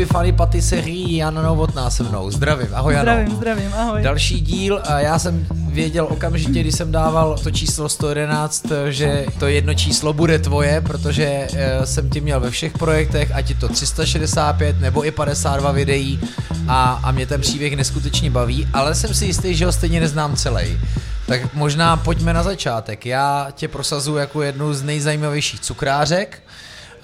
Epifany 0.00 0.32
Patisserie 0.32 1.16
Jana 1.16 1.42
Novotná 1.42 1.90
se 1.90 2.02
mnou. 2.02 2.30
Zdravím, 2.30 2.68
ahoj 2.72 2.94
Jano. 2.94 3.12
Zdravím, 3.12 3.36
zdravím, 3.36 3.74
ahoj. 3.74 4.02
Další 4.02 4.40
díl, 4.40 4.80
a 4.84 5.00
já 5.00 5.18
jsem 5.18 5.46
věděl 5.50 6.06
okamžitě, 6.10 6.60
když 6.60 6.74
jsem 6.74 6.92
dával 6.92 7.38
to 7.38 7.50
číslo 7.50 7.88
111, 7.88 8.66
že 8.88 9.26
to 9.38 9.46
jedno 9.46 9.74
číslo 9.74 10.12
bude 10.12 10.38
tvoje, 10.38 10.80
protože 10.80 11.48
eh, 11.52 11.86
jsem 11.86 12.10
ti 12.10 12.20
měl 12.20 12.40
ve 12.40 12.50
všech 12.50 12.72
projektech, 12.72 13.30
ať 13.34 13.50
je 13.50 13.56
to 13.56 13.68
365 13.68 14.80
nebo 14.80 15.04
i 15.04 15.10
52 15.10 15.72
videí 15.72 16.20
a, 16.68 17.00
a 17.02 17.10
mě 17.10 17.26
ten 17.26 17.40
příběh 17.40 17.76
neskutečně 17.76 18.30
baví, 18.30 18.68
ale 18.72 18.94
jsem 18.94 19.14
si 19.14 19.26
jistý, 19.26 19.54
že 19.54 19.66
ho 19.66 19.72
stejně 19.72 20.00
neznám 20.00 20.36
celý. 20.36 20.80
Tak 21.26 21.54
možná 21.54 21.96
pojďme 21.96 22.32
na 22.32 22.42
začátek. 22.42 23.06
Já 23.06 23.48
tě 23.52 23.68
prosazuji 23.68 24.16
jako 24.16 24.42
jednu 24.42 24.74
z 24.74 24.82
nejzajímavějších 24.82 25.60
cukrářek. 25.60 26.42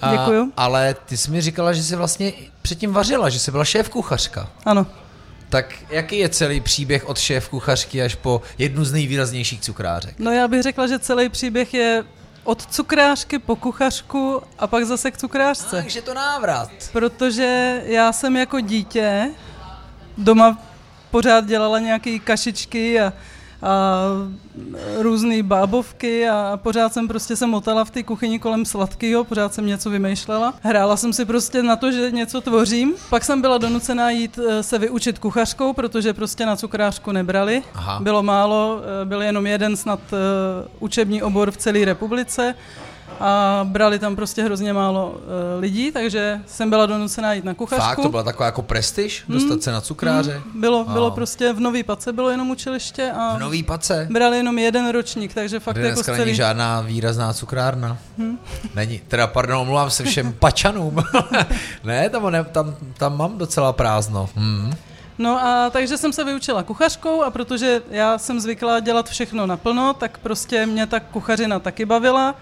A, 0.01 0.11
Děkuju. 0.11 0.53
Ale 0.57 0.95
ty 1.05 1.17
jsi 1.17 1.31
mi 1.31 1.41
říkala, 1.41 1.73
že 1.73 1.83
jsi 1.83 1.95
vlastně 1.95 2.33
předtím 2.61 2.93
vařila, 2.93 3.29
že 3.29 3.39
jsi 3.39 3.51
byla 3.51 3.65
šéf 3.65 3.89
kuchařka. 3.89 4.49
Ano. 4.65 4.87
Tak 5.49 5.75
jaký 5.89 6.17
je 6.17 6.29
celý 6.29 6.61
příběh 6.61 7.09
od 7.09 7.17
šéf 7.17 7.49
kuchařky 7.49 8.01
až 8.01 8.15
po 8.15 8.41
jednu 8.57 8.85
z 8.85 8.91
nejvýraznějších 8.91 9.61
cukrářek? 9.61 10.19
No 10.19 10.31
já 10.31 10.47
bych 10.47 10.63
řekla, 10.63 10.87
že 10.87 10.99
celý 10.99 11.29
příběh 11.29 11.73
je 11.73 12.03
od 12.43 12.65
cukrářky 12.65 13.39
po 13.39 13.55
kuchařku 13.55 14.41
a 14.59 14.67
pak 14.67 14.85
zase 14.85 15.11
k 15.11 15.17
cukrářce. 15.17 15.75
Takže 15.75 16.01
to 16.01 16.13
návrat. 16.13 16.69
Protože 16.91 17.81
já 17.85 18.13
jsem 18.13 18.37
jako 18.37 18.59
dítě 18.59 19.29
doma 20.17 20.57
pořád 21.11 21.45
dělala 21.45 21.79
nějaké 21.79 22.19
kašičky 22.19 22.99
a 23.01 23.13
různé 24.97 25.43
bábovky 25.43 26.29
a 26.29 26.59
pořád 26.63 26.93
jsem 26.93 27.07
prostě 27.07 27.35
se 27.35 27.47
motala 27.47 27.85
v 27.85 27.91
té 27.91 28.03
kuchyni 28.03 28.39
kolem 28.39 28.65
sladkého, 28.65 29.23
pořád 29.23 29.53
jsem 29.53 29.65
něco 29.65 29.89
vymýšlela. 29.89 30.53
Hrála 30.61 30.97
jsem 30.97 31.13
si 31.13 31.25
prostě 31.25 31.63
na 31.63 31.75
to, 31.75 31.91
že 31.91 32.11
něco 32.11 32.41
tvořím. 32.41 32.93
Pak 33.09 33.23
jsem 33.23 33.41
byla 33.41 33.57
donucená 33.57 34.09
jít 34.09 34.39
eh, 34.47 34.63
se 34.63 34.79
vyučit 34.79 35.19
kuchařkou, 35.19 35.73
protože 35.73 36.13
prostě 36.13 36.45
na 36.45 36.55
cukrářku 36.55 37.11
nebrali. 37.11 37.63
Aha. 37.73 37.99
Bylo 37.99 38.23
málo, 38.23 38.81
eh, 39.01 39.05
byl 39.05 39.21
jenom 39.21 39.47
jeden 39.47 39.77
snad 39.77 39.99
eh, 40.13 40.17
učební 40.79 41.23
obor 41.23 41.51
v 41.51 41.57
celé 41.57 41.85
republice 41.85 42.55
a 43.19 43.61
brali 43.69 43.99
tam 43.99 44.15
prostě 44.15 44.43
hrozně 44.43 44.73
málo 44.73 45.09
uh, 45.09 45.17
lidí, 45.59 45.91
takže 45.91 46.39
jsem 46.47 46.69
byla 46.69 46.85
donucená 46.85 47.33
jít 47.33 47.43
na 47.43 47.53
kuchařku. 47.53 47.85
Fakt, 47.85 48.01
to 48.01 48.09
byla 48.09 48.23
taková 48.23 48.45
jako 48.45 48.61
prestiž, 48.61 49.23
hmm. 49.27 49.37
dostat 49.37 49.63
se 49.63 49.71
na 49.71 49.81
cukráře? 49.81 50.41
Hmm. 50.45 50.61
Bylo, 50.61 50.83
wow. 50.83 50.93
bylo 50.93 51.11
prostě 51.11 51.53
v 51.53 51.59
Nový 51.59 51.83
Pace, 51.83 52.13
bylo 52.13 52.29
jenom 52.29 52.49
učiliště 52.49 53.11
a 53.11 53.37
v 53.37 53.39
Nový 53.39 53.63
Pace? 53.63 54.07
brali 54.11 54.37
jenom 54.37 54.59
jeden 54.59 54.89
ročník, 54.89 55.33
takže 55.33 55.59
fakt 55.59 55.75
Dneska 55.75 55.89
jako 55.89 56.03
celý... 56.03 56.19
není 56.19 56.35
žádná 56.35 56.81
výrazná 56.81 57.33
cukrárna. 57.33 57.97
Hmm. 58.17 58.39
Není, 58.75 59.01
teda 59.07 59.27
pardon, 59.27 59.57
omlouvám 59.57 59.89
se 59.89 60.03
všem 60.03 60.33
pačanům. 60.33 61.03
ne, 61.83 62.09
tam, 62.09 62.31
ne, 62.31 62.43
tam, 62.43 62.75
tam 62.97 63.17
mám 63.17 63.37
docela 63.37 63.73
prázdno. 63.73 64.29
Hmm. 64.35 64.73
No 65.17 65.45
a 65.45 65.69
takže 65.69 65.97
jsem 65.97 66.13
se 66.13 66.23
vyučila 66.23 66.63
kuchařkou 66.63 67.23
a 67.23 67.31
protože 67.31 67.81
já 67.89 68.17
jsem 68.17 68.39
zvyklá 68.39 68.79
dělat 68.79 69.09
všechno 69.09 69.45
naplno, 69.45 69.93
tak 69.93 70.17
prostě 70.17 70.65
mě 70.65 70.87
ta 70.87 70.99
kuchařina 70.99 71.59
taky 71.59 71.85
bavila. 71.85 72.35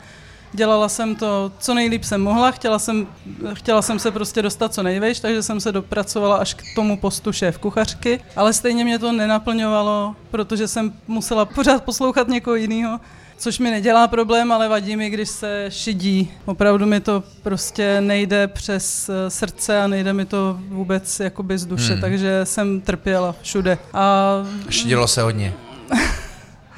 Dělala 0.56 0.89
jsem 0.89 1.16
to, 1.16 1.52
co 1.59 1.73
nejlíp 1.73 2.03
jsem 2.03 2.22
mohla, 2.22 2.52
chtěla 2.52 2.80
jsem, 2.80 3.08
chtěla 3.53 3.81
jsem 3.81 4.00
se 4.00 4.11
prostě 4.11 4.42
dostat 4.42 4.73
co 4.73 4.84
nejvejš, 4.84 5.20
takže 5.20 5.44
jsem 5.44 5.59
se 5.59 5.72
dopracovala 5.72 6.36
až 6.36 6.53
k 6.53 6.64
tomu 6.75 6.97
postu 6.97 7.31
šéf 7.31 7.58
kuchařky, 7.58 8.20
ale 8.36 8.53
stejně 8.53 8.84
mě 8.84 9.00
to 9.00 9.12
nenaplňovalo, 9.12 10.16
protože 10.31 10.67
jsem 10.67 10.94
musela 11.08 11.45
pořád 11.45 11.84
poslouchat 11.84 12.28
někoho 12.28 12.56
jiného, 12.56 13.00
což 13.38 13.59
mi 13.59 13.72
nedělá 13.72 14.08
problém, 14.08 14.52
ale 14.52 14.70
vadí 14.70 14.95
mi, 14.95 15.09
když 15.09 15.30
se 15.30 15.66
šidí. 15.70 16.31
Opravdu 16.45 16.86
mi 16.86 17.00
to 17.00 17.23
prostě 17.44 18.02
nejde 18.02 18.47
přes 18.47 19.09
eh, 19.09 19.30
srdce 19.30 19.81
a 19.81 19.88
nejde 19.88 20.14
mi 20.14 20.25
to 20.25 20.59
vůbec 20.69 21.19
jakoby 21.19 21.58
z 21.58 21.66
duše, 21.66 21.92
hmm. 21.94 22.02
takže 22.02 22.42
jsem 22.44 22.81
trpěla 22.81 23.36
všude. 23.42 23.78
A... 23.94 24.34
Šidilo 24.69 25.08
se 25.08 25.22
hodně. 25.22 25.53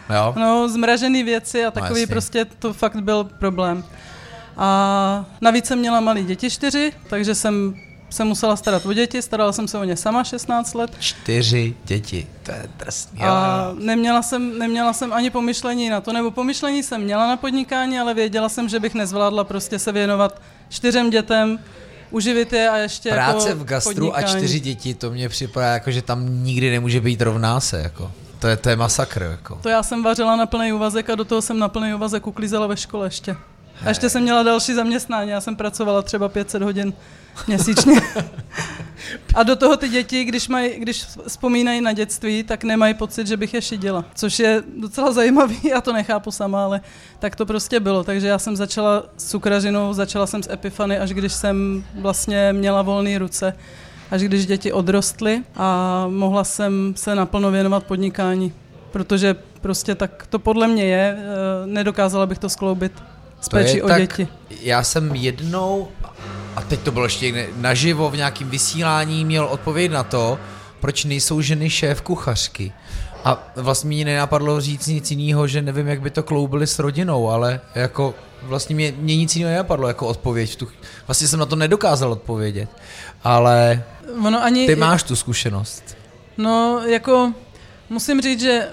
Jo? 0.09 0.33
No, 0.37 0.69
zmražený 0.69 1.23
věci 1.23 1.65
a 1.65 1.71
takový 1.71 2.01
no, 2.01 2.07
prostě 2.07 2.45
to 2.45 2.73
fakt 2.73 2.95
byl 3.01 3.23
problém. 3.23 3.83
A 4.57 5.25
navíc 5.41 5.65
jsem 5.65 5.79
měla 5.79 5.99
malé 5.99 6.23
děti 6.23 6.49
čtyři, 6.49 6.93
takže 7.09 7.35
jsem 7.35 7.75
se 8.09 8.23
musela 8.23 8.55
starat 8.55 8.85
o 8.85 8.93
děti, 8.93 9.21
starala 9.21 9.51
jsem 9.51 9.67
se 9.67 9.77
o 9.77 9.83
ně 9.83 9.95
sama 9.95 10.23
16 10.23 10.73
let. 10.73 10.91
Čtyři 10.99 11.75
děti, 11.85 12.27
to 12.43 12.51
je 12.51 12.69
drsný. 12.77 13.19
A 13.21 13.71
neměla 13.79 14.21
jsem, 14.21 14.59
neměla 14.59 14.93
jsem 14.93 15.13
ani 15.13 15.29
pomyšlení 15.29 15.89
na 15.89 16.01
to, 16.01 16.13
nebo 16.13 16.31
pomyšlení 16.31 16.83
jsem 16.83 17.01
měla 17.01 17.27
na 17.27 17.37
podnikání, 17.37 17.99
ale 17.99 18.13
věděla 18.13 18.49
jsem, 18.49 18.69
že 18.69 18.79
bych 18.79 18.93
nezvládla 18.93 19.43
prostě 19.43 19.79
se 19.79 19.91
věnovat 19.91 20.41
čtyřem 20.69 21.09
dětem, 21.09 21.59
uživit 22.11 22.53
je 22.53 22.69
a 22.69 22.77
ještě 22.77 23.09
Práce 23.09 23.49
jako 23.49 23.59
v 23.59 23.65
gastru 23.65 23.93
podnikání. 23.93 24.25
a 24.25 24.37
čtyři 24.37 24.59
děti, 24.59 24.93
to 24.93 25.11
mě 25.11 25.29
připadá 25.29 25.67
jako, 25.67 25.91
že 25.91 26.01
tam 26.01 26.43
nikdy 26.43 26.71
nemůže 26.71 27.01
být 27.01 27.21
rovná 27.21 27.59
se, 27.59 27.81
jako. 27.81 28.11
To 28.39 28.47
je, 28.47 28.57
to 28.57 28.69
je 28.69 28.75
masakr. 28.75 29.21
Jako. 29.21 29.59
To 29.61 29.69
já 29.69 29.83
jsem 29.83 30.03
vařila 30.03 30.35
na 30.35 30.45
plný 30.45 30.73
úvazek 30.73 31.09
a 31.09 31.15
do 31.15 31.25
toho 31.25 31.41
jsem 31.41 31.59
na 31.59 31.67
plný 31.67 31.93
úvazek 31.93 32.27
uklízela 32.27 32.67
ve 32.67 32.77
škole 32.77 33.07
ještě. 33.07 33.35
A 33.85 33.89
ještě 33.89 34.09
jsem 34.09 34.23
měla 34.23 34.43
další 34.43 34.73
zaměstnání, 34.73 35.29
já 35.29 35.41
jsem 35.41 35.55
pracovala 35.55 36.01
třeba 36.01 36.29
500 36.29 36.61
hodin 36.61 36.93
měsíčně. 37.47 38.01
A 39.35 39.43
do 39.43 39.55
toho 39.55 39.77
ty 39.77 39.89
děti, 39.89 40.23
když, 40.23 40.47
maj, 40.47 40.75
když 40.79 41.05
vzpomínají 41.27 41.81
na 41.81 41.93
dětství, 41.93 42.43
tak 42.43 42.63
nemají 42.63 42.93
pocit, 42.93 43.27
že 43.27 43.37
bych 43.37 43.53
je 43.53 43.61
šidila. 43.61 44.05
Což 44.15 44.39
je 44.39 44.63
docela 44.79 45.11
zajímavý, 45.11 45.59
já 45.69 45.81
to 45.81 45.93
nechápu 45.93 46.31
sama, 46.31 46.63
ale 46.63 46.81
tak 47.19 47.35
to 47.35 47.45
prostě 47.45 47.79
bylo. 47.79 48.03
Takže 48.03 48.27
já 48.27 48.39
jsem 48.39 48.55
začala 48.55 49.03
s 49.17 49.29
cukrařinou, 49.29 49.93
začala 49.93 50.27
jsem 50.27 50.43
s 50.43 50.51
Epifany, 50.51 50.99
až 50.99 51.13
když 51.13 51.33
jsem 51.33 51.83
vlastně 51.95 52.53
měla 52.53 52.81
volné 52.81 53.17
ruce 53.17 53.53
až 54.11 54.21
když 54.21 54.45
děti 54.45 54.73
odrostly 54.73 55.43
a 55.55 56.05
mohla 56.09 56.43
jsem 56.43 56.93
se 56.97 57.15
naplno 57.15 57.51
věnovat 57.51 57.83
podnikání, 57.83 58.53
protože 58.91 59.35
prostě 59.61 59.95
tak 59.95 60.27
to 60.29 60.39
podle 60.39 60.67
mě 60.67 60.83
je, 60.83 61.17
eh, 61.17 61.67
nedokázala 61.67 62.25
bych 62.25 62.39
to 62.39 62.49
skloubit 62.49 62.91
s 63.41 63.49
péčí 63.49 63.81
o 63.81 63.87
tak, 63.87 64.01
děti. 64.01 64.27
Já 64.61 64.83
jsem 64.83 65.15
jednou, 65.15 65.87
a 66.55 66.61
teď 66.61 66.79
to 66.79 66.91
bylo 66.91 67.05
ještě 67.05 67.49
naživo 67.57 68.09
v 68.09 68.17
nějakém 68.17 68.49
vysílání, 68.49 69.25
měl 69.25 69.45
odpověď 69.45 69.91
na 69.91 70.03
to, 70.03 70.39
proč 70.79 71.05
nejsou 71.05 71.41
ženy 71.41 71.69
šéf 71.69 72.01
kuchařky. 72.01 72.71
A 73.23 73.53
vlastně 73.55 73.87
mi 73.87 74.05
nenapadlo 74.05 74.61
říct 74.61 74.87
nic 74.87 75.11
jiného, 75.11 75.47
že 75.47 75.61
nevím, 75.61 75.87
jak 75.87 76.01
by 76.01 76.09
to 76.09 76.23
kloubili 76.23 76.67
s 76.67 76.79
rodinou, 76.79 77.29
ale 77.29 77.61
jako 77.75 78.15
vlastně 78.43 78.75
mě, 78.75 78.93
mě 78.97 79.15
nic 79.15 79.35
jiného 79.35 79.51
nenapadlo 79.51 79.87
jako 79.87 80.07
odpověď. 80.07 80.63
Vlastně 81.07 81.27
jsem 81.27 81.39
na 81.39 81.45
to 81.45 81.55
nedokázal 81.55 82.11
odpovědět, 82.11 82.69
ale 83.23 83.83
ono 84.25 84.43
ani, 84.43 84.67
ty 84.67 84.75
máš 84.75 85.03
tu 85.03 85.15
zkušenost. 85.15 85.97
No, 86.37 86.81
jako 86.85 87.33
musím 87.89 88.21
říct, 88.21 88.39
že 88.39 88.67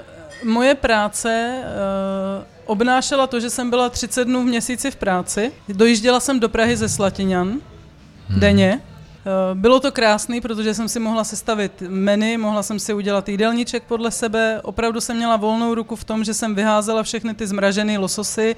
moje 0.44 0.74
práce 0.74 1.58
uh, 1.62 2.44
obnášela 2.66 3.26
to, 3.26 3.40
že 3.40 3.50
jsem 3.50 3.70
byla 3.70 3.88
30 3.88 4.24
dnů 4.24 4.42
v 4.42 4.46
měsíci 4.46 4.90
v 4.90 4.96
práci. 4.96 5.52
Dojížděla 5.68 6.20
jsem 6.20 6.40
do 6.40 6.48
Prahy 6.48 6.76
ze 6.76 6.88
Slatiňan 6.88 7.48
hmm. 7.48 8.40
denně. 8.40 8.80
Uh, 8.80 9.58
bylo 9.58 9.80
to 9.80 9.92
krásný, 9.92 10.40
protože 10.40 10.74
jsem 10.74 10.88
si 10.88 11.00
mohla 11.00 11.24
sestavit 11.24 11.82
menu, 11.88 12.38
mohla 12.38 12.62
jsem 12.62 12.78
si 12.78 12.94
udělat 12.94 13.28
jídelníček 13.28 13.82
podle 13.82 14.10
sebe. 14.10 14.60
Opravdu 14.62 15.00
jsem 15.00 15.16
měla 15.16 15.36
volnou 15.36 15.74
ruku 15.74 15.96
v 15.96 16.04
tom, 16.04 16.24
že 16.24 16.34
jsem 16.34 16.54
vyházela 16.54 17.02
všechny 17.02 17.34
ty 17.34 17.46
zmražené 17.46 17.98
lososy 17.98 18.56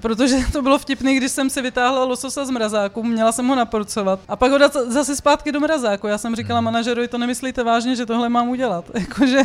protože 0.00 0.36
to 0.52 0.62
bylo 0.62 0.78
vtipný, 0.78 1.16
když 1.16 1.32
jsem 1.32 1.50
si 1.50 1.62
vytáhla 1.62 2.04
lososa 2.04 2.44
z 2.44 2.50
mrazáku, 2.50 3.02
měla 3.02 3.32
jsem 3.32 3.46
ho 3.46 3.54
naporcovat 3.54 4.20
a 4.28 4.36
pak 4.36 4.52
ho 4.52 4.58
dát 4.58 4.72
zase 4.72 5.16
zpátky 5.16 5.52
do 5.52 5.60
mrazáku. 5.60 6.06
Já 6.06 6.18
jsem 6.18 6.36
říkala 6.36 6.58
hmm. 6.58 6.64
manažerovi, 6.64 7.08
to 7.08 7.18
nemyslíte 7.18 7.64
vážně, 7.64 7.96
že 7.96 8.06
tohle 8.06 8.28
mám 8.28 8.48
udělat. 8.48 8.84
Jakože, 8.94 9.42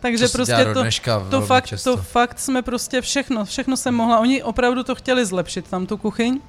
takže 0.00 0.28
to 0.28 0.32
prostě 0.32 0.66
to, 0.74 0.84
to, 1.30 1.40
fakt, 1.40 1.74
to 1.84 1.96
fakt 1.96 2.38
jsme 2.38 2.62
prostě 2.62 3.00
všechno, 3.00 3.44
všechno 3.44 3.76
jsem 3.76 3.94
mohla. 3.94 4.18
Oni 4.18 4.42
opravdu 4.42 4.82
to 4.82 4.94
chtěli 4.94 5.26
zlepšit, 5.26 5.68
tam 5.68 5.86
tu 5.86 5.96
kuchyň. 5.96 6.40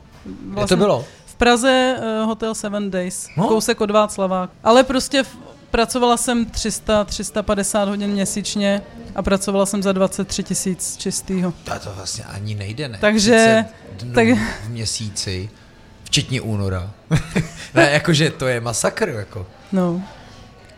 Vlastně, 0.46 0.78
to 0.78 0.78
bylo? 0.78 1.06
V 1.26 1.36
Praze 1.36 1.96
uh, 1.98 2.28
Hotel 2.28 2.56
Seven 2.56 2.92
Days, 2.92 3.28
no? 3.38 3.48
kousek 3.48 3.82
od 3.82 3.92
Václavák. 3.92 4.50
Ale 4.64 4.84
prostě 4.84 5.24
pracovala 5.72 6.18
jsem 6.18 6.46
300, 6.46 7.04
350 7.04 7.90
hodin 7.90 8.10
měsíčně 8.10 8.82
a 9.16 9.22
pracovala 9.22 9.66
jsem 9.66 9.84
za 9.84 9.92
23 9.92 10.44
tisíc 10.44 10.98
čistýho. 10.98 11.54
To, 11.64 11.72
to 11.84 11.94
vlastně 11.96 12.24
ani 12.24 12.56
nejde, 12.56 12.88
ne? 12.88 12.98
Takže... 13.02 13.66
Dnů 14.00 14.14
tak... 14.14 14.28
v 14.66 14.70
měsíci, 14.70 15.50
včetně 16.04 16.42
února. 16.42 16.92
ne, 17.74 17.90
jakože 17.92 18.30
to 18.30 18.48
je 18.48 18.62
masakr, 18.62 19.10
jako. 19.10 19.48
No. 19.72 20.02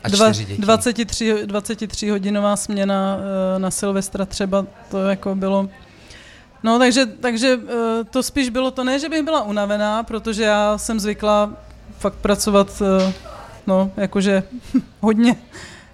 A 0.04 0.10
Dva, 0.10 0.32
děti. 0.32 0.58
23, 0.58 1.46
23 1.46 2.10
hodinová 2.10 2.56
směna 2.56 3.18
uh, 3.18 3.62
na 3.62 3.72
Silvestra 3.72 4.26
třeba, 4.26 4.66
to 4.92 5.10
jako 5.10 5.36
bylo... 5.36 5.70
No, 6.64 6.80
takže, 6.80 7.06
takže 7.06 7.56
uh, 7.56 7.64
to 8.10 8.24
spíš 8.24 8.50
bylo 8.50 8.72
to 8.72 8.84
ne, 8.84 9.00
že 9.00 9.10
bych 9.10 9.24
byla 9.24 9.42
unavená, 9.44 10.04
protože 10.04 10.44
já 10.44 10.78
jsem 10.78 11.00
zvykla 11.00 11.54
fakt 12.00 12.16
pracovat, 12.16 12.82
uh, 12.82 13.14
no, 13.68 13.92
jakože 13.98 14.44
hodně 15.02 15.36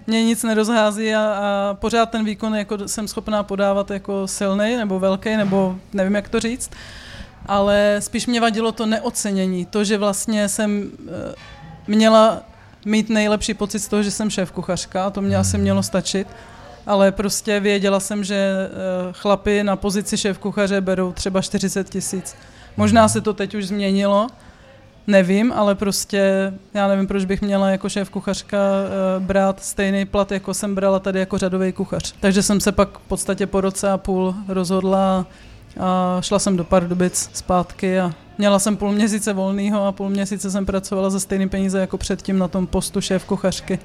mě 0.08 0.24
nic 0.24 0.42
nerozhází 0.42 1.14
a, 1.14 1.20
a 1.20 1.74
pořád 1.74 2.10
ten 2.10 2.24
výkon 2.24 2.54
jako 2.54 2.88
jsem 2.88 3.08
schopná 3.08 3.42
podávat 3.42 3.90
jako 3.90 4.28
silný 4.28 4.76
nebo 4.76 4.98
velký, 4.98 5.36
nebo 5.36 5.76
nevím, 5.92 6.14
jak 6.14 6.28
to 6.28 6.40
říct. 6.40 6.70
Ale 7.46 7.96
spíš 7.98 8.26
mě 8.26 8.40
vadilo 8.40 8.72
to 8.72 8.86
neocenění, 8.86 9.66
to, 9.66 9.84
že 9.84 9.98
vlastně 9.98 10.48
jsem 10.48 10.90
eh, 11.08 11.34
měla 11.86 12.42
mít 12.84 13.10
nejlepší 13.10 13.54
pocit 13.54 13.78
z 13.78 13.88
toho, 13.88 14.02
že 14.02 14.10
jsem 14.10 14.30
šéf 14.30 14.52
kuchařka 14.52 15.06
a 15.06 15.10
to 15.10 15.20
mě 15.20 15.36
asi 15.36 15.58
mělo 15.58 15.82
stačit. 15.82 16.28
Ale 16.86 17.12
prostě 17.12 17.60
věděla 17.60 18.00
jsem, 18.00 18.24
že 18.24 18.34
eh, 18.34 18.68
chlapi 19.12 19.64
na 19.64 19.76
pozici 19.76 20.16
šéf 20.16 20.38
kuchaře 20.38 20.80
berou 20.80 21.12
třeba 21.12 21.42
40 21.42 21.90
tisíc. 21.90 22.36
Možná 22.76 23.08
se 23.08 23.20
to 23.20 23.34
teď 23.34 23.54
už 23.54 23.66
změnilo, 23.66 24.26
nevím, 25.08 25.52
ale 25.52 25.74
prostě 25.74 26.52
já 26.74 26.88
nevím, 26.88 27.06
proč 27.06 27.24
bych 27.24 27.42
měla 27.42 27.70
jako 27.70 27.88
šéf 27.88 28.10
kuchařka 28.10 28.58
uh, 28.58 29.24
brát 29.24 29.62
stejný 29.62 30.04
plat, 30.04 30.32
jako 30.32 30.54
jsem 30.54 30.74
brala 30.74 30.98
tady 30.98 31.18
jako 31.18 31.38
řadový 31.38 31.72
kuchař. 31.72 32.14
Takže 32.20 32.42
jsem 32.42 32.60
se 32.60 32.72
pak 32.72 32.98
v 32.98 33.08
podstatě 33.08 33.46
po 33.46 33.60
roce 33.60 33.90
a 33.90 33.98
půl 33.98 34.34
rozhodla 34.48 35.26
a 35.80 36.18
šla 36.20 36.38
jsem 36.38 36.56
do 36.56 36.64
Pardubic 36.64 37.30
zpátky 37.32 38.00
a 38.00 38.12
měla 38.38 38.58
jsem 38.58 38.76
půl 38.76 38.92
měsíce 38.92 39.32
volného 39.32 39.86
a 39.86 39.92
půl 39.92 40.08
měsíce 40.08 40.50
jsem 40.50 40.66
pracovala 40.66 41.10
za 41.10 41.20
stejný 41.20 41.48
peníze 41.48 41.80
jako 41.80 41.98
předtím 41.98 42.38
na 42.38 42.48
tom 42.48 42.66
postu 42.66 43.00
šéf 43.00 43.24
kuchařky 43.24 43.78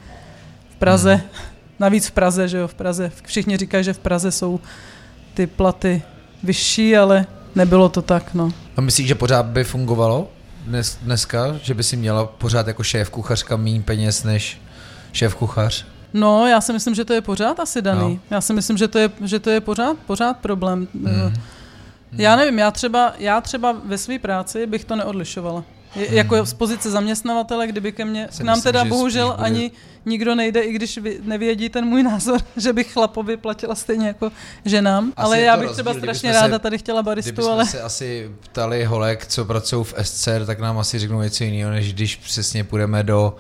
v 0.70 0.76
Praze. 0.76 1.14
Hmm. 1.14 1.30
Navíc 1.80 2.08
v 2.08 2.12
Praze, 2.12 2.48
že 2.48 2.58
jo, 2.58 2.68
v 2.68 2.74
Praze. 2.74 3.12
Všichni 3.24 3.58
říkají, 3.58 3.84
že 3.84 3.94
v 3.94 4.00
Praze 4.00 4.32
jsou 4.32 4.60
ty 5.34 5.48
platy 5.48 6.02
vyšší, 6.44 6.98
ale 6.98 7.26
nebylo 7.56 7.90
to 7.90 8.02
tak, 8.02 8.34
no. 8.34 8.52
A 8.78 8.82
myslíš, 8.82 9.08
že 9.08 9.16
pořád 9.16 9.46
by 9.46 9.64
fungovalo 9.64 10.28
dnes, 10.66 10.98
dneska, 11.02 11.58
že 11.64 11.74
by 11.74 11.84
si 11.84 11.98
měla 11.98 12.26
pořád 12.26 12.68
jako 12.68 12.84
šéf 12.84 13.10
kuchařka 13.10 13.58
méně 13.58 13.82
peněz 13.82 14.24
než 14.24 14.62
šéf 15.12 15.36
kuchař? 15.36 15.86
No, 16.14 16.48
já 16.48 16.62
si 16.62 16.74
myslím, 16.74 16.96
že 16.96 17.06
to 17.06 17.14
je 17.14 17.22
pořád 17.22 17.60
asi 17.60 17.82
daný. 17.82 18.14
No. 18.14 18.36
Já 18.36 18.42
si 18.42 18.54
myslím, 18.54 18.78
že 18.78 18.88
to 18.88 19.00
je, 19.00 19.10
že 19.22 19.40
to 19.40 19.50
je 19.50 19.62
pořád, 19.62 19.98
pořád 19.98 20.38
problém. 20.38 20.88
Mm. 20.94 21.34
Já 22.12 22.36
nevím, 22.36 22.60
já 22.60 22.72
třeba, 22.72 23.14
já 23.18 23.42
třeba 23.42 23.76
ve 23.86 23.98
své 23.98 24.20
práci 24.20 24.68
bych 24.68 24.86
to 24.86 24.96
neodlišovala. 24.96 25.64
Je. 25.96 26.16
Jako 26.16 26.46
z 26.46 26.54
pozice 26.54 26.92
zaměstnavatele, 26.92 27.68
kdyby 27.68 27.92
ke 27.92 28.06
mně, 28.06 28.28
k 28.38 28.42
nám 28.42 28.58
myslím, 28.58 28.74
teda 28.74 28.86
bohužel 28.86 29.32
bude... 29.32 29.44
ani 29.44 29.72
nikdo 30.06 30.36
nejde, 30.36 30.62
i 30.62 30.74
když 30.74 30.98
vy, 30.98 31.20
nevědí 31.24 31.70
ten 31.70 31.86
můj 31.86 32.04
názor, 32.14 32.40
že 32.58 32.74
bych 32.74 32.94
chlapovi 32.94 33.38
platila 33.38 33.76
stejně 33.76 34.08
jako 34.08 34.32
ženám. 34.66 35.14
Asi 35.16 35.26
ale 35.26 35.42
já 35.42 35.58
bych 35.58 35.68
rozdíl, 35.68 35.84
třeba 35.84 36.00
strašně 36.00 36.32
ráda 36.32 36.56
se, 36.56 36.60
tady 36.60 36.78
chtěla 36.78 37.04
baristu, 37.04 37.50
ale... 37.50 37.66
se 37.66 37.82
asi 37.82 38.32
ptali 38.40 38.84
holek, 38.84 39.26
co 39.28 39.46
pracují 39.46 39.84
v 39.84 39.94
SCR, 40.02 40.46
tak 40.46 40.60
nám 40.60 40.80
asi 40.80 41.00
řeknou 41.00 41.22
něco 41.22 41.44
jiného, 41.44 41.72
než 41.72 41.94
když 41.94 42.16
přesně 42.16 42.64
půjdeme 42.64 43.04
do 43.04 43.36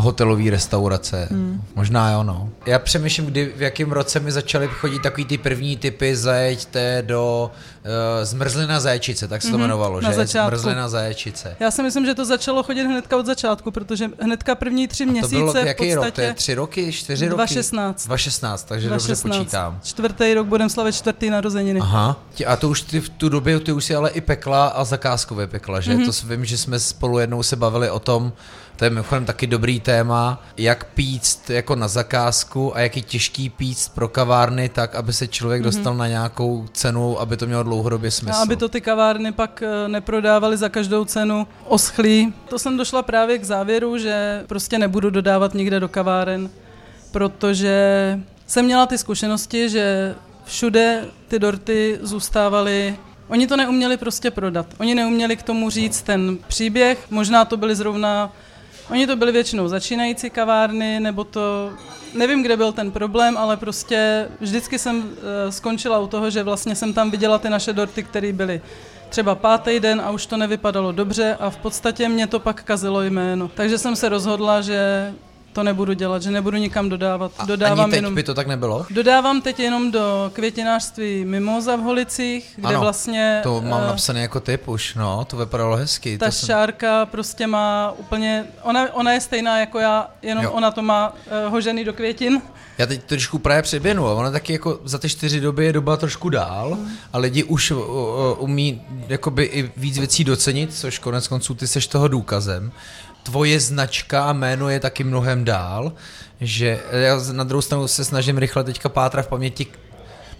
hotelové 0.00 0.50
restaurace. 0.50 1.28
Hmm. 1.30 1.62
Možná 1.76 2.10
jo, 2.10 2.22
no. 2.22 2.48
Já 2.66 2.78
přemýšlím, 2.78 3.26
kdy, 3.26 3.52
v 3.56 3.62
jakém 3.62 3.92
roce 3.92 4.20
mi 4.20 4.32
začaly 4.32 4.68
chodit 4.68 5.02
takový 5.02 5.24
ty 5.24 5.38
první 5.38 5.76
typy, 5.76 6.16
zajeďte 6.16 7.02
do 7.06 7.50
uh, 7.84 7.90
zmrzlina 8.24 8.80
zajčice, 8.80 9.28
tak 9.28 9.42
se 9.42 9.48
to 9.48 9.56
mm-hmm, 9.56 9.60
jmenovalo, 9.60 10.00
na 10.00 10.10
že? 10.10 10.16
Začátku. 10.16 10.56
Zmrzlina 10.56 10.88
zajčice. 10.88 11.56
Já 11.60 11.70
si 11.70 11.82
myslím, 11.82 12.06
že 12.06 12.14
to 12.14 12.24
začalo 12.24 12.62
chodit 12.62 12.84
hnedka 12.84 13.16
od 13.16 13.26
začátku, 13.26 13.70
protože 13.70 14.10
hnedka 14.20 14.54
první 14.54 14.88
tři 14.88 15.06
měsíce 15.06 15.34
to 15.34 15.52
bylo 15.52 15.56
jaký 15.56 15.92
v 15.92 15.94
podstatě... 15.94 16.06
rok? 16.06 16.14
To 16.14 16.20
je 16.20 16.34
tři 16.34 16.54
roky, 16.54 16.92
čtyři 16.92 17.24
roky? 17.28 17.34
2016. 17.34 18.06
2016, 18.06 18.64
takže 18.64 18.88
2016. 18.88 19.22
dobře 19.22 19.38
počítám. 19.38 19.80
Čtvrtý 19.84 20.34
rok 20.34 20.46
budeme 20.46 20.70
slavit 20.70 20.94
čtvrtý 20.94 21.30
narozeniny. 21.30 21.80
Aha. 21.80 22.16
A 22.46 22.56
to 22.56 22.68
už 22.68 22.82
ty 22.82 23.00
v 23.00 23.08
tu 23.08 23.28
době, 23.28 23.60
ty 23.60 23.72
už 23.72 23.84
si 23.84 23.94
ale 23.94 24.10
i 24.10 24.20
pekla 24.20 24.66
a 24.68 24.84
zakázkově 24.84 25.46
pekla, 25.46 25.80
že? 25.80 25.94
Mm-hmm. 25.94 26.20
To 26.20 26.28
vím, 26.28 26.44
že 26.44 26.58
jsme 26.58 26.80
spolu 26.80 27.18
jednou 27.18 27.42
se 27.42 27.56
bavili 27.56 27.90
o 27.90 27.98
tom, 27.98 28.32
to 28.80 28.84
je 28.84 28.90
mimochodem 28.90 29.24
taky 29.24 29.46
dobrý 29.46 29.80
téma, 29.80 30.42
jak 30.56 30.84
píct 30.84 31.50
jako 31.50 31.76
na 31.76 31.88
zakázku 31.88 32.76
a 32.76 32.80
jak 32.80 32.96
je 32.96 33.02
těžký 33.02 33.48
píct 33.48 33.88
pro 33.88 34.08
kavárny 34.08 34.68
tak, 34.68 34.94
aby 34.94 35.12
se 35.12 35.28
člověk 35.28 35.60
mm-hmm. 35.60 35.64
dostal 35.64 35.94
na 35.94 36.08
nějakou 36.08 36.66
cenu, 36.72 37.20
aby 37.20 37.36
to 37.36 37.46
mělo 37.46 37.62
dlouhodobě 37.62 38.10
smysl. 38.10 38.38
A 38.38 38.42
aby 38.42 38.56
to 38.56 38.68
ty 38.68 38.80
kavárny 38.80 39.32
pak 39.32 39.62
eh, 39.62 39.88
neprodávaly 39.88 40.56
za 40.56 40.68
každou 40.68 41.04
cenu 41.04 41.46
oschlý. 41.66 42.34
To 42.48 42.58
jsem 42.58 42.76
došla 42.76 43.02
právě 43.02 43.38
k 43.38 43.44
závěru, 43.44 43.98
že 43.98 44.44
prostě 44.46 44.78
nebudu 44.78 45.10
dodávat 45.10 45.54
nikde 45.54 45.80
do 45.80 45.88
kaváren, 45.88 46.50
protože 47.12 48.18
jsem 48.46 48.64
měla 48.64 48.86
ty 48.86 48.98
zkušenosti, 48.98 49.68
že 49.68 50.14
všude 50.44 51.04
ty 51.28 51.38
dorty 51.38 51.98
zůstávaly 52.02 52.96
Oni 53.28 53.46
to 53.46 53.56
neuměli 53.56 53.96
prostě 53.96 54.30
prodat. 54.30 54.66
Oni 54.78 54.94
neuměli 54.94 55.36
k 55.36 55.42
tomu 55.42 55.70
říct 55.70 56.02
ten 56.02 56.38
příběh. 56.48 57.06
Možná 57.10 57.44
to 57.44 57.56
byly 57.56 57.76
zrovna 57.76 58.32
Oni 58.90 59.06
to 59.06 59.16
byli 59.16 59.32
většinou 59.32 59.68
začínající 59.68 60.30
kavárny, 60.30 61.00
nebo 61.00 61.24
to, 61.24 61.70
nevím, 62.14 62.42
kde 62.42 62.56
byl 62.56 62.72
ten 62.72 62.90
problém, 62.90 63.36
ale 63.36 63.56
prostě 63.56 64.28
vždycky 64.40 64.78
jsem 64.78 64.96
uh, 64.98 65.04
skončila 65.50 65.98
u 65.98 66.06
toho, 66.06 66.30
že 66.30 66.42
vlastně 66.42 66.74
jsem 66.74 66.92
tam 66.92 67.10
viděla 67.10 67.38
ty 67.38 67.50
naše 67.50 67.72
dorty, 67.72 68.02
které 68.02 68.32
byly 68.32 68.60
třeba 69.08 69.34
pátý 69.34 69.80
den 69.80 70.00
a 70.00 70.10
už 70.10 70.26
to 70.26 70.36
nevypadalo 70.36 70.92
dobře 70.92 71.36
a 71.40 71.50
v 71.50 71.56
podstatě 71.56 72.08
mě 72.08 72.26
to 72.26 72.40
pak 72.40 72.62
kazilo 72.62 73.02
jméno. 73.02 73.50
Takže 73.54 73.78
jsem 73.78 73.96
se 73.96 74.08
rozhodla, 74.08 74.60
že 74.60 75.12
to 75.52 75.62
nebudu 75.62 75.92
dělat, 75.92 76.22
že 76.22 76.30
nebudu 76.30 76.56
nikam 76.56 76.88
dodávat. 76.88 77.32
A 77.38 77.44
Dodávám 77.44 77.80
ani 77.80 77.90
teď 77.90 77.98
jenom, 77.98 78.14
by 78.14 78.22
to 78.22 78.34
tak 78.34 78.46
nebylo? 78.46 78.86
Dodávám 78.90 79.40
teď 79.40 79.60
jenom 79.60 79.90
do 79.90 80.30
květinářství 80.34 81.24
Mimoza 81.24 81.76
v 81.76 81.80
Holicích, 81.80 82.52
kde 82.56 82.68
ano, 82.68 82.80
vlastně... 82.80 83.40
to 83.42 83.60
mám 83.60 83.80
uh, 83.80 83.86
napsané 83.86 84.20
jako 84.20 84.40
typ 84.40 84.68
už, 84.68 84.94
no, 84.94 85.24
to 85.24 85.36
vypadalo 85.36 85.76
hezky. 85.76 86.18
Ta 86.18 86.26
to 86.26 86.32
šárka 86.46 87.02
jsem... 87.02 87.08
prostě 87.08 87.46
má 87.46 87.92
úplně, 87.96 88.44
ona, 88.62 88.94
ona 88.94 89.12
je 89.12 89.20
stejná 89.20 89.58
jako 89.58 89.78
já, 89.78 90.10
jenom 90.22 90.44
jo. 90.44 90.50
ona 90.50 90.70
to 90.70 90.82
má 90.82 91.08
uh, 91.08 91.52
hožený 91.52 91.84
do 91.84 91.92
květin. 91.92 92.42
Já 92.78 92.86
teď 92.86 93.04
trošku 93.04 93.38
právě 93.38 93.62
přeběhnu, 93.62 94.06
ale 94.06 94.14
ona 94.14 94.30
taky 94.30 94.52
jako 94.52 94.80
za 94.84 94.98
ty 94.98 95.08
čtyři 95.08 95.40
doby 95.40 95.64
je 95.64 95.72
doba 95.72 95.96
trošku 95.96 96.28
dál 96.28 96.70
mm. 96.74 96.90
a 97.12 97.18
lidi 97.18 97.44
už 97.44 97.70
uh, 97.70 97.82
umí 98.38 98.82
jakoby 99.08 99.44
i 99.44 99.72
víc 99.76 99.98
věcí 99.98 100.24
docenit, 100.24 100.74
což 100.74 100.98
konec 100.98 101.28
konců 101.28 101.54
ty 101.54 101.66
seš 101.66 101.86
toho 101.86 102.08
důkazem 102.08 102.72
tvoje 103.30 103.60
značka 103.60 104.24
a 104.24 104.32
jméno 104.32 104.68
je 104.68 104.80
taky 104.80 105.04
mnohem 105.04 105.44
dál, 105.44 105.92
že 106.40 106.80
já 106.92 107.20
na 107.32 107.44
druhou 107.44 107.62
stranu 107.62 107.88
se 107.88 108.04
snažím 108.04 108.38
rychle 108.38 108.64
teďka 108.64 108.88
pátrat 108.88 109.26
v 109.26 109.28
paměti, 109.28 109.66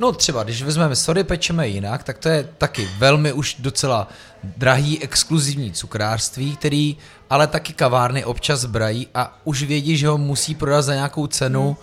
no 0.00 0.12
třeba, 0.12 0.42
když 0.42 0.62
vezmeme 0.62 0.96
sorry, 0.96 1.24
pečeme 1.24 1.68
jinak, 1.68 2.02
tak 2.02 2.18
to 2.18 2.28
je 2.28 2.48
taky 2.58 2.88
velmi 2.98 3.32
už 3.32 3.56
docela 3.58 4.08
drahý 4.56 5.02
exkluzivní 5.02 5.72
cukrářství, 5.72 6.56
který 6.56 6.96
ale 7.30 7.46
taky 7.46 7.72
kavárny 7.72 8.24
občas 8.24 8.64
brají 8.64 9.08
a 9.14 9.38
už 9.44 9.62
vědí, 9.62 9.96
že 9.96 10.08
ho 10.08 10.18
musí 10.18 10.54
prodat 10.54 10.82
za 10.82 10.94
nějakou 10.94 11.26
cenu, 11.26 11.66
hmm. 11.66 11.76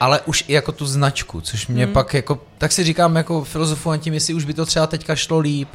ale 0.00 0.20
už 0.20 0.44
i 0.48 0.52
jako 0.52 0.72
tu 0.72 0.86
značku, 0.86 1.40
což 1.40 1.66
mě 1.66 1.84
hmm. 1.84 1.92
pak 1.92 2.14
jako, 2.14 2.40
tak 2.58 2.72
si 2.72 2.84
říkám 2.84 3.16
jako 3.16 3.44
filozofu 3.44 3.96
tím, 3.96 4.14
jestli 4.14 4.34
už 4.34 4.44
by 4.44 4.54
to 4.54 4.66
třeba 4.66 4.86
teďka 4.86 5.16
šlo 5.16 5.38
líp, 5.38 5.68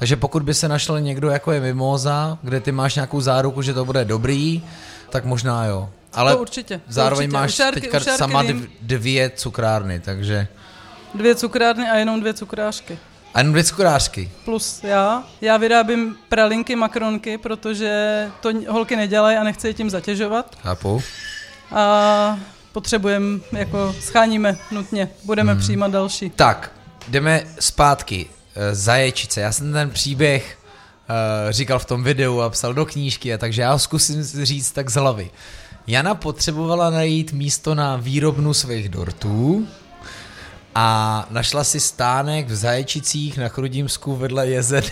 takže 0.00 0.16
pokud 0.16 0.42
by 0.42 0.54
se 0.54 0.68
našel 0.68 1.00
někdo 1.00 1.30
jako 1.30 1.52
je 1.52 1.60
Mimoza, 1.60 2.38
kde 2.42 2.60
ty 2.60 2.72
máš 2.72 2.94
nějakou 2.94 3.20
záruku, 3.20 3.62
že 3.62 3.74
to 3.74 3.84
bude 3.84 4.04
dobrý, 4.04 4.62
tak 5.10 5.24
možná 5.24 5.64
jo. 5.64 5.88
Ale 6.12 6.32
to 6.32 6.38
určitě. 6.38 6.80
zároveň 6.88 7.24
určitě. 7.24 7.32
máš 7.32 7.50
ušárky, 7.52 7.80
teďka 7.80 7.98
ušárky 7.98 8.18
sama 8.18 8.42
vím. 8.42 8.68
dvě 8.82 9.30
cukrárny, 9.30 10.00
takže... 10.00 10.48
Dvě 11.14 11.34
cukrárny 11.34 11.90
a 11.90 11.96
jenom 11.96 12.20
dvě 12.20 12.34
cukrářky. 12.34 12.98
A 13.34 13.38
jenom 13.38 13.52
dvě 13.52 13.64
cukrářky. 13.64 14.30
Plus 14.44 14.84
já. 14.84 15.24
Já 15.40 15.56
vyrábím 15.56 16.16
pralinky, 16.28 16.76
makronky, 16.76 17.38
protože 17.38 18.26
to 18.40 18.50
holky 18.68 18.96
nedělají 18.96 19.36
a 19.36 19.44
nechci 19.44 19.66
je 19.66 19.74
tím 19.74 19.90
zatěžovat. 19.90 20.56
Chápu. 20.62 21.02
A 21.72 22.38
potřebujeme, 22.72 23.40
jako 23.52 23.94
scháníme 24.00 24.56
nutně. 24.70 25.10
Budeme 25.24 25.52
hmm. 25.52 25.60
přijímat 25.60 25.90
další. 25.90 26.30
Tak, 26.30 26.72
jdeme 27.08 27.44
zpátky. 27.60 28.39
Eh, 28.54 28.74
Zaječice. 28.74 29.40
Já 29.40 29.52
jsem 29.52 29.72
ten 29.72 29.90
příběh 29.90 30.58
uh, 31.10 31.50
říkal 31.50 31.78
v 31.78 31.84
tom 31.84 32.04
videu 32.04 32.40
a 32.40 32.50
psal 32.50 32.74
do 32.74 32.86
knížky, 32.86 33.34
a 33.34 33.38
takže 33.38 33.62
já 33.62 33.72
ho 33.72 33.78
zkusím 33.78 34.22
říct 34.22 34.72
tak 34.72 34.90
z 34.90 34.94
hlavy. 34.94 35.30
Jana 35.86 36.14
potřebovala 36.14 36.90
najít 36.90 37.32
místo 37.32 37.74
na 37.74 37.96
výrobnu 37.96 38.54
svých 38.54 38.88
dortů 38.88 39.68
a 40.74 41.26
našla 41.30 41.64
si 41.64 41.80
stánek 41.80 42.48
v 42.48 42.54
Zaječicích 42.54 43.38
na 43.38 43.48
Chrudímsku 43.48 44.16
vedle 44.16 44.48
JZD. 44.48 44.90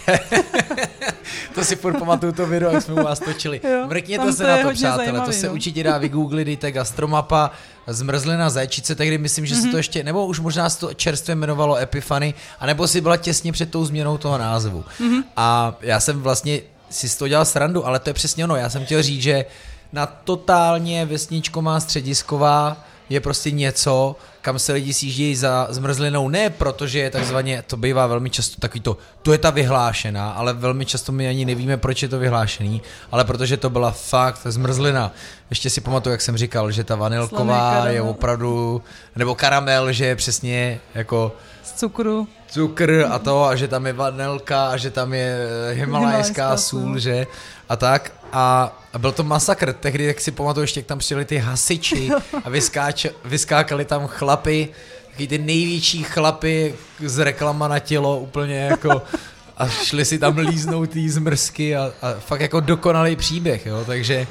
to 1.54 1.64
si 1.64 1.76
furt 1.76 1.98
pamatuju 1.98 2.32
to 2.32 2.46
video, 2.46 2.70
jak 2.70 2.82
jsme 2.82 2.94
u 2.94 3.04
vás 3.04 3.20
točili. 3.20 3.60
Mrkněte 3.86 4.32
se 4.32 4.42
to 4.42 4.48
na 4.48 4.56
to, 4.56 4.70
přátelé, 4.70 4.96
zajímavý, 4.96 5.26
to 5.26 5.32
se 5.32 5.46
no. 5.46 5.52
určitě 5.52 5.82
dá 5.82 5.98
vygooglit, 5.98 6.46
dejte 6.46 6.72
gastromapa, 6.72 7.50
zmrzlina 7.86 8.50
zajčice, 8.50 8.94
tehdy 8.94 9.18
myslím, 9.18 9.46
že 9.46 9.54
mm-hmm. 9.54 9.58
se 9.58 9.62
to 9.62 9.68
mhm. 9.68 9.76
ještě, 9.76 10.04
nebo 10.04 10.26
už 10.26 10.40
možná 10.40 10.70
se 10.70 10.80
to 10.80 10.94
čerstvě 10.94 11.32
jmenovalo 11.32 11.76
Epifany, 11.76 12.34
anebo 12.60 12.88
si 12.88 13.00
byla 13.00 13.16
těsně 13.16 13.52
před 13.52 13.70
tou 13.70 13.84
změnou 13.84 14.18
toho 14.18 14.38
názvu. 14.38 14.84
Mm-hmm. 15.00 15.22
A 15.36 15.74
já 15.80 16.00
jsem 16.00 16.22
vlastně 16.22 16.60
si 16.90 17.08
z 17.08 17.16
toho 17.16 17.28
dělal 17.28 17.44
srandu, 17.44 17.86
ale 17.86 17.98
to 17.98 18.10
je 18.10 18.14
přesně 18.14 18.44
ono, 18.44 18.56
já 18.56 18.70
jsem 18.70 18.84
chtěl 18.84 19.02
říct, 19.02 19.22
že 19.22 19.44
na 19.92 20.06
totálně 20.06 21.06
vesničková 21.06 21.80
středisková 21.80 22.84
je 23.08 23.20
prostě 23.20 23.50
něco, 23.50 24.16
kam 24.42 24.58
se 24.58 24.72
lidi 24.72 24.94
sjíždějí 24.94 25.36
za 25.36 25.66
zmrzlinou, 25.70 26.28
ne 26.28 26.50
protože 26.50 26.98
je 26.98 27.10
takzvaně, 27.10 27.62
to 27.66 27.76
bývá 27.76 28.06
velmi 28.06 28.30
často 28.30 28.60
takový 28.60 28.80
to, 28.80 28.96
to 29.22 29.32
je 29.32 29.38
ta 29.38 29.50
vyhlášená, 29.50 30.30
ale 30.30 30.52
velmi 30.52 30.86
často 30.86 31.12
my 31.12 31.28
ani 31.28 31.44
nevíme, 31.44 31.76
proč 31.76 32.02
je 32.02 32.08
to 32.08 32.18
vyhlášený, 32.18 32.82
ale 33.10 33.24
protože 33.24 33.56
to 33.56 33.70
byla 33.70 33.90
fakt 33.90 34.40
zmrzlina. 34.44 35.12
Ještě 35.50 35.70
si 35.70 35.80
pamatuju, 35.80 36.12
jak 36.12 36.20
jsem 36.20 36.36
říkal, 36.36 36.70
že 36.70 36.84
ta 36.84 36.96
vanilková 36.96 37.88
je 37.88 38.02
opravdu, 38.02 38.82
nebo 39.16 39.34
karamel, 39.34 39.92
že 39.92 40.06
je 40.06 40.16
přesně 40.16 40.80
jako... 40.94 41.32
Z 41.64 41.72
cukru. 41.72 42.28
cukr 42.48 43.06
a 43.10 43.18
to, 43.18 43.44
a 43.44 43.56
že 43.56 43.68
tam 43.68 43.86
je 43.86 43.92
vanilka, 43.92 44.68
a 44.68 44.76
že 44.76 44.90
tam 44.90 45.14
je 45.14 45.38
himalajská 45.72 46.56
sůl, 46.56 46.98
že? 46.98 47.26
A 47.68 47.76
tak. 47.76 48.12
A, 48.32 48.76
a 48.92 48.98
byl 48.98 49.12
to 49.12 49.22
masakr. 49.22 49.72
Tehdy, 49.72 50.04
jak 50.04 50.20
si 50.20 50.30
pamatuju, 50.30 50.62
ještě 50.62 50.80
jak 50.80 50.86
tam 50.86 50.98
přijeli 50.98 51.24
ty 51.24 51.38
hasiči 51.38 52.10
a 52.44 52.50
vyskáč, 52.50 53.06
vyskákali 53.24 53.84
tam 53.84 54.06
chlapy, 54.06 54.68
taky 55.10 55.26
ty 55.26 55.38
největší 55.38 56.02
chlapy 56.02 56.74
z 57.00 57.18
reklama 57.18 57.68
na 57.68 57.78
tělo, 57.78 58.20
úplně 58.20 58.56
jako 58.56 59.02
a 59.56 59.68
šli 59.68 60.04
si 60.04 60.18
tam 60.18 60.38
líznout 60.38 60.90
tý 60.90 61.08
zmrzky 61.08 61.76
a, 61.76 61.92
a 62.02 62.14
fakt 62.18 62.40
jako 62.40 62.60
dokonalý 62.60 63.16
příběh, 63.16 63.66
jo, 63.66 63.84
takže 63.86 64.26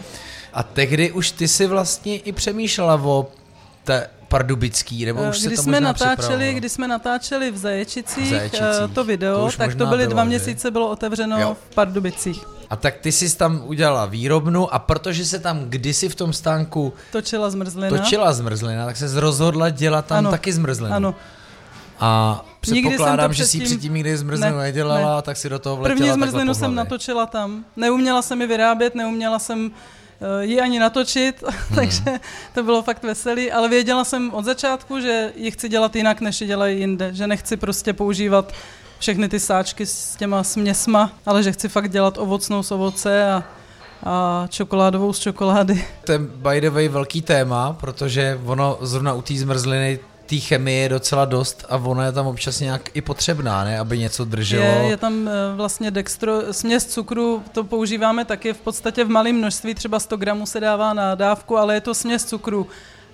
a 0.54 0.63
tehdy 0.63 1.12
už 1.12 1.32
ty 1.32 1.48
si 1.48 1.68
vlastně 1.68 2.18
i 2.18 2.32
přemýšlela 2.32 2.96
o 3.04 3.27
té 3.84 4.10
Pardubický, 4.27 5.06
nebo 5.06 5.22
už 5.30 5.39
když 5.39 5.42
se 5.42 5.50
to 5.50 5.63
jsme 5.63 5.82
natáčeli, 5.82 6.54
Když 6.54 6.72
jsme 6.72 6.88
natáčeli 6.88 7.51
v 7.51 7.58
Zaječicích, 7.58 8.25
v 8.25 8.30
Zaječicích. 8.30 8.94
to 8.94 9.04
video, 9.04 9.51
to 9.51 9.58
tak 9.58 9.75
to 9.75 9.86
byly 9.86 10.04
bylo, 10.04 10.13
dva 10.13 10.24
měsíce, 10.24 10.72
bylo 10.72 10.89
otevřeno 10.89 11.42
jo. 11.42 11.58
v 11.70 11.75
Pardubicích. 11.75 12.57
A 12.70 12.76
tak 12.76 12.98
ty 12.98 13.12
jsi 13.12 13.38
tam 13.38 13.62
udělala 13.66 14.06
výrobnu 14.06 14.74
a 14.74 14.80
protože 14.80 15.26
se 15.26 15.40
tam 15.40 15.60
kdysi 15.60 16.10
v 16.10 16.16
tom 16.16 16.34
stánku 16.34 16.94
točila 17.12 17.50
zmrzlina, 17.50 17.98
točila 17.98 18.34
zmrzlina 18.34 18.86
tak 18.86 18.98
se 18.98 19.20
rozhodla 19.20 19.70
dělat 19.70 20.06
tam 20.06 20.18
ano, 20.18 20.32
taky 20.32 20.54
zmrzlinu. 20.54 20.96
Ano. 20.96 21.16
A 22.00 22.46
předpokládám, 22.60 23.34
že 23.34 23.46
si 23.46 23.60
předtím 23.60 23.94
nikdy 23.94 24.18
zmrzlinu 24.18 24.58
ne, 24.58 24.64
nedělala, 24.64 25.16
ne. 25.16 25.22
tak 25.22 25.38
si 25.38 25.50
do 25.50 25.60
toho 25.60 25.76
vletěla 25.76 25.96
První 25.96 26.14
zmrzlinu 26.14 26.54
jsem 26.54 26.76
natočila 26.76 27.26
tam. 27.26 27.66
Neuměla 27.76 28.22
jsem 28.22 28.42
ji 28.42 28.48
vyrábět, 28.48 28.96
neuměla 28.96 29.40
jsem 29.40 29.72
Eh, 30.22 30.46
ji 30.46 30.62
ani 30.62 30.80
natočit, 30.80 31.44
hmm. 31.48 31.76
takže 31.76 32.20
to 32.54 32.64
bylo 32.64 32.84
fakt 32.84 33.04
veselý, 33.04 33.52
ale 33.52 33.70
věděla 33.70 34.04
jsem 34.04 34.34
od 34.34 34.46
začátku, 34.46 35.00
že 35.00 35.34
ji 35.36 35.52
chci 35.52 35.70
dělat 35.70 35.96
jinak, 35.96 36.22
než 36.22 36.42
ji 36.42 36.48
dělají 36.48 36.80
jinde, 36.80 37.14
že 37.14 37.28
nechci 37.28 37.58
prostě 37.58 37.94
používat 37.94 38.54
všechny 39.00 39.30
ty 39.30 39.39
sáčky 39.39 39.86
s 39.86 40.16
těma 40.16 40.44
směsma, 40.44 41.12
ale 41.25 41.44
že 41.44 41.51
chci 41.51 41.70
fakt 41.70 41.92
dělat 41.92 42.18
ovocnou 42.18 42.63
z 42.63 42.72
ovoce 42.72 43.32
a, 43.32 43.44
a 44.04 44.46
čokoládovou 44.50 45.13
z 45.13 45.20
čokolády. 45.20 45.86
To 46.06 46.12
je 46.12 46.20
by 46.20 46.62
the 46.62 46.70
way 46.70 46.88
velký 46.88 47.22
téma, 47.22 47.74
protože 47.80 48.39
ono 48.46 48.77
zrovna 48.82 49.13
u 49.13 49.22
té 49.22 49.34
zmrzliny 49.34 50.00
té 50.27 50.36
chemie 50.36 50.82
je 50.82 50.89
docela 50.89 51.25
dost 51.25 51.66
a 51.70 51.77
ona 51.77 52.06
je 52.06 52.12
tam 52.12 52.27
občas 52.27 52.60
nějak 52.60 52.89
i 52.94 53.01
potřebná, 53.01 53.63
ne, 53.63 53.80
aby 53.80 54.00
něco 54.00 54.25
drželo. 54.25 54.63
Je, 54.63 54.89
je 54.89 54.98
tam 54.98 55.27
eh, 55.27 55.32
vlastně 55.56 55.92
dextro, 55.92 56.54
směs 56.54 56.86
cukru, 56.86 57.44
to 57.51 57.63
používáme 57.63 58.25
taky 58.25 58.54
v 58.54 58.58
podstatě 58.58 59.04
v 59.04 59.10
malém 59.10 59.36
množství, 59.36 59.75
třeba 59.75 60.00
100 60.00 60.18
gramů 60.18 60.46
se 60.46 60.60
dává 60.60 60.94
na 60.94 61.16
dávku, 61.16 61.58
ale 61.58 61.74
je 61.74 61.82
to 61.82 61.94
směs 61.94 62.25
cukru 62.25 62.68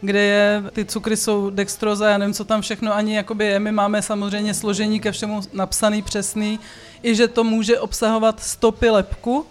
kde 0.06 0.22
je, 0.22 0.64
ty 0.72 0.86
cukry 0.86 1.18
jsou 1.18 1.50
dextroza, 1.50 2.10
já 2.10 2.18
nevím, 2.18 2.34
co 2.34 2.46
tam 2.46 2.62
všechno 2.62 2.96
ani 2.96 3.16
jakoby 3.16 3.46
je. 3.46 3.60
My 3.60 3.72
máme 3.72 4.02
samozřejmě 4.02 4.54
složení 4.54 5.00
ke 5.00 5.12
všemu 5.12 5.42
napsaný, 5.54 6.02
přesný, 6.02 6.60
i 7.04 7.16
že 7.16 7.28
to 7.28 7.44
může 7.44 7.80
obsahovat 7.80 8.44
stopy 8.44 8.90
lepku, 8.90 9.46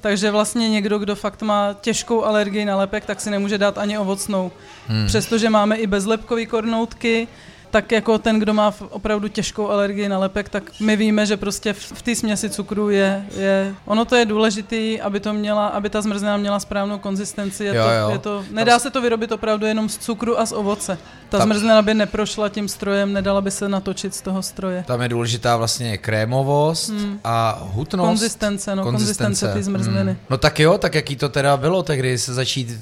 takže 0.00 0.30
vlastně 0.30 0.68
někdo, 0.68 0.98
kdo 0.98 1.14
fakt 1.14 1.42
má 1.42 1.76
těžkou 1.80 2.24
alergii 2.24 2.64
na 2.64 2.76
lepek, 2.76 3.04
tak 3.04 3.20
si 3.20 3.30
nemůže 3.30 3.58
dát 3.58 3.78
ani 3.78 3.98
ovocnou. 3.98 4.52
Hmm. 4.86 5.06
Přestože 5.06 5.50
máme 5.50 5.76
i 5.76 5.86
bezlepkový 5.86 6.46
kornoutky, 6.46 7.28
tak 7.74 7.92
jako 7.92 8.18
ten, 8.18 8.38
kdo 8.38 8.54
má 8.54 8.74
opravdu 8.90 9.28
těžkou 9.28 9.68
alergii 9.68 10.08
na 10.08 10.18
lepek, 10.18 10.48
tak 10.48 10.62
my 10.80 10.96
víme, 10.96 11.26
že 11.26 11.36
prostě 11.36 11.72
v, 11.72 11.92
v 11.92 12.02
té 12.02 12.14
směsi 12.14 12.50
cukru 12.50 12.90
je, 12.90 13.24
je, 13.36 13.74
ono 13.84 14.04
to 14.04 14.16
je 14.16 14.24
důležité, 14.24 15.00
aby 15.02 15.20
to 15.20 15.32
měla, 15.32 15.66
aby 15.66 15.90
ta 15.90 16.02
zmrzlina 16.02 16.36
měla 16.36 16.60
správnou 16.60 16.98
konzistenci. 16.98 17.64
Je 17.64 17.76
jo, 17.76 17.84
to, 17.84 17.90
jo. 17.90 18.10
Je 18.10 18.18
to, 18.18 18.44
nedá 18.50 18.78
se 18.78 18.90
to 18.90 19.02
vyrobit 19.02 19.32
opravdu 19.32 19.66
jenom 19.66 19.88
z 19.88 19.98
cukru 19.98 20.40
a 20.40 20.46
z 20.46 20.52
ovoce. 20.52 20.98
Ta 21.28 21.38
tam, 21.38 21.48
zmrzlina 21.48 21.82
by 21.82 21.94
neprošla 21.94 22.48
tím 22.48 22.68
strojem, 22.68 23.12
nedala 23.12 23.40
by 23.40 23.50
se 23.50 23.68
natočit 23.68 24.14
z 24.14 24.20
toho 24.20 24.42
stroje. 24.42 24.84
Tam 24.86 25.02
je 25.02 25.08
důležitá 25.08 25.56
vlastně 25.56 25.98
krémovost 25.98 26.90
hmm. 26.90 27.20
a 27.24 27.58
hutnost. 27.62 28.08
Konzistence, 28.08 28.76
no, 28.76 28.82
konzistence, 28.82 29.52
ty 29.52 29.62
zmrzliny. 29.62 30.12
Hmm. 30.12 30.20
No 30.30 30.38
tak 30.38 30.60
jo, 30.60 30.78
tak 30.78 30.94
jaký 30.94 31.16
to 31.16 31.28
teda 31.28 31.56
bylo 31.56 31.82
tehdy 31.82 32.18
se 32.18 32.34
začít 32.34 32.80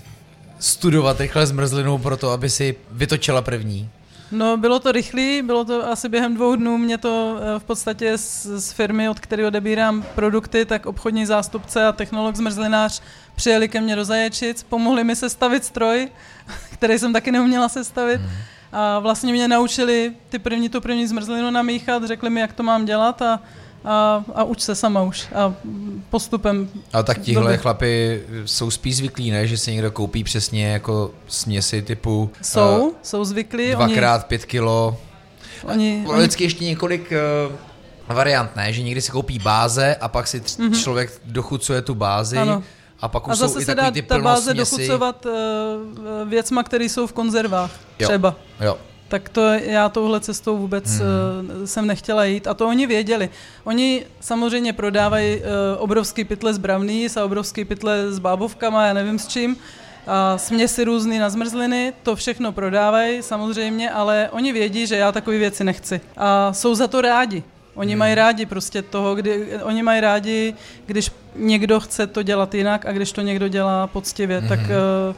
studovat 0.59 1.21
rychle 1.21 1.47
zmrzlinu 1.47 1.99
pro 1.99 2.17
to, 2.17 2.31
aby 2.31 2.51
si 2.51 2.77
vytočila 2.91 3.43
první? 3.43 3.91
No, 4.33 4.57
bylo 4.57 4.79
to 4.79 4.93
rychlý, 4.93 5.43
bylo 5.43 5.65
to 5.65 5.91
asi 5.91 6.09
během 6.09 6.35
dvou 6.35 6.57
dnů. 6.57 6.79
Mě 6.79 6.99
to 6.99 7.39
eh, 7.41 7.59
v 7.59 7.65
podstatě 7.65 8.19
z, 8.19 8.47
z 8.47 8.73
firmy, 8.73 9.09
od 9.09 9.21
které 9.21 9.47
odebírám 9.47 10.05
produkty, 10.15 10.65
tak 10.65 10.87
obchodní 10.87 11.27
zástupce 11.27 11.87
a 11.87 11.93
technolog 11.93 12.37
zmrzlinář 12.37 13.03
přijeli 13.35 13.69
ke 13.69 13.81
mně 13.81 13.97
do 13.97 14.05
Zaječic, 14.05 14.63
pomohli 14.63 15.05
mi 15.05 15.17
sestavit 15.17 15.65
stroj, 15.65 16.09
který 16.73 16.99
jsem 16.99 17.13
taky 17.13 17.33
neuměla 17.33 17.69
sestavit. 17.69 18.21
Hmm. 18.21 18.31
A 18.73 18.99
vlastně 18.99 19.33
mě 19.33 19.49
naučili 19.49 20.13
ty 20.29 20.39
první, 20.39 20.69
tu 20.69 20.81
první 20.81 21.07
zmrzlinu 21.07 21.51
namíchat, 21.51 22.05
řekli 22.05 22.31
mi, 22.31 22.41
jak 22.41 22.53
to 22.53 22.63
mám 22.63 22.85
dělat 22.85 23.23
a 23.23 23.41
a, 23.85 24.25
a 24.35 24.45
uč 24.45 24.61
se 24.61 24.75
sama 24.75 25.03
už 25.03 25.29
a 25.35 25.55
postupem. 26.11 26.69
A 26.93 27.03
tak 27.03 27.19
tihle 27.19 27.45
doby. 27.45 27.59
chlapy 27.59 28.23
jsou 28.45 28.71
spíš 28.71 28.97
zvyklí, 28.97 29.31
ne? 29.31 29.47
Že 29.47 29.59
si 29.59 29.73
někdo 29.73 29.91
koupí 29.91 30.25
přesně 30.25 30.67
jako 30.67 31.11
směsi 31.27 31.83
typu... 31.83 32.31
Jsou, 32.43 32.87
uh, 32.87 32.95
jsou 33.03 33.25
zvyklí. 33.25 33.71
Dvakrát 33.71 34.15
oni, 34.15 34.25
pět 34.29 34.45
kilo. 34.45 34.97
Oni, 35.65 36.05
oni... 36.07 36.19
Vždycky 36.19 36.45
ještě 36.45 36.65
několik 36.65 37.13
uh, 37.49 38.17
variant, 38.17 38.57
ne? 38.57 38.73
Že 38.73 38.83
někdy 38.83 39.01
si 39.01 39.11
koupí 39.11 39.39
báze 39.39 39.97
a 39.97 40.09
pak 40.09 40.27
si 40.27 40.41
tř- 40.41 40.61
mm-hmm. 40.61 40.83
člověk 40.83 41.21
dochucuje 41.25 41.83
tu 41.83 41.95
bázi. 41.95 42.39
Ano. 42.39 42.63
A 43.01 43.09
pak 43.09 43.27
už 43.27 43.33
a 43.33 43.35
zase 43.35 43.55
jsou 43.55 43.61
se 43.61 43.73
i 43.73 43.75
dá 43.75 43.91
ty 43.91 44.03
ta 44.03 44.19
báze 44.19 44.55
dochucovat 44.55 45.27
uh, 45.27 45.33
věcma, 46.29 46.63
které 46.63 46.85
jsou 46.85 47.07
v 47.07 47.13
konzervách. 47.13 47.71
Jo. 47.99 48.09
Třeba. 48.09 48.35
Jo 48.61 48.79
tak 49.13 49.29
to 49.29 49.41
já 49.53 49.89
touhle 49.89 50.21
cestou 50.21 50.57
vůbec 50.57 50.85
hmm. 50.85 51.67
jsem 51.67 51.87
nechtěla 51.87 52.25
jít 52.25 52.47
a 52.47 52.55
to 52.55 52.69
oni 52.69 52.87
věděli. 52.87 53.31
Oni 53.65 54.07
samozřejmě 54.21 54.73
prodávají 54.73 55.37
uh, 55.37 55.43
obrovský 55.79 56.25
pytle 56.25 56.55
z 56.55 56.59
bravný 56.59 57.07
a 57.17 57.25
obrovský 57.25 57.65
pytle 57.65 58.13
s 58.13 58.19
bábovkama, 58.19 58.87
já 58.87 58.93
nevím 58.93 59.19
s 59.19 59.29
čím, 59.29 59.57
a 60.07 60.39
směsi 60.39 60.85
různý 60.85 61.19
na 61.19 61.31
zmrzliny, 61.31 61.93
to 62.03 62.17
všechno 62.17 62.53
prodávají 62.53 63.23
samozřejmě, 63.23 63.91
ale 63.91 64.29
oni 64.33 64.53
vědí, 64.53 64.87
že 64.87 64.97
já 64.97 65.13
takové 65.13 65.39
věci 65.39 65.65
nechci. 65.65 66.01
A 66.17 66.53
jsou 66.53 66.75
za 66.75 66.89
to 66.89 67.01
rádi. 67.01 67.43
Oni 67.75 67.93
hmm. 67.93 67.99
mají 67.99 68.15
rádi 68.15 68.47
prostě 68.47 68.83
toho, 68.83 69.15
kdy, 69.15 69.61
oni 69.63 69.83
mají 69.83 70.01
rádi, 70.01 70.55
když 70.87 71.11
někdo 71.37 71.81
chce 71.81 72.07
to 72.07 72.23
dělat 72.23 72.55
jinak 72.55 72.87
a 72.87 72.93
když 72.93 73.13
to 73.13 73.21
někdo 73.21 73.49
dělá 73.49 73.87
poctivě, 73.87 74.39
hmm. 74.39 74.49
tak 74.49 74.61
uh, 74.61 75.17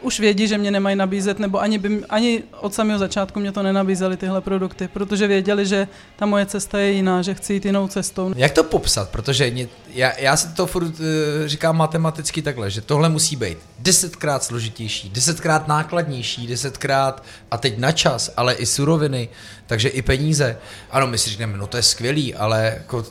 už 0.00 0.20
vědí, 0.20 0.48
že 0.48 0.58
mě 0.58 0.70
nemají 0.70 0.96
nabízet, 0.96 1.38
nebo 1.38 1.60
ani, 1.60 1.78
by, 1.78 2.04
ani 2.08 2.42
od 2.60 2.74
samého 2.74 2.98
začátku 2.98 3.40
mě 3.40 3.52
to 3.52 3.62
nenabízeli 3.62 4.16
tyhle 4.16 4.40
produkty, 4.40 4.88
protože 4.88 5.26
věděli, 5.26 5.66
že 5.66 5.88
ta 6.16 6.26
moje 6.26 6.46
cesta 6.46 6.78
je 6.78 6.92
jiná, 6.92 7.22
že 7.22 7.34
chci 7.34 7.54
jít 7.54 7.64
jinou 7.64 7.88
cestou. 7.88 8.32
Jak 8.36 8.52
to 8.52 8.64
popsat? 8.64 9.10
Protože 9.10 9.50
mě, 9.50 9.68
já, 9.94 10.18
já 10.18 10.36
si 10.36 10.48
to 10.48 10.66
furt 10.66 10.84
uh, 10.84 11.06
říkám 11.46 11.76
matematicky 11.76 12.42
takhle, 12.42 12.70
že 12.70 12.80
tohle 12.80 13.08
musí 13.08 13.36
být 13.36 13.58
desetkrát 13.78 14.44
složitější, 14.44 15.10
desetkrát 15.10 15.68
nákladnější, 15.68 16.46
desetkrát 16.46 17.24
a 17.50 17.56
teď 17.56 17.78
na 17.78 17.92
čas, 17.92 18.30
ale 18.36 18.54
i 18.54 18.66
suroviny, 18.66 19.28
takže 19.66 19.88
i 19.88 20.02
peníze. 20.02 20.58
Ano, 20.90 21.06
my 21.06 21.18
si 21.18 21.30
říkáme, 21.30 21.58
no 21.58 21.66
to 21.66 21.76
je 21.76 21.82
skvělý, 21.82 22.34
ale 22.34 22.64
jako 22.64 23.04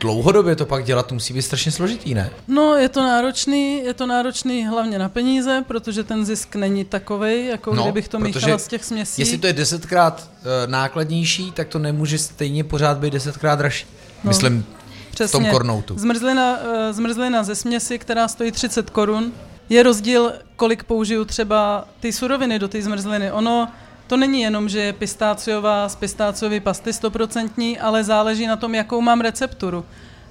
dlouhodobě 0.00 0.56
to 0.56 0.66
pak 0.66 0.84
dělat 0.84 1.12
musí 1.12 1.34
být 1.34 1.42
strašně 1.42 1.72
složitý, 1.72 2.14
ne? 2.14 2.30
No, 2.48 2.74
je 2.74 2.88
to 2.88 3.02
náročný, 3.02 3.84
je 3.84 3.94
to 3.94 4.06
náročný 4.06 4.66
hlavně 4.66 4.98
na 4.98 5.08
peníze, 5.08 5.64
protože 5.68 6.04
ten 6.04 6.26
zisk 6.26 6.56
není 6.56 6.84
takový, 6.84 7.46
jako 7.46 7.74
no, 7.74 7.82
kdybych 7.82 8.08
to 8.08 8.18
míchala 8.18 8.58
z 8.58 8.68
těch 8.68 8.84
směsí. 8.84 9.22
Jestli 9.22 9.38
to 9.38 9.46
je 9.46 9.52
desetkrát 9.52 10.30
uh, 10.40 10.70
nákladnější, 10.70 11.52
tak 11.52 11.68
to 11.68 11.78
nemůže 11.78 12.18
stejně 12.18 12.64
pořád 12.64 12.98
být 12.98 13.12
desetkrát 13.12 13.58
dražší. 13.58 13.86
No. 14.24 14.28
Myslím, 14.28 14.66
Přesně. 15.10 15.40
v 15.40 15.42
tom 15.42 15.50
kornoutu. 15.50 15.98
Zmrzlina, 15.98 16.58
uh, 16.58 16.66
zmrzlina 16.90 17.44
ze 17.44 17.54
směsi, 17.54 17.98
která 17.98 18.28
stojí 18.28 18.52
30 18.52 18.90
korun, 18.90 19.32
je 19.68 19.82
rozdíl, 19.82 20.32
kolik 20.56 20.84
použiju 20.84 21.24
třeba 21.24 21.88
ty 22.00 22.12
suroviny 22.12 22.58
do 22.58 22.68
té 22.68 22.82
zmrzliny. 22.82 23.32
Ono 23.32 23.68
to 24.08 24.16
není 24.16 24.40
jenom, 24.40 24.68
že 24.68 24.80
je 24.80 24.92
pistáciová 24.92 25.88
z 25.88 25.96
pistáciové 25.96 26.60
pasty 26.60 26.92
stoprocentní, 26.92 27.78
ale 27.78 28.04
záleží 28.04 28.46
na 28.46 28.56
tom, 28.56 28.74
jakou 28.74 29.00
mám 29.00 29.20
recepturu. 29.20 29.84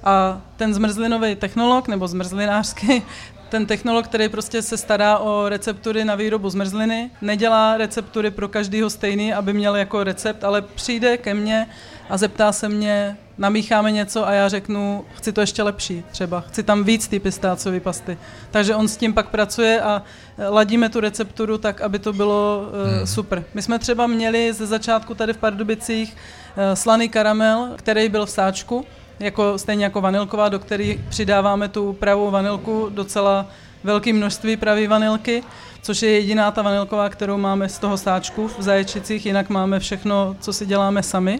A 0.03 0.41
ten 0.55 0.73
zmrzlinový 0.73 1.35
technolog, 1.35 1.87
nebo 1.87 2.07
zmrzlinářský, 2.07 3.03
ten 3.49 3.65
technolog, 3.65 4.05
který 4.05 4.29
prostě 4.29 4.61
se 4.61 4.77
stará 4.77 5.17
o 5.17 5.49
receptury 5.49 6.05
na 6.05 6.15
výrobu 6.15 6.49
zmrzliny, 6.49 7.11
nedělá 7.21 7.77
receptury 7.77 8.31
pro 8.31 8.47
každýho 8.47 8.89
stejný, 8.89 9.33
aby 9.33 9.53
měl 9.53 9.75
jako 9.75 10.03
recept, 10.03 10.43
ale 10.43 10.61
přijde 10.61 11.17
ke 11.17 11.33
mně 11.33 11.67
a 12.09 12.17
zeptá 12.17 12.51
se 12.51 12.69
mě, 12.69 13.17
namícháme 13.37 13.91
něco 13.91 14.27
a 14.27 14.31
já 14.31 14.49
řeknu, 14.49 15.05
chci 15.15 15.31
to 15.31 15.41
ještě 15.41 15.63
lepší 15.63 16.03
třeba, 16.11 16.41
chci 16.41 16.63
tam 16.63 16.83
víc 16.83 17.07
ty 17.07 17.19
pistácové 17.19 17.79
pasty. 17.79 18.17
Takže 18.51 18.75
on 18.75 18.87
s 18.87 18.97
tím 18.97 19.13
pak 19.13 19.29
pracuje 19.29 19.81
a 19.81 20.03
ladíme 20.49 20.89
tu 20.89 20.99
recepturu 20.99 21.57
tak, 21.57 21.81
aby 21.81 21.99
to 21.99 22.13
bylo 22.13 22.61
uh, 22.61 23.05
super. 23.05 23.43
My 23.53 23.61
jsme 23.61 23.79
třeba 23.79 24.07
měli 24.07 24.53
ze 24.53 24.65
začátku 24.65 25.15
tady 25.15 25.33
v 25.33 25.37
Pardubicích 25.37 26.15
uh, 26.15 26.63
slaný 26.73 27.09
karamel, 27.09 27.69
který 27.75 28.09
byl 28.09 28.25
v 28.25 28.29
sáčku, 28.29 28.85
jako, 29.19 29.57
stejně 29.57 29.83
jako 29.83 30.01
vanilková, 30.01 30.49
do 30.49 30.59
které 30.59 30.95
přidáváme 31.09 31.67
tu 31.67 31.93
pravou 31.93 32.31
vanilku, 32.31 32.89
docela 32.89 33.45
velké 33.83 34.13
množství 34.13 34.57
pravé 34.57 34.87
vanilky, 34.87 35.43
což 35.81 36.01
je 36.01 36.11
jediná 36.11 36.51
ta 36.51 36.61
vanilková, 36.61 37.09
kterou 37.09 37.37
máme 37.37 37.69
z 37.69 37.79
toho 37.79 37.97
sáčku 37.97 38.47
v 38.47 38.61
Zaječicích, 38.61 39.25
jinak 39.25 39.49
máme 39.49 39.79
všechno, 39.79 40.35
co 40.39 40.53
si 40.53 40.65
děláme 40.65 41.03
sami. 41.03 41.39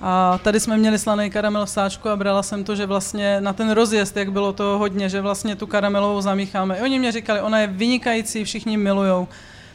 A 0.00 0.38
tady 0.42 0.60
jsme 0.60 0.76
měli 0.76 0.98
slaný 0.98 1.30
karamel 1.30 1.66
v 1.66 1.70
sáčku 1.70 2.08
a 2.08 2.16
brala 2.16 2.42
jsem 2.42 2.64
to, 2.64 2.76
že 2.76 2.86
vlastně 2.86 3.40
na 3.40 3.52
ten 3.52 3.70
rozjezd, 3.70 4.16
jak 4.16 4.32
bylo 4.32 4.52
to 4.52 4.78
hodně, 4.78 5.08
že 5.08 5.20
vlastně 5.20 5.56
tu 5.56 5.66
karamelovou 5.66 6.20
zamícháme. 6.20 6.78
I 6.78 6.82
oni 6.82 6.98
mě 6.98 7.12
říkali, 7.12 7.40
ona 7.40 7.58
je 7.58 7.66
vynikající, 7.66 8.44
všichni 8.44 8.76
milujou. 8.76 9.28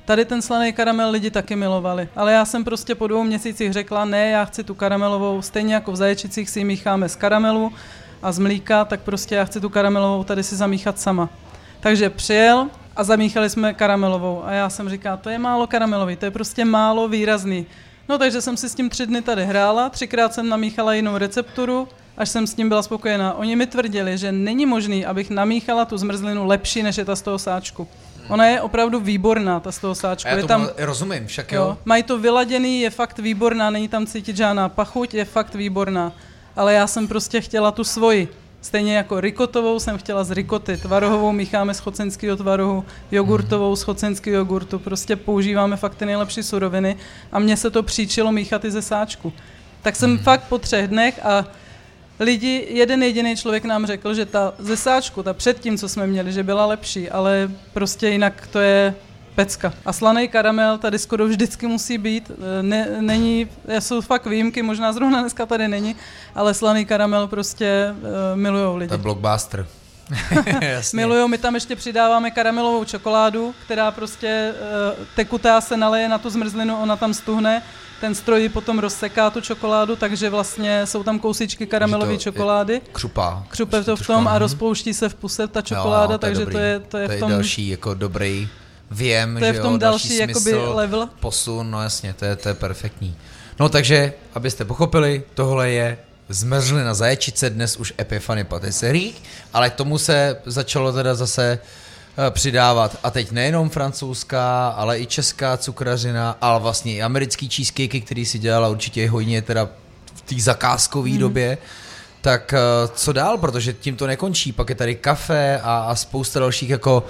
Tady 0.05 0.25
ten 0.25 0.41
slaný 0.41 0.73
karamel 0.73 1.11
lidi 1.11 1.31
taky 1.31 1.55
milovali, 1.55 2.09
ale 2.15 2.33
já 2.33 2.45
jsem 2.45 2.63
prostě 2.63 2.95
po 2.95 3.07
dvou 3.07 3.23
měsících 3.23 3.73
řekla, 3.73 4.05
ne, 4.05 4.29
já 4.29 4.45
chci 4.45 4.63
tu 4.63 4.75
karamelovou, 4.75 5.41
stejně 5.41 5.73
jako 5.73 5.91
v 5.91 5.95
zaječicích 5.95 6.49
si 6.49 6.59
ji 6.59 6.65
mícháme 6.65 7.09
z 7.09 7.15
karamelu 7.15 7.73
a 8.21 8.31
z 8.31 8.39
mlíka, 8.39 8.85
tak 8.85 8.99
prostě 8.99 9.35
já 9.35 9.45
chci 9.45 9.61
tu 9.61 9.69
karamelovou 9.69 10.23
tady 10.23 10.43
si 10.43 10.55
zamíchat 10.55 10.99
sama. 10.99 11.29
Takže 11.79 12.09
přijel 12.09 12.67
a 12.95 13.03
zamíchali 13.03 13.49
jsme 13.49 13.73
karamelovou 13.73 14.45
a 14.45 14.51
já 14.51 14.69
jsem 14.69 14.89
říkala, 14.89 15.17
to 15.17 15.29
je 15.29 15.39
málo 15.39 15.67
karamelový, 15.67 16.15
to 16.15 16.25
je 16.25 16.31
prostě 16.31 16.65
málo 16.65 17.07
výrazný. 17.07 17.65
No 18.09 18.17
takže 18.17 18.41
jsem 18.41 18.57
si 18.57 18.69
s 18.69 18.75
tím 18.75 18.89
tři 18.89 19.05
dny 19.05 19.21
tady 19.21 19.45
hrála, 19.45 19.89
třikrát 19.89 20.33
jsem 20.33 20.49
namíchala 20.49 20.93
jinou 20.93 21.17
recepturu, 21.17 21.87
až 22.17 22.29
jsem 22.29 22.47
s 22.47 22.53
tím 22.53 22.69
byla 22.69 22.81
spokojená. 22.81 23.33
Oni 23.33 23.55
mi 23.55 23.67
tvrdili, 23.67 24.17
že 24.17 24.31
není 24.31 24.65
možný, 24.65 25.05
abych 25.05 25.29
namíchala 25.29 25.85
tu 25.85 25.97
zmrzlinu 25.97 26.45
lepší, 26.45 26.83
než 26.83 26.97
je 26.97 27.05
ta 27.05 27.15
z 27.15 27.21
toho 27.21 27.39
sáčku. 27.39 27.87
Ona 28.29 28.45
je 28.45 28.61
opravdu 28.61 28.99
výborná, 28.99 29.59
ta 29.59 29.71
z 29.71 29.79
toho 29.79 29.95
sáčku. 29.95 30.27
A 30.27 30.31
já 30.31 30.37
je 30.37 30.41
to 30.41 30.47
tam, 30.47 30.69
rozumím, 30.77 31.27
však 31.27 31.51
jo. 31.51 31.61
jo. 31.61 31.77
Mají 31.85 32.03
to 32.03 32.17
vyladěný, 32.17 32.81
je 32.81 32.89
fakt 32.89 33.19
výborná, 33.19 33.69
není 33.69 33.87
tam 33.87 34.05
cítit 34.05 34.37
žádná 34.37 34.69
pachuť, 34.69 35.13
je 35.13 35.25
fakt 35.25 35.55
výborná. 35.55 36.11
Ale 36.55 36.73
já 36.73 36.87
jsem 36.87 37.07
prostě 37.07 37.41
chtěla 37.41 37.71
tu 37.71 37.83
svoji. 37.83 38.27
Stejně 38.61 38.97
jako 38.97 39.19
rikotovou 39.19 39.79
jsem 39.79 39.97
chtěla 39.97 40.23
z 40.23 40.31
rikoty, 40.31 40.77
tvarohovou 40.77 41.31
mícháme 41.31 41.73
z 41.73 41.79
chocenského 41.79 42.37
tvarohu, 42.37 42.85
jogurtovou 43.11 43.75
z 43.75 43.81
chocenského 43.83 44.37
jogurtu. 44.37 44.79
Prostě 44.79 45.15
používáme 45.15 45.77
fakt 45.77 45.95
ty 45.95 46.05
nejlepší 46.05 46.43
suroviny 46.43 46.95
a 47.31 47.39
mně 47.39 47.57
se 47.57 47.69
to 47.69 47.83
příčilo 47.83 48.31
míchat 48.31 48.65
i 48.65 48.71
ze 48.71 48.81
sáčku. 48.81 49.33
Tak 49.81 49.95
jsem 49.95 50.09
Mhm. 50.13 50.23
fakt 50.23 50.43
po 50.49 50.57
třech 50.57 50.87
dnech 50.87 51.25
a 51.25 51.45
lidi, 52.19 52.67
jeden 52.69 53.03
jediný 53.03 53.35
člověk 53.35 53.65
nám 53.65 53.85
řekl, 53.85 54.13
že 54.13 54.25
ta 54.25 54.53
ze 54.59 54.77
sáčku, 54.77 55.23
ta 55.23 55.33
předtím, 55.33 55.77
co 55.77 55.89
jsme 55.89 56.07
měli, 56.07 56.33
že 56.33 56.43
byla 56.43 56.65
lepší, 56.65 57.09
ale 57.09 57.51
prostě 57.73 58.09
jinak 58.09 58.47
to 58.51 58.59
je 58.59 58.95
pecka. 59.39 59.73
A 59.85 59.93
slaný 59.93 60.27
karamel 60.27 60.77
tady 60.77 60.99
skoro 60.99 61.27
vždycky 61.27 61.67
musí 61.67 61.97
být. 61.97 62.31
E, 62.31 62.63
Ne, 62.63 62.87
není, 63.01 63.47
jsou 63.79 64.01
fakt 64.01 64.25
výjimky, 64.25 64.61
možná 64.61 64.93
zrovna 64.93 65.21
dneska 65.21 65.45
tady 65.45 65.67
není, 65.67 65.95
ale 66.35 66.53
slaný 66.53 66.85
karamel 66.85 67.27
prostě 67.27 67.95
uh, 67.95 68.07
milujou 68.35 68.75
lidi. 68.75 68.87
To 68.87 68.93
je 68.93 68.97
blockbuster. 68.97 69.67
Jasně. 70.61 70.97
Milujou, 70.97 71.27
my 71.27 71.37
tam 71.37 71.55
ještě 71.55 71.75
přidáváme 71.75 72.31
karamelovou 72.31 72.83
čokoládu, 72.83 73.53
která 73.65 73.91
prostě 73.91 74.53
uh, 74.53 75.05
tekutá 75.15 75.61
se 75.61 75.77
naleje 75.77 76.09
na 76.09 76.17
tu 76.17 76.29
zmrzlinu, 76.29 76.81
ona 76.81 76.95
tam 76.95 77.13
stuhne, 77.13 77.63
ten 78.01 78.15
stroj 78.15 78.49
potom 78.49 78.79
rozseká 78.79 79.29
tu 79.29 79.41
čokoládu, 79.41 79.95
takže 79.95 80.29
vlastně 80.29 80.85
jsou 80.85 81.03
tam 81.03 81.19
kousičky 81.19 81.67
karamelové 81.67 82.17
čokolády. 82.17 82.81
Křupá. 82.91 83.43
Křupe 83.49 83.83
to 83.83 83.95
v 83.95 84.07
tom 84.07 84.27
a 84.27 84.31
mhm. 84.31 84.39
rozpouští 84.39 84.93
se 84.93 85.09
v 85.09 85.15
puse 85.15 85.47
ta 85.47 85.61
čokoláda, 85.61 86.13
Jo, 86.13 86.15
jo, 86.15 86.17
takže 86.17 86.39
dobrý. 86.39 86.53
to 86.53 86.59
je, 86.59 86.79
to 86.79 86.97
je 86.97 87.07
to 87.07 87.11
v 87.11 87.15
je 87.15 87.19
tom, 87.19 87.31
další 87.31 87.69
jako 87.69 87.93
dobrý 87.93 88.49
věm, 88.91 89.37
to 89.39 89.45
je 89.45 89.53
že 89.53 89.59
v 89.59 89.61
tom 89.63 89.71
jo, 89.73 89.77
další, 89.77 90.17
jakoby 90.17 90.33
smysl, 90.51 90.71
level. 90.75 91.09
posun, 91.19 91.71
no 91.71 91.83
jasně, 91.83 92.13
to 92.13 92.25
je, 92.25 92.35
to 92.35 92.49
je 92.49 92.53
perfektní. 92.55 93.15
No 93.59 93.69
takže, 93.69 94.13
abyste 94.33 94.65
pochopili, 94.65 95.23
tohle 95.33 95.69
je 95.69 95.97
zmrzlina 96.29 96.93
zaječice, 96.93 97.49
dnes 97.49 97.77
už 97.77 97.93
Epifany 98.01 98.43
patisserie, 98.43 99.11
ale 99.53 99.69
k 99.69 99.73
tomu 99.73 99.97
se 99.97 100.37
začalo 100.45 100.93
teda 100.93 101.15
zase 101.15 101.59
eh, 102.27 102.31
přidávat 102.31 102.97
a 103.03 103.11
teď 103.11 103.31
nejenom 103.31 103.69
francouzská, 103.69 104.69
ale 104.69 104.99
i 104.99 105.05
česká 105.05 105.57
cukrařina, 105.57 106.37
ale 106.41 106.59
vlastně 106.59 106.93
i 106.93 107.01
americký 107.01 107.49
cheesecakey, 107.49 108.01
který 108.01 108.25
si 108.25 108.39
dělala 108.39 108.67
určitě 108.67 109.09
hodně 109.09 109.41
teda 109.41 109.69
v 110.15 110.21
té 110.21 110.35
zakázkové 110.41 111.09
Hmm. 111.09 111.19
době. 111.19 111.57
Tak 112.21 112.53
eh, 112.53 112.57
co 112.95 113.13
dál, 113.13 113.37
protože 113.37 113.73
tím 113.73 113.95
to 113.95 114.07
nekončí, 114.07 114.51
pak 114.51 114.69
je 114.69 114.75
tady 114.75 114.95
kafe 114.95 115.59
a, 115.63 115.79
a 115.89 115.95
spousta 115.95 116.39
dalších 116.39 116.69
jako 116.69 117.03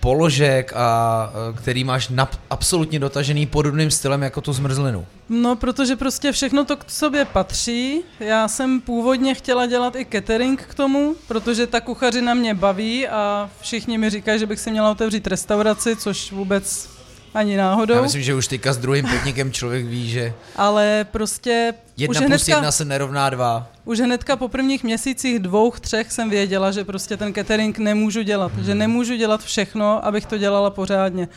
položek, 0.00 0.72
a, 0.76 1.32
eh, 1.32 1.56
který 1.56 1.84
máš 1.84 2.08
nap, 2.08 2.34
absolutně 2.50 2.98
dotažený 2.98 3.46
podobným 3.46 3.90
stylem 3.90 4.22
jako 4.22 4.40
tu 4.40 4.52
zmrzlinu. 4.52 5.06
No, 5.28 5.56
protože 5.56 5.96
prostě 5.96 6.32
všechno 6.32 6.64
to 6.64 6.76
k 6.76 6.90
sobě 6.90 7.24
patří. 7.24 8.02
Já 8.20 8.48
jsem 8.48 8.80
původně 8.80 9.34
chtěla 9.34 9.66
dělat 9.66 9.96
i 9.96 10.06
catering 10.12 10.62
k 10.62 10.74
tomu, 10.74 11.14
protože 11.28 11.66
ta 11.66 11.80
kuchařina 11.80 12.34
mě 12.34 12.54
baví 12.54 13.08
a 13.08 13.50
všichni 13.60 13.98
mi 13.98 14.10
říkají, 14.10 14.38
že 14.38 14.46
bych 14.46 14.60
si 14.60 14.70
měla 14.70 14.90
otevřít 14.90 15.26
restauraci, 15.26 15.96
což 15.96 16.32
vůbec 16.32 16.99
ani 17.34 17.56
náhodou. 17.56 17.94
Já 17.94 18.02
myslím, 18.02 18.22
že 18.22 18.34
už 18.34 18.48
teďka 18.48 18.72
s 18.72 18.78
druhým 18.78 19.06
podnikem 19.06 19.52
člověk 19.52 19.86
ví, 19.86 20.10
že 20.10 20.32
Ale 20.56 21.06
prostě 21.10 21.74
jedna 21.96 22.10
už 22.10 22.16
plus 22.16 22.26
hnedka, 22.26 22.52
jedna 22.52 22.72
se 22.72 22.84
nerovná 22.84 23.30
dva. 23.30 23.68
už 23.84 24.00
hnedka 24.00 24.36
po 24.36 24.48
prvních 24.48 24.84
měsících 24.84 25.38
dvou, 25.38 25.70
třech 25.70 26.12
jsem 26.12 26.30
věděla, 26.30 26.70
že 26.70 26.84
prostě 26.84 27.16
ten 27.16 27.34
catering 27.34 27.78
nemůžu 27.78 28.22
dělat. 28.22 28.52
Že 28.62 28.74
nemůžu 28.74 29.16
dělat 29.16 29.44
všechno, 29.44 30.04
abych 30.06 30.26
to 30.26 30.38
dělala 30.38 30.70
pořádně. 30.70 31.28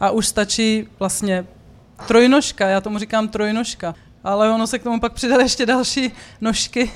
A 0.00 0.10
už 0.10 0.26
stačí 0.26 0.88
vlastně 0.98 1.46
trojnožka, 2.06 2.68
já 2.68 2.80
tomu 2.80 2.98
říkám 2.98 3.28
trojnožka. 3.28 3.94
Ale 4.24 4.50
ono 4.50 4.66
se 4.66 4.78
k 4.78 4.82
tomu 4.82 5.00
pak 5.00 5.12
přidaly 5.12 5.44
ještě 5.44 5.66
další 5.66 6.12
nožky. 6.40 6.90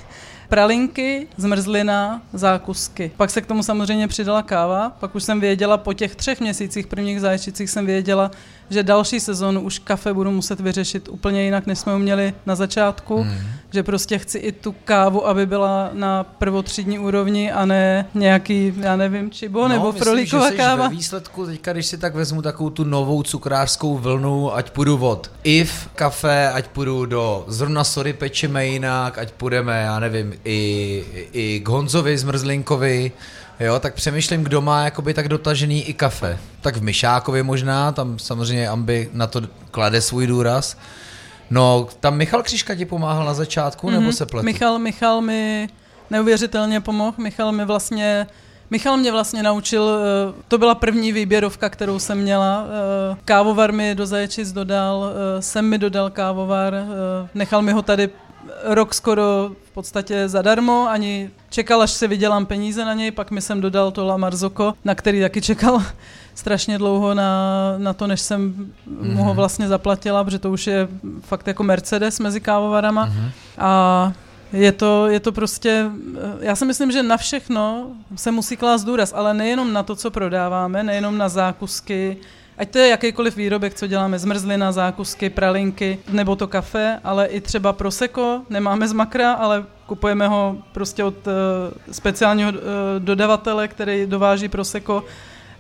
Pralinky, 0.49 1.27
zmrzlina, 1.37 2.23
zákusky. 2.33 3.13
Pak 3.17 3.31
se 3.31 3.41
k 3.41 3.47
tomu 3.47 3.63
samozřejmě 3.63 4.09
přidala 4.09 4.43
káva, 4.43 4.91
pak 5.01 5.15
už 5.15 5.25
jsem 5.25 5.41
věděla, 5.41 5.77
po 5.77 5.93
těch 5.93 6.17
třech 6.17 6.41
měsících 6.41 6.87
prvních 6.87 7.21
zaječicích 7.21 7.71
jsem 7.71 7.87
věděla, 7.87 8.31
že 8.71 8.83
další 8.83 9.21
sezónu 9.21 9.61
už 9.61 9.79
kafe 9.79 10.15
budu 10.15 10.31
muset 10.31 10.61
vyřešit 10.61 11.09
úplně 11.09 11.45
jinak, 11.45 11.67
než 11.67 11.79
jsme 11.79 11.93
ho 11.93 11.99
měli 11.99 12.35
na 12.47 12.55
začátku. 12.55 13.23
Hmm. 13.23 13.39
Že 13.73 13.83
prostě 13.83 14.19
chci 14.19 14.39
i 14.39 14.53
tu 14.53 14.75
kávu, 14.85 15.29
aby 15.29 15.47
byla 15.47 15.91
na 15.93 16.25
prvotřídní 16.25 16.99
úrovni 16.99 17.53
a 17.53 17.65
ne 17.65 18.07
nějaký, 18.15 18.75
já 18.81 18.97
nevím, 18.97 19.31
čibo 19.31 19.69
nebo 19.69 19.85
No, 19.85 19.93
myslím, 19.93 20.03
frolíková 20.03 20.51
káva. 20.51 20.89
Ve 20.89 20.95
výsledku 20.95 21.47
teďka, 21.47 21.73
když 21.73 21.87
si 21.87 21.99
tak 21.99 22.15
vezmu 22.15 22.43
takovou 22.43 22.71
tu 22.71 22.85
novou 22.85 23.23
cukrářskou 23.23 23.99
vlnu, 23.99 24.55
ať 24.55 24.71
půjdu 24.71 24.99
od 24.99 25.31
IF 25.45 25.89
kafe, 25.95 26.51
ať 26.51 26.67
půjdu 26.69 27.07
do 27.07 27.45
zrovna 27.49 27.85
sorry 27.85 28.13
pečeme 28.13 28.67
jinak, 28.67 29.19
ať 29.19 29.33
půjdeme, 29.33 29.83
já 29.83 30.01
nevím, 30.01 30.35
i, 30.45 31.05
i 31.33 31.61
k 31.65 31.69
Honzovi 31.69 32.19
zmrzlinkovi, 32.19 33.13
jo, 33.61 33.81
tak 33.81 33.95
přemýšlím, 33.95 34.45
kdo 34.45 34.61
má 34.61 34.85
jakoby 34.85 35.15
tak 35.15 35.29
dotažený 35.29 35.83
i 35.85 35.93
kafe. 35.95 36.39
Tak 36.61 36.77
v 36.77 36.83
Myšákovi 36.83 37.43
možná, 37.43 37.93
tam 37.93 38.19
samozřejmě 38.19 38.69
Ambi 38.69 39.11
na 39.13 39.27
to 39.27 39.41
klade 39.71 40.01
svůj 40.01 40.27
důraz. 40.27 40.77
No, 41.51 41.89
tam 42.01 42.17
Michal 42.17 42.43
Křížka 42.43 42.75
ti 42.75 42.85
pomáhal 42.85 43.25
na 43.27 43.35
začátku, 43.35 43.91
nebo 43.91 44.13
se 44.13 44.27
pletu? 44.27 44.37
Mhm. 44.37 44.45
Michal, 44.47 44.79
Michal 44.79 45.21
mi 45.21 45.69
neuvěřitelně 46.11 46.81
pomohl. 46.81 47.15
Michal 47.19 47.53
mi 47.53 47.65
vlastně 47.65 48.27
Michal 48.71 48.97
mě 48.97 49.13
vlastně 49.13 49.43
naučil, 49.43 49.91
eh, 49.91 50.43
to 50.49 50.59
byla 50.59 50.75
první 50.75 51.13
výběrovka, 51.13 51.69
kterou 51.69 51.99
jsem 51.99 52.19
měla. 52.19 52.65
eh, 53.13 53.17
Kávovar 53.25 53.73
mi 53.73 53.95
do 53.95 54.07
Zaječic 54.07 54.53
dodal, 54.53 55.11
eh, 55.39 55.43
sem 55.43 55.65
mi 55.67 55.79
dodal 55.79 56.11
kávovar, 56.11 56.75
eh, 56.75 56.85
nechal 57.35 57.63
mi 57.63 57.73
ho 57.73 57.83
tady 57.83 58.09
rok 58.63 58.95
skoro 58.95 59.51
v 59.71 59.71
podstatě 59.71 60.29
zadarmo, 60.29 60.89
ani 60.89 61.31
čekal, 61.51 61.83
až 61.83 61.91
si 61.91 62.09
vydělám 62.09 62.47
peníze 62.47 62.85
na 62.85 62.95
něj, 62.95 63.11
pak 63.11 63.31
mi 63.31 63.41
jsem 63.41 63.61
dodal 63.61 63.91
to 63.91 64.07
La 64.07 64.17
Marzocco, 64.17 64.75
na 64.85 64.95
který 64.95 65.21
taky 65.21 65.43
čekal 65.43 65.83
strašně 66.35 66.79
dlouho 66.79 67.15
na, 67.15 67.75
na 67.79 67.93
to, 67.93 68.07
než 68.07 68.21
jsem 68.21 68.53
mm-hmm. 68.53 69.15
mu 69.15 69.25
ho 69.25 69.35
vlastně 69.35 69.69
zaplatila, 69.69 70.25
protože 70.25 70.39
to 70.39 70.51
už 70.51 70.67
je 70.67 70.89
fakt 71.21 71.47
jako 71.47 71.63
Mercedes 71.63 72.21
mezi 72.21 72.41
kávovarama. 72.41 73.05
Mhm. 73.05 73.31
A 73.59 74.13
je 74.53 74.73
to, 74.73 75.07
je 75.07 75.21
to 75.21 75.33
prostě, 75.33 75.91
já 76.41 76.57
si 76.57 76.65
myslím, 76.65 76.93
že 76.93 77.03
na 77.03 77.17
všechno 77.17 77.87
se 78.17 78.31
musí 78.31 78.57
klást 78.57 78.85
důraz, 78.85 79.13
ale 79.17 79.35
nejenom 79.35 79.73
na 79.73 79.83
to, 79.83 79.97
co 79.97 80.11
prodáváme, 80.11 80.83
nejenom 80.83 81.19
na 81.19 81.29
zákusky, 81.29 82.17
ať 82.59 82.71
to 82.71 82.79
je 82.79 82.89
jakýkoliv 82.89 83.37
výrobek, 83.37 83.75
co 83.75 83.87
děláme, 83.87 84.19
zmrzlina, 84.19 84.73
zákusky, 84.73 85.31
pralinky 85.31 85.99
nebo 86.09 86.37
to 86.37 86.47
kafe, 86.47 87.01
ale 87.05 87.27
i 87.27 87.41
třeba 87.41 87.73
proseko, 87.73 88.43
nemáme 88.51 88.89
z 88.89 88.93
makra, 88.93 89.33
ale 89.33 89.65
kupujeme 89.87 90.29
ho 90.29 90.57
prostě 90.73 91.05
od 91.05 91.15
uh, 91.27 91.33
speciálního 91.93 92.51
uh, 92.51 92.57
dodavatele, 92.99 93.69
který 93.69 94.07
dováží 94.07 94.49
proseko, 94.49 95.05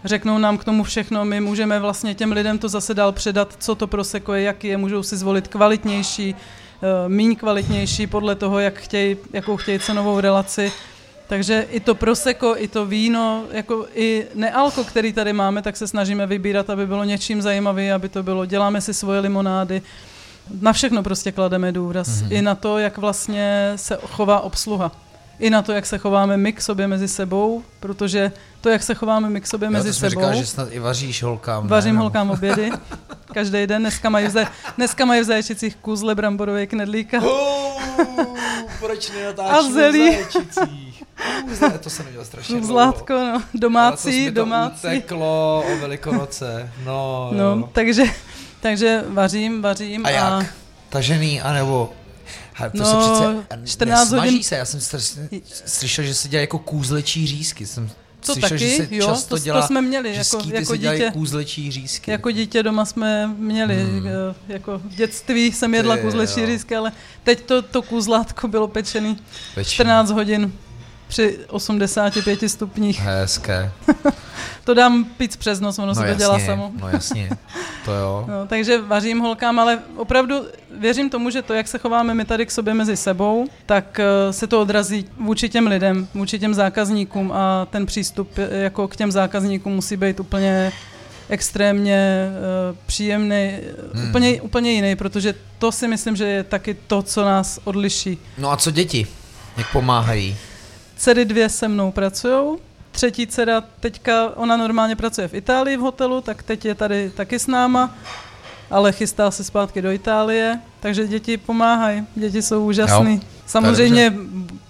řeknou 0.04 0.38
nám 0.38 0.58
k 0.58 0.64
tomu 0.64 0.84
všechno, 0.84 1.24
my 1.24 1.40
můžeme 1.40 1.80
vlastně 1.80 2.14
těm 2.14 2.32
lidem 2.32 2.58
to 2.58 2.68
zase 2.68 2.94
dál 2.94 3.12
předat, 3.12 3.56
co 3.58 3.74
to 3.74 3.86
proseko 3.86 4.34
je, 4.34 4.42
jaký 4.42 4.68
je, 4.68 4.76
můžou 4.76 5.02
si 5.02 5.16
zvolit 5.16 5.48
kvalitnější, 5.48 6.34
uh, 6.34 7.12
míň 7.12 7.36
kvalitnější 7.36 8.06
podle 8.06 8.34
toho, 8.34 8.58
jak 8.58 8.74
chtějí, 8.78 9.16
jakou 9.32 9.56
chtějí 9.56 9.78
cenovou 9.78 10.20
relaci. 10.20 10.72
Takže 11.28 11.66
i 11.70 11.80
to 11.80 11.94
proseko, 11.94 12.54
i 12.58 12.68
to 12.68 12.86
víno, 12.86 13.44
jako 13.50 13.86
i 13.94 14.26
nealko, 14.34 14.84
který 14.84 15.12
tady 15.12 15.32
máme, 15.32 15.62
tak 15.62 15.76
se 15.76 15.86
snažíme 15.88 16.26
vybírat, 16.26 16.70
aby 16.70 16.86
bylo 16.86 17.04
něčím 17.04 17.42
zajímavé, 17.42 17.92
aby 17.92 18.08
to 18.08 18.22
bylo. 18.22 18.46
Děláme 18.46 18.80
si 18.80 18.94
svoje 18.94 19.20
limonády. 19.20 19.82
Na 20.60 20.72
všechno 20.72 21.02
prostě 21.02 21.32
klademe 21.32 21.72
důraz. 21.72 22.08
Mhm. 22.08 22.28
Mm-hmm. 22.30 22.32
I 22.36 22.42
na 22.42 22.54
to, 22.54 22.78
jak 22.78 22.98
vlastně 22.98 23.72
se 23.76 23.98
chová 24.06 24.40
obsluha. 24.40 24.92
I 25.38 25.50
na 25.50 25.62
to, 25.62 25.72
jak 25.72 25.86
se 25.86 25.98
chováme 25.98 26.36
my 26.36 26.52
k 26.52 26.60
sobě 26.62 26.86
mezi 26.86 27.08
sebou, 27.08 27.62
protože 27.80 28.32
to, 28.60 28.68
jak 28.68 28.82
se 28.82 28.94
chováme 28.94 29.30
my 29.30 29.40
k 29.40 29.46
sobě 29.46 29.66
Jo, 29.66 29.72
mezi 29.72 29.94
sebou. 29.94 30.10
říkal, 30.10 30.34
že 30.34 30.46
snad 30.46 30.68
i 30.72 30.78
vaříš 30.78 31.22
holkám. 31.22 31.64
ne? 31.64 31.70
Vařím 31.70 31.94
Nebo- 31.94 32.02
holkám 32.02 32.30
obědy. 32.30 32.70
Každý 33.34 33.66
den. 33.66 33.82
Dneska 33.82 34.08
mají 34.10 34.26
v, 34.26 34.30
zaj- 34.30 34.48
dneska 34.76 35.04
mají 35.04 35.20
v 35.20 35.24
zaječicích 35.24 35.76
kůzle 35.76 36.14
bramborový 36.14 36.66
knedlíka. 36.66 37.18
Oh, 37.22 37.82
proč 38.80 39.10
A 39.10 39.14
nenatáčíme 39.14 39.72
zelí. 39.72 40.10
v 40.10 40.12
Zaječicích? 40.12 40.85
Uh, 41.62 41.70
to 41.78 41.90
jsem 41.90 42.04
nedělal 42.06 42.24
strašně 42.26 42.54
dlouho. 42.60 42.66
Zlátko, 42.66 43.12
no, 43.12 43.32
Ale 43.32 43.40
to 43.52 43.58
domácí, 43.58 44.24
to 44.26 44.30
domácí. 44.34 44.86
uteklo 44.86 45.64
o 45.72 45.76
Velikonoce. 45.80 46.72
No, 46.84 47.30
No, 47.32 47.44
jo. 47.44 47.68
takže, 47.72 48.02
takže 48.60 49.04
vařím, 49.08 49.62
vařím 49.62 50.06
A 50.06 50.10
jak? 50.10 50.46
Tažený, 50.88 51.40
anebo... 51.40 51.92
Ha, 52.54 52.70
to 52.70 52.78
No, 52.78 52.84
se 52.84 52.96
přece 53.56 53.66
14 53.72 54.10
nesmaží 54.10 54.36
hodin- 54.38 54.42
se, 54.42 54.56
já 54.56 54.64
jsem 54.64 54.80
slyšel, 55.66 56.04
že 56.04 56.14
se 56.14 56.28
dělají 56.28 56.42
jako 56.42 56.58
kůzlečí 56.58 57.26
řízky. 57.26 57.66
Jsem 57.66 57.90
To 58.26 58.32
slyšel, 58.32 58.48
taky, 58.50 58.70
že 58.70 58.76
se 58.76 58.88
jo, 58.90 59.06
často 59.06 59.36
to, 59.36 59.42
dělá, 59.42 59.60
to 59.60 59.66
jsme 59.66 59.82
měli, 59.82 60.14
že 60.14 60.18
jako, 60.18 60.42
jako 60.54 60.76
dítě. 60.76 61.10
kůzlečí 61.12 61.70
řízky. 61.72 62.10
Jako 62.10 62.30
dítě 62.30 62.62
doma 62.62 62.84
jsme 62.84 63.26
měli, 63.26 63.74
Hmm. 63.82 63.90
hmm. 64.00 64.08
jako 64.48 64.78
v 64.78 64.94
dětství 64.94 65.52
jsem 65.52 65.74
jedla 65.74 65.96
Ty 65.96 66.02
kůzlečí 66.02 66.40
jo. 66.40 66.46
rýsky, 66.46 66.76
ale 66.76 66.92
teď 67.24 67.40
to, 67.44 67.62
to 67.62 67.82
kůzlátko 67.82 68.48
bylo 68.48 68.68
pečený 68.68 69.18
Pečení. 69.54 69.74
14 69.74 70.10
hodin 70.10 70.52
při 71.08 71.38
85 71.48 72.40
stupních. 72.50 73.00
Hezké. 73.00 73.72
To 74.64 74.74
dám 74.74 75.04
pít 75.04 75.36
přes 75.36 75.60
noc, 75.60 75.78
ono 75.78 75.86
No 75.86 75.94
se 75.94 76.00
to 76.00 76.06
jasně, 76.06 76.18
dělá 76.18 76.38
samo. 76.38 76.70
no 76.80 76.88
jasně, 76.88 77.30
to 77.84 77.92
jo. 77.92 78.24
No, 78.28 78.46
takže 78.46 78.82
vařím 78.82 79.18
holkám, 79.18 79.58
ale 79.58 79.78
opravdu 79.96 80.46
věřím 80.78 81.10
tomu, 81.10 81.30
že 81.30 81.42
to, 81.42 81.54
jak 81.54 81.68
se 81.68 81.78
chováme 81.78 82.14
my 82.14 82.24
tady 82.24 82.46
k 82.46 82.50
sobě 82.50 82.74
mezi 82.74 82.96
sebou, 82.96 83.46
tak 83.66 84.00
eh, 84.00 84.32
se 84.32 84.46
to 84.46 84.60
odrazí 84.60 85.06
vůči 85.20 85.48
těm 85.48 85.66
lidem, 85.66 86.08
vůči 86.14 86.38
těm 86.38 86.54
zákazníkům 86.54 87.32
a 87.32 87.66
ten 87.70 87.86
přístup 87.86 88.30
eh, 88.38 88.62
jako 88.62 88.88
k 88.88 88.96
těm 88.96 89.12
zákazníkům 89.12 89.72
musí 89.72 89.96
být 89.96 90.20
úplně 90.20 90.72
extrémně 91.28 92.28
uh, 92.70 92.76
příjemný, 92.86 93.50
hmm. 93.94 94.08
úplně, 94.08 94.40
úplně 94.42 94.72
jiný, 94.72 94.96
protože 94.96 95.34
to 95.58 95.72
si 95.72 95.88
myslím, 95.88 96.16
že 96.16 96.24
je 96.24 96.44
taky 96.44 96.76
to, 96.86 97.02
co 97.02 97.24
nás 97.24 97.60
odliší. 97.64 98.18
No 98.38 98.50
a 98.52 98.56
co 98.56 98.70
děti? 98.70 99.06
Jak 99.56 99.72
pomáhají? 99.72 100.36
Dcery 100.96 101.24
dvě 101.24 101.48
se 101.48 101.68
mnou 101.68 101.92
pracují, 101.92 102.58
třetí 102.90 103.26
dcera 103.26 103.62
teďka, 103.80 104.36
ona 104.36 104.56
normálně 104.56 104.96
pracuje 104.96 105.28
v 105.28 105.34
Itálii 105.34 105.76
v 105.76 105.80
hotelu, 105.80 106.20
tak 106.20 106.42
teď 106.42 106.64
je 106.64 106.74
tady 106.74 107.10
taky 107.10 107.38
s 107.38 107.46
náma, 107.46 107.94
ale 108.70 108.92
chystá 108.92 109.30
se 109.30 109.44
zpátky 109.44 109.82
do 109.82 109.90
Itálie, 109.90 110.60
takže 110.80 111.06
děti 111.06 111.36
pomáhají, 111.36 112.06
děti 112.14 112.42
jsou 112.42 112.66
úžasný. 112.66 113.14
Jo, 113.14 113.20
Samozřejmě, 113.46 114.12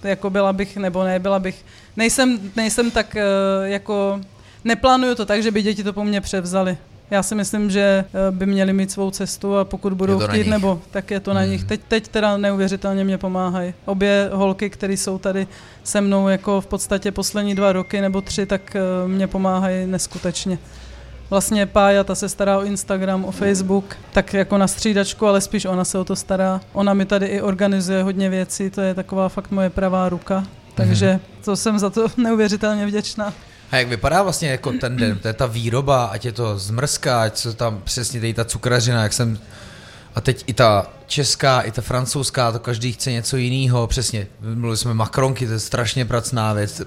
jako 0.02 0.30
byla 0.30 0.52
bych, 0.52 0.76
nebo 0.76 1.04
ne, 1.04 1.18
byla 1.18 1.38
bych, 1.38 1.64
nejsem, 1.96 2.52
nejsem 2.56 2.90
tak 2.90 3.16
eh, 3.16 3.22
jako, 3.62 4.20
neplánuju 4.64 5.14
to 5.14 5.26
tak, 5.26 5.42
že 5.42 5.50
by 5.50 5.62
děti 5.62 5.84
to 5.84 5.92
po 5.92 6.04
mně 6.04 6.20
převzali. 6.20 6.78
Já 7.10 7.22
si 7.22 7.34
myslím, 7.34 7.70
že 7.70 7.80
eh, 7.80 8.30
by 8.30 8.46
měli 8.46 8.72
mít 8.72 8.90
svou 8.90 9.10
cestu 9.10 9.56
a 9.56 9.64
pokud 9.64 9.92
budou 9.92 10.18
chtít, 10.18 10.46
nebo 10.46 10.80
tak 10.90 11.10
je 11.10 11.20
to 11.20 11.34
na 11.34 11.40
Hmm. 11.40 11.50
nich. 11.50 11.64
Teď, 11.64 11.80
teď 11.88 12.08
teda 12.08 12.36
neuvěřitelně 12.36 13.04
mě 13.04 13.18
pomáhají. 13.18 13.74
Obě 13.84 14.30
holky, 14.32 14.70
které 14.70 14.92
jsou 14.92 15.18
tady 15.18 15.46
se 15.84 16.00
mnou 16.00 16.28
jako 16.28 16.60
v 16.60 16.66
podstatě 16.66 17.12
poslední 17.12 17.54
dva 17.54 17.72
roky 17.72 18.00
nebo 18.00 18.20
tři, 18.20 18.46
tak 18.46 18.76
eh, 18.76 19.08
mě 19.08 19.26
pomáhají 19.26 19.86
neskutečně. 19.86 20.58
Vlastně 21.30 21.66
Pája, 21.66 22.04
ta 22.04 22.14
se 22.14 22.28
stará 22.28 22.58
o 22.58 22.64
Instagram, 22.64 23.24
o 23.24 23.30
Facebook, 23.32 23.96
tak 24.12 24.34
jako 24.34 24.58
na 24.58 24.66
střídačku, 24.68 25.26
ale 25.26 25.40
spíš 25.40 25.64
ona 25.64 25.84
se 25.84 25.98
o 25.98 26.04
to 26.04 26.16
stará. 26.16 26.60
Ona 26.72 26.94
mi 26.94 27.04
tady 27.04 27.26
i 27.26 27.40
organizuje 27.40 28.02
hodně 28.02 28.30
věcí, 28.30 28.70
to 28.70 28.80
je 28.80 28.94
taková 28.94 29.28
fakt 29.28 29.50
moje 29.50 29.70
pravá 29.70 30.08
ruka. 30.08 30.44
Takže 30.74 31.20
to 31.44 31.56
jsem 31.56 31.78
za 31.78 31.90
to 31.90 32.06
neuvěřitelně 32.16 32.86
vděčná. 32.86 33.32
A 33.70 33.76
jak 33.76 33.88
vypadá 33.88 34.22
vlastně 34.22 34.50
jako 34.50 34.72
ten 34.72 34.96
den, 34.96 35.18
to 35.18 35.28
je 35.28 35.34
ta 35.34 35.46
výroba, 35.46 36.04
ať 36.04 36.24
je 36.24 36.32
to 36.32 36.58
zmrzka, 36.58 37.22
ať 37.22 37.34
co 37.34 37.54
tam 37.54 37.80
přesně 37.84 38.20
tady 38.20 38.34
ta 38.34 38.44
cukrařina, 38.44 39.02
jak 39.02 39.12
jsem... 39.12 39.38
A 40.14 40.20
teď 40.20 40.44
i 40.46 40.52
ta 40.52 40.86
česká, 41.06 41.60
i 41.60 41.70
ta 41.70 41.82
francouzská, 41.82 42.52
to 42.52 42.58
každý 42.58 42.92
chce 42.92 43.12
něco 43.12 43.36
jiného, 43.36 43.86
přesně. 43.86 44.26
Mluvili 44.40 44.76
jsme 44.76 44.94
makronky, 44.94 45.46
to 45.46 45.52
je 45.52 45.58
strašně 45.60 46.04
pracná 46.04 46.52
věc. 46.52 46.82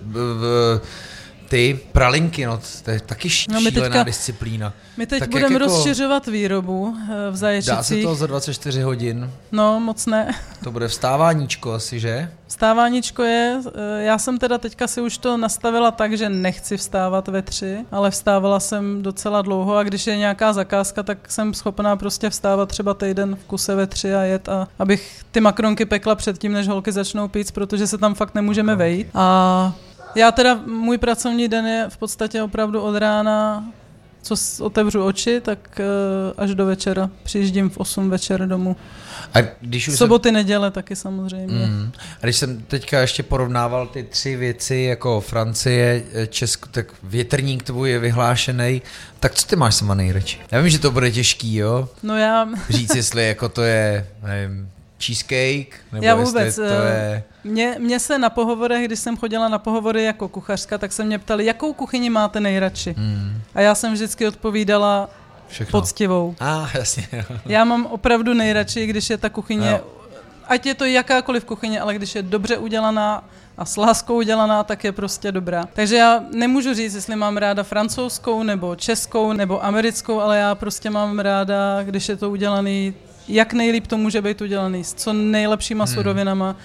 Ty 1.49 1.79
pralinky, 1.91 2.45
no, 2.45 2.59
to 2.83 2.91
je 2.91 2.99
taky 2.99 3.29
ší- 3.29 3.51
No, 3.51 3.61
my 3.61 3.71
šílená 3.71 3.89
teďka- 3.89 4.03
disciplína. 4.03 4.73
My 4.97 5.07
teď 5.07 5.19
Tak 5.19 5.29
budeme 5.29 5.53
jako- 5.53 5.65
rozšiřovat 5.65 6.27
výrobu 6.27 6.95
eh, 6.97 7.05
v 7.07 7.31
Dá 7.31 7.31
se 7.33 7.37
Zaječicích. 7.37 8.03
to 8.03 8.15
za 8.15 8.27
24 8.27 8.81
hodin? 8.81 9.31
No, 9.51 9.79
moc 9.79 10.05
ne. 10.05 10.35
To 10.63 10.71
bude 10.71 10.87
vstáváníčko 10.87 11.71
asi, 11.73 11.99
že? 11.99 12.31
Vstáváníčko 12.47 13.23
je, 13.23 13.61
eh, 13.67 14.03
já 14.03 14.17
jsem 14.17 14.37
teda 14.37 14.57
teďka 14.57 14.87
si 14.87 15.01
už 15.01 15.17
to 15.17 15.37
nastavila 15.37 15.91
tak, 15.91 16.17
že 16.17 16.29
nechci 16.29 16.77
vstávat 16.77 17.27
ve 17.27 17.41
tři, 17.41 17.77
ale 17.91 18.11
vstávala 18.11 18.59
jsem 18.59 19.01
docela 19.03 19.41
dlouho 19.41 19.75
a 19.77 19.83
když 19.83 20.07
je 20.07 20.17
nějaká 20.17 20.53
zakázka, 20.53 21.03
tak 21.03 21.31
jsem 21.31 21.53
schopná 21.53 21.95
prostě 21.95 22.29
vstávat 22.29 22.69
třeba 22.69 22.93
týden 22.93 23.35
v 23.35 23.43
kuse 23.43 23.75
ve 23.75 23.87
tři 23.87 24.15
a 24.15 24.21
jet 24.23 24.49
a 24.49 24.67
abych 24.79 25.21
ty 25.31 25.39
makronky 25.41 25.85
pekla 25.85 26.15
předtím, 26.15 26.51
než 26.53 26.67
holky 26.67 26.91
začnou 26.91 27.27
pít, 27.27 27.51
protože 27.51 27.87
se 27.87 27.97
tam 27.97 28.15
fakt 28.15 28.35
nemůžeme 28.35 28.75
vejít. 28.75 29.07
A 29.13 29.73
já 30.15 30.31
teda, 30.31 30.55
můj 30.65 30.97
pracovní 30.97 31.47
den 31.47 31.65
je 31.67 31.85
v 31.89 31.97
podstatě 31.97 32.41
opravdu 32.43 32.81
od 32.81 32.95
rána, 32.97 33.65
co 34.21 34.35
otevřu 34.65 35.03
oči, 35.05 35.41
tak 35.41 35.79
eh, 35.79 35.83
až 36.37 36.55
do 36.55 36.65
večera. 36.65 37.09
Přijíždím 37.23 37.69
v 37.69 37.77
8 37.77 38.09
večer 38.09 38.47
domů. 38.47 38.75
A 39.33 39.39
když 39.61 39.87
už 39.87 39.93
jsem- 39.93 39.97
Soboty, 39.97 40.31
neděle 40.31 40.71
taky 40.71 40.95
samozřejmě. 40.95 41.65
Mm. 41.67 41.91
A 42.21 42.25
když 42.25 42.35
jsem 42.35 42.61
teďka 42.61 42.99
ještě 43.01 43.23
porovnával 43.23 43.87
ty 43.87 44.03
tři 44.03 44.35
věci, 44.35 44.75
jako 44.75 45.21
Francie, 45.21 46.03
Česko, 46.29 46.69
tak 46.71 46.87
větrník 47.03 47.63
tvůj 47.63 47.89
je 47.89 47.99
vyhlášený, 47.99 48.81
tak 49.19 49.35
co 49.35 49.47
ty 49.47 49.55
máš 49.55 49.75
sama 49.75 49.93
nejradši? 49.93 50.39
Já 50.51 50.59
vím, 50.61 50.69
že 50.69 50.79
to 50.79 50.91
bude 50.91 51.11
těžký, 51.11 51.55
jo? 51.55 51.89
No 52.03 52.17
já, 52.17 52.47
Říct, 52.69 52.95
jestli 52.95 53.27
jako 53.27 53.49
to 53.49 53.61
je, 53.61 54.07
nevím, 54.23 54.69
cheesecake, 55.05 55.79
nebo 55.91 56.05
Já 56.05 56.15
vůbec, 56.15 56.55
to 56.55 56.61
eh, 56.63 57.11
je... 57.13 57.23
Mě, 57.43 57.75
mě 57.79 57.99
se 57.99 58.17
na 58.19 58.29
pohovorech, 58.29 58.85
když 58.85 58.99
jsem 58.99 59.17
chodila 59.17 59.49
na 59.49 59.59
pohovory 59.59 60.03
jako 60.03 60.27
kuchařka, 60.27 60.77
tak 60.77 60.91
se 60.91 61.03
mě 61.03 61.19
ptali, 61.19 61.45
jakou 61.45 61.73
kuchyni 61.73 62.09
máte 62.09 62.39
nejradši. 62.39 62.95
Mm, 62.97 63.41
A 63.55 63.61
já 63.61 63.75
jsem 63.75 63.93
vždycky 63.93 64.27
odpovídala 64.27 65.09
všechno. 65.47 65.79
poctivou. 65.79 66.35
A, 66.39 66.63
ah, 66.63 66.69
jasně. 66.77 67.07
Já 67.45 67.63
mám 67.63 67.85
opravdu 67.85 68.33
nejradši, 68.33 68.85
když 68.85 69.09
je 69.09 69.17
ta 69.17 69.29
kuchyně, 69.29 69.69
Jo. 69.69 69.79
ať 70.47 70.65
je 70.65 70.73
to 70.75 70.85
jakákoliv 70.85 71.45
kuchyně, 71.45 71.81
ale 71.81 71.93
když 71.95 72.15
je 72.15 72.21
dobře 72.23 72.57
udělaná 72.57 73.23
a 73.57 73.65
s 73.65 73.77
láskou 73.77 74.15
udělaná, 74.17 74.63
tak 74.63 74.83
je 74.83 74.91
prostě 74.91 75.31
dobrá. 75.31 75.67
Takže 75.73 75.95
já 75.95 76.23
nemůžu 76.33 76.73
říct, 76.73 76.95
jestli 76.95 77.15
mám 77.15 77.37
ráda 77.37 77.63
francouzskou, 77.63 78.43
nebo 78.43 78.75
českou, 78.75 79.33
nebo 79.33 79.65
americkou, 79.65 80.19
ale 80.19 80.37
já 80.37 80.55
prostě 80.55 80.89
mám 80.89 81.19
ráda, 81.19 81.83
když 81.83 82.09
je 82.09 82.15
to 82.15 82.29
udělaný, 82.29 82.93
jak 83.29 83.53
nejlíp 83.53 83.87
to 83.87 83.97
může 83.97 84.21
být 84.21 84.41
udělaný, 84.41 84.83
s 84.83 84.93
co 84.93 85.13
nejlepšíma 85.13 85.85
Hmm. 85.85 85.93
surovinama. 85.93 86.55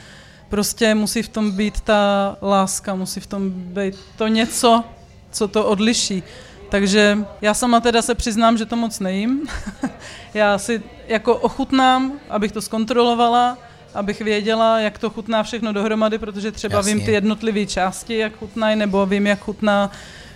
Prostě 0.48 0.94
musí 0.94 1.22
v 1.22 1.28
tom 1.28 1.50
být 1.50 1.80
ta 1.80 2.36
láska, 2.42 2.94
musí 2.94 3.20
v 3.20 3.26
tom 3.26 3.50
být 3.50 3.94
to 4.16 4.26
něco, 4.28 4.84
co 5.30 5.48
to 5.48 5.64
odliší. 5.64 6.22
Takže 6.68 7.18
já 7.40 7.54
sama 7.54 7.80
teda 7.80 8.02
se 8.02 8.14
přiznám, 8.14 8.58
že 8.58 8.66
to 8.66 8.76
moc 8.76 9.00
nejím. 9.00 9.42
já 10.34 10.58
si 10.58 10.82
jako 11.08 11.36
ochutnám, 11.36 12.12
abych 12.30 12.52
to 12.52 12.62
zkontrolovala, 12.62 13.58
abych 13.94 14.20
věděla, 14.20 14.80
jak 14.80 14.98
to 14.98 15.10
chutná 15.10 15.42
všechno 15.42 15.72
dohromady, 15.72 16.18
protože 16.18 16.52
třeba 16.52 16.76
Jasně. 16.78 16.94
vím 16.94 17.04
ty 17.04 17.12
jednotlivé 17.12 17.66
části, 17.66 18.16
jak 18.18 18.36
chutnají, 18.38 18.76
nebo 18.76 19.06
vím, 19.06 19.26
jak 19.26 19.40
chutná, 19.40 19.90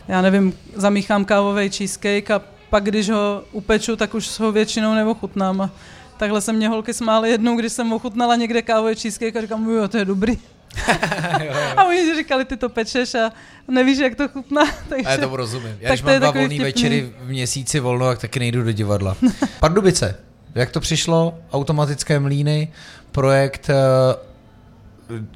já 0.09 0.23
nevím, 0.23 0.55
zamíchám 0.75 1.25
kávový 1.25 1.71
cheesecake 1.71 2.31
a 2.31 2.43
pak, 2.71 2.85
když 2.85 3.09
ho 3.11 3.43
upeču, 3.53 3.97
tak 3.97 4.15
už 4.15 4.39
ho 4.41 4.53
většinou 4.53 4.95
neochutnám. 4.95 5.71
Takhle 6.19 6.41
se 6.41 6.53
mě 6.53 6.69
holky 6.69 6.95
smály 6.95 7.31
jednou, 7.31 7.57
když 7.57 7.73
jsem 7.73 7.93
ochutnala 7.93 8.37
někde 8.37 8.63
kávový 8.63 8.95
cheesecake 8.95 9.37
a 9.37 9.41
říkám, 9.41 9.69
jo, 9.71 9.89
to 9.89 9.99
je 9.99 10.05
dobrý. 10.05 10.39
a 11.77 11.85
oni 11.85 12.17
říkali, 12.17 12.45
ty 12.45 12.57
to 12.57 12.69
pečeš 12.69 13.15
a 13.15 13.33
nevíš, 13.69 13.99
jak 13.99 14.15
to 14.15 14.29
chutná. 14.29 14.63
Takže... 14.89 15.07
A 15.07 15.11
já 15.11 15.17
tomu 15.19 15.37
rozumím. 15.37 15.77
Já 15.81 15.89
Tak 15.89 15.89
když 15.89 16.01
to 16.01 16.07
mám 16.07 16.21
dva 16.21 16.31
volný 16.31 16.47
vtipný. 16.47 16.65
večery 16.65 17.13
v 17.21 17.29
měsíci 17.29 17.81
volno, 17.81 18.07
tak 18.07 18.19
taky 18.19 18.39
nejdu 18.39 18.63
do 18.63 18.73
divadla. 18.73 19.17
Pardubice. 19.61 20.17
Jak 20.55 20.71
to 20.71 20.81
přišlo? 20.81 21.39
Automatické 21.53 22.21
mlíny, 22.21 22.73
projekt 23.13 23.71
eh, 23.71 23.75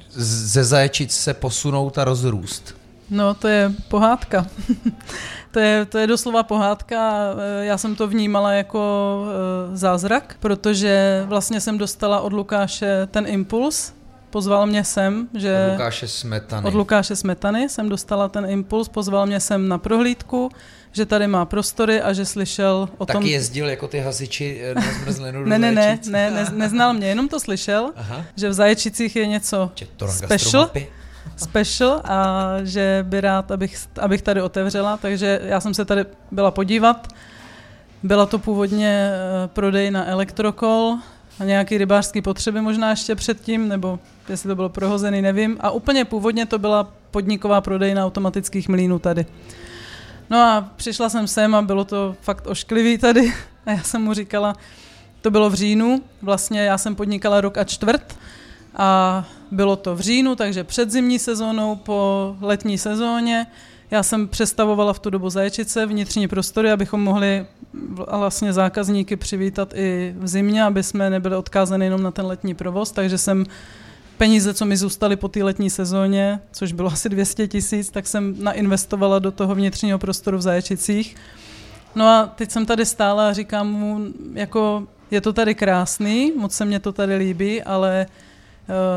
ze 0.09 0.63
Zaječic 0.63 1.11
se 1.11 1.33
posunout 1.33 1.97
a 1.97 2.03
rozrůst. 2.03 2.75
No, 3.09 3.33
to 3.33 3.47
je 3.47 3.71
pohádka. 3.87 4.45
to, 5.53 5.59
je, 5.59 5.85
to 5.85 5.97
je 5.97 6.07
doslova 6.07 6.43
pohádka. 6.43 7.13
Eh, 7.61 7.65
Já 7.65 7.77
jsem 7.77 7.95
to 7.95 8.07
vnímala 8.07 8.51
jako 8.51 8.81
eh, 9.73 9.77
zázrak, 9.77 10.35
protože 10.39 11.23
vlastně 11.27 11.61
jsem 11.61 11.77
dostala 11.77 12.19
od 12.19 12.33
Lukáše 12.33 13.07
ten 13.11 13.25
impuls. 13.27 13.93
Pozval 14.29 14.65
mě 14.67 14.83
sem, 14.83 15.27
že... 15.33 15.65
Od 15.67 15.71
Lukáše 15.71 16.07
Smetany. 16.07 16.67
Od 16.67 16.73
Lukáše 16.73 17.15
Smetany 17.15 17.69
jsem 17.69 17.89
dostala 17.89 18.29
ten 18.29 18.45
impuls, 18.49 18.89
pozval 18.89 19.25
mě 19.25 19.39
sem 19.39 19.67
na 19.67 19.77
prohlídku, 19.77 20.49
že 20.91 21.05
tady 21.05 21.27
má 21.27 21.45
prostory 21.45 22.01
a 22.01 22.13
že 22.13 22.25
slyšel 22.25 22.89
o 22.97 23.05
Taky 23.05 23.19
tom... 23.19 23.25
jezdil 23.25 23.69
jako 23.69 23.87
ty 23.87 23.99
hasiči 23.99 24.61
eh, 24.63 24.75
na 24.75 24.81
zmrzlinu 24.81 25.45
Ne, 25.45 25.59
ne, 25.59 25.71
ne, 25.71 25.99
ne, 26.09 26.31
ne, 26.31 26.45
neznal 26.53 26.93
mě, 26.93 27.07
jenom 27.07 27.27
to 27.29 27.39
slyšel, 27.39 27.91
Aha. 27.95 28.25
že 28.37 28.49
v 28.49 28.53
Zaječicích 28.53 29.15
je 29.15 29.27
něco 29.27 29.71
special. 30.09 30.69
Special 31.37 32.01
a 32.03 32.47
že 32.63 33.05
by 33.07 33.21
rád, 33.21 33.51
abych, 33.51 33.77
abych 34.01 34.21
tady 34.21 34.41
otevřela, 34.41 34.97
takže 34.97 35.39
já 35.43 35.59
jsem 35.59 35.73
se 35.73 35.85
tady 35.85 36.05
byla 36.31 36.51
podívat. 36.51 37.07
Byla 38.03 38.25
to 38.25 38.39
původně 38.39 39.11
eh, 39.13 39.47
prodej 39.47 39.91
na 39.91 40.07
Elektrokol 40.07 40.97
a 41.39 41.43
nějaký 41.43 41.77
rybářský 41.77 42.21
potřeby 42.21 42.61
možná 42.61 42.89
ještě 42.89 43.15
předtím, 43.15 43.67
nebo 43.67 43.99
jestli 44.29 44.47
to 44.47 44.55
bylo 44.55 44.69
prohozený, 44.69 45.21
nevím. 45.21 45.57
A 45.59 45.71
úplně 45.71 46.05
původně 46.05 46.45
to 46.45 46.59
byla 46.59 46.91
podniková 47.11 47.61
prodejna 47.61 48.05
automatických 48.05 48.69
mlínů 48.69 48.99
tady. 48.99 49.25
No 50.29 50.37
a 50.37 50.69
přišla 50.75 51.09
jsem 51.09 51.27
sem 51.27 51.55
a 51.55 51.61
bylo 51.61 51.85
to 51.85 52.15
fakt 52.21 52.47
ošklivý 52.47 52.97
tady. 52.97 53.33
A 53.65 53.71
já 53.71 53.83
jsem 53.83 54.01
mu 54.01 54.13
říkala, 54.13 54.53
to 55.21 55.31
bylo 55.31 55.49
v 55.49 55.53
říjnu, 55.53 56.01
vlastně 56.21 56.61
já 56.61 56.77
jsem 56.77 56.95
podnikala 56.95 57.41
rok 57.41 57.57
a 57.57 57.63
čtvrt 57.63 58.17
a 58.75 59.25
bylo 59.51 59.75
to 59.75 59.95
v 59.95 59.99
říjnu, 59.99 60.35
takže 60.35 60.63
před 60.63 60.91
zimní 60.91 61.19
sezónou 61.19 61.75
po 61.75 62.35
letní 62.41 62.77
sezóně. 62.77 63.47
Já 63.91 64.03
jsem 64.03 64.27
přestavovala 64.27 64.93
v 64.93 64.99
tu 64.99 65.09
dobu 65.09 65.29
zaječice, 65.29 65.85
vnitřní 65.85 66.27
prostory, 66.27 66.71
abychom 66.71 67.03
mohli 67.03 67.45
vlastně 68.09 68.53
zákazníky 68.53 69.15
přivítat 69.15 69.73
i 69.75 70.15
v 70.17 70.27
zimě, 70.27 70.63
aby 70.63 70.83
jsme 70.83 71.09
nebyli 71.09 71.35
odkázáni 71.35 71.85
jenom 71.85 72.03
na 72.03 72.11
ten 72.11 72.25
letní 72.25 72.55
provoz, 72.55 72.91
takže 72.91 73.17
jsem 73.17 73.45
peníze, 74.17 74.53
co 74.53 74.65
mi 74.65 74.77
zůstaly 74.77 75.15
po 75.15 75.27
té 75.27 75.43
letní 75.43 75.69
sezóně, 75.69 76.39
což 76.51 76.71
bylo 76.71 76.91
asi 76.91 77.09
200 77.09 77.47
tisíc, 77.47 77.89
tak 77.89 78.07
jsem 78.07 78.35
nainvestovala 78.43 79.19
do 79.19 79.31
toho 79.31 79.55
vnitřního 79.55 79.99
prostoru 79.99 80.37
v 80.37 80.41
Zaječicích. 80.41 81.15
No 81.95 82.07
a 82.07 82.33
teď 82.35 82.51
jsem 82.51 82.65
tady 82.65 82.85
stála 82.85 83.29
a 83.29 83.33
říkám 83.33 83.71
mu, 83.71 83.99
jako 84.33 84.87
je 85.11 85.21
to 85.21 85.33
tady 85.33 85.55
krásný, 85.55 86.31
moc 86.37 86.53
se 86.53 86.65
mě 86.65 86.79
to 86.79 86.91
tady 86.91 87.15
líbí, 87.15 87.63
ale 87.63 88.05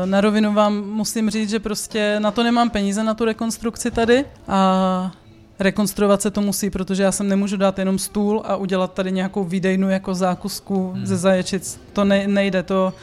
na 0.05 0.21
rovinu 0.21 0.53
vám 0.53 0.83
musím 0.89 1.29
říct, 1.29 1.49
že 1.49 1.59
prostě 1.59 2.19
na 2.19 2.31
to 2.31 2.43
nemám 2.43 2.69
peníze, 2.69 3.03
na 3.03 3.13
tu 3.13 3.25
rekonstrukci 3.25 3.91
tady 3.91 4.25
a 4.47 5.11
rekonstruovat 5.59 6.21
se 6.21 6.31
to 6.31 6.41
musí, 6.41 6.69
protože 6.69 7.03
já 7.03 7.11
sem 7.11 7.27
nemůžu 7.27 7.57
dát 7.57 7.79
jenom 7.79 7.99
stůl 7.99 8.41
a 8.45 8.55
udělat 8.55 8.93
tady 8.93 9.11
nějakou 9.11 9.43
výdejnu 9.43 9.89
jako 9.89 10.15
zákusku 10.15 10.91
hmm. 10.91 11.05
ze 11.05 11.17
zaječic. 11.17 11.79
To 11.93 12.05
ne, 12.05 12.27
nejde, 12.27 12.63
to 12.63 12.93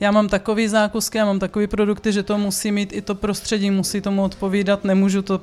já 0.00 0.10
mám 0.10 0.28
takový 0.28 0.68
zákusky, 0.68 1.18
já 1.18 1.24
mám 1.24 1.38
takový 1.38 1.66
produkty, 1.66 2.12
že 2.12 2.22
to 2.22 2.38
musí 2.38 2.72
mít 2.72 2.92
i 2.92 3.02
to 3.02 3.14
prostředí, 3.14 3.70
musí 3.70 4.00
tomu 4.00 4.22
odpovídat, 4.22 4.84
nemůžu 4.84 5.22
to 5.22 5.40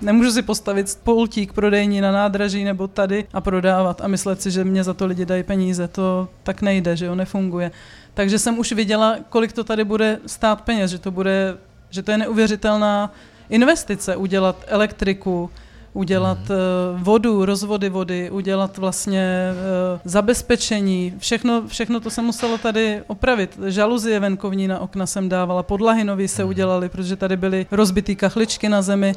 Nemůžu 0.00 0.30
si 0.32 0.42
postavit 0.42 0.98
pultík 1.04 1.52
prodejní 1.52 2.00
na 2.00 2.12
nádraží 2.12 2.64
nebo 2.64 2.88
tady 2.88 3.26
a 3.32 3.40
prodávat 3.40 4.00
a 4.00 4.08
myslet 4.08 4.42
si, 4.42 4.50
že 4.50 4.64
mě 4.64 4.84
za 4.84 4.94
to 4.94 5.06
lidi 5.06 5.26
dají 5.26 5.42
peníze. 5.42 5.88
To 5.88 6.28
tak 6.42 6.62
nejde, 6.62 6.96
že 6.96 7.06
jo, 7.06 7.14
nefunguje. 7.14 7.70
Takže 8.14 8.38
jsem 8.38 8.58
už 8.58 8.72
viděla, 8.72 9.16
kolik 9.28 9.52
to 9.52 9.64
tady 9.64 9.84
bude 9.84 10.18
stát 10.26 10.60
peněz, 10.60 10.90
že 10.90 10.98
to, 10.98 11.10
bude, 11.10 11.56
že 11.90 12.02
to 12.02 12.10
je 12.10 12.18
neuvěřitelná 12.18 13.12
investice 13.48 14.16
udělat 14.16 14.64
elektriku, 14.66 15.50
udělat 15.92 16.38
mm. 16.38 17.02
vodu, 17.02 17.44
rozvody 17.44 17.88
vody, 17.88 18.30
udělat 18.30 18.78
vlastně 18.78 19.50
uh, 19.52 20.00
zabezpečení. 20.04 21.14
Všechno, 21.18 21.68
všechno 21.68 22.00
to 22.00 22.10
se 22.10 22.22
muselo 22.22 22.58
tady 22.58 23.02
opravit. 23.06 23.58
Žaluzie 23.66 24.20
venkovní 24.20 24.68
na 24.68 24.78
okna 24.78 25.06
jsem 25.06 25.28
dávala, 25.28 25.62
podlahy 25.62 26.04
nový 26.04 26.28
se 26.28 26.42
mm. 26.44 26.48
udělaly, 26.48 26.88
protože 26.88 27.16
tady 27.16 27.36
byly 27.36 27.66
rozbitý 27.70 28.16
kachličky 28.16 28.68
na 28.68 28.82
zemi. 28.82 29.14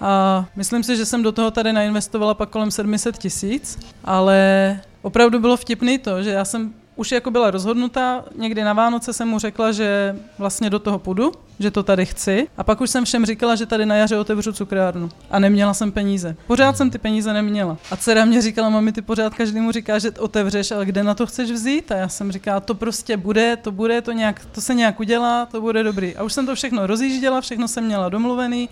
A 0.00 0.44
myslím 0.56 0.82
si, 0.82 0.96
že 0.96 1.06
jsem 1.06 1.22
do 1.22 1.32
toho 1.32 1.50
tady 1.50 1.72
nainvestovala 1.72 2.34
pak 2.34 2.48
kolem 2.48 2.70
700 2.70 3.18
tisíc, 3.18 3.78
ale 4.04 4.80
opravdu 5.02 5.40
bylo 5.40 5.56
vtipný 5.56 5.98
to, 5.98 6.22
že 6.22 6.30
já 6.30 6.44
jsem 6.44 6.74
už 6.96 7.12
jako 7.12 7.30
byla 7.30 7.50
rozhodnutá, 7.50 8.24
někdy 8.36 8.64
na 8.64 8.72
Vánoce 8.72 9.12
jsem 9.12 9.28
mu 9.28 9.38
řekla, 9.38 9.72
že 9.72 10.16
vlastně 10.38 10.70
do 10.70 10.78
toho 10.78 10.98
půjdu, 10.98 11.32
že 11.58 11.70
to 11.70 11.82
tady 11.82 12.06
chci. 12.06 12.48
A 12.56 12.64
pak 12.64 12.80
už 12.80 12.90
jsem 12.90 13.04
všem 13.04 13.26
říkala, 13.26 13.54
že 13.54 13.66
tady 13.66 13.86
na 13.86 13.94
jaře 13.94 14.18
otevřu 14.18 14.52
cukrárnu. 14.52 15.08
A 15.30 15.38
neměla 15.38 15.74
jsem 15.74 15.92
peníze. 15.92 16.36
Pořád 16.46 16.76
jsem 16.76 16.90
ty 16.90 16.98
peníze 16.98 17.32
neměla. 17.32 17.76
A 17.90 17.96
dcera 17.96 18.24
mě 18.24 18.42
říkala, 18.42 18.68
mami, 18.68 18.92
ty 18.92 19.02
pořád 19.02 19.34
každému 19.34 19.72
říká, 19.72 19.98
že 19.98 20.10
otevřeš, 20.10 20.70
ale 20.70 20.86
kde 20.86 21.02
na 21.02 21.14
to 21.14 21.26
chceš 21.26 21.50
vzít? 21.50 21.92
A 21.92 21.96
já 21.96 22.08
jsem 22.08 22.32
říkala, 22.32 22.60
to 22.60 22.74
prostě 22.74 23.16
bude, 23.16 23.56
to 23.56 23.72
bude, 23.72 24.02
to, 24.02 24.12
nějak, 24.12 24.46
to 24.52 24.60
se 24.60 24.74
nějak 24.74 25.00
udělá, 25.00 25.46
to 25.46 25.60
bude 25.60 25.82
dobrý. 25.82 26.16
A 26.16 26.22
už 26.22 26.32
jsem 26.32 26.46
to 26.46 26.54
všechno 26.54 26.86
rozjížděla, 26.86 27.40
všechno 27.40 27.68
jsem 27.68 27.84
měla 27.84 28.08
domluvený 28.08 28.68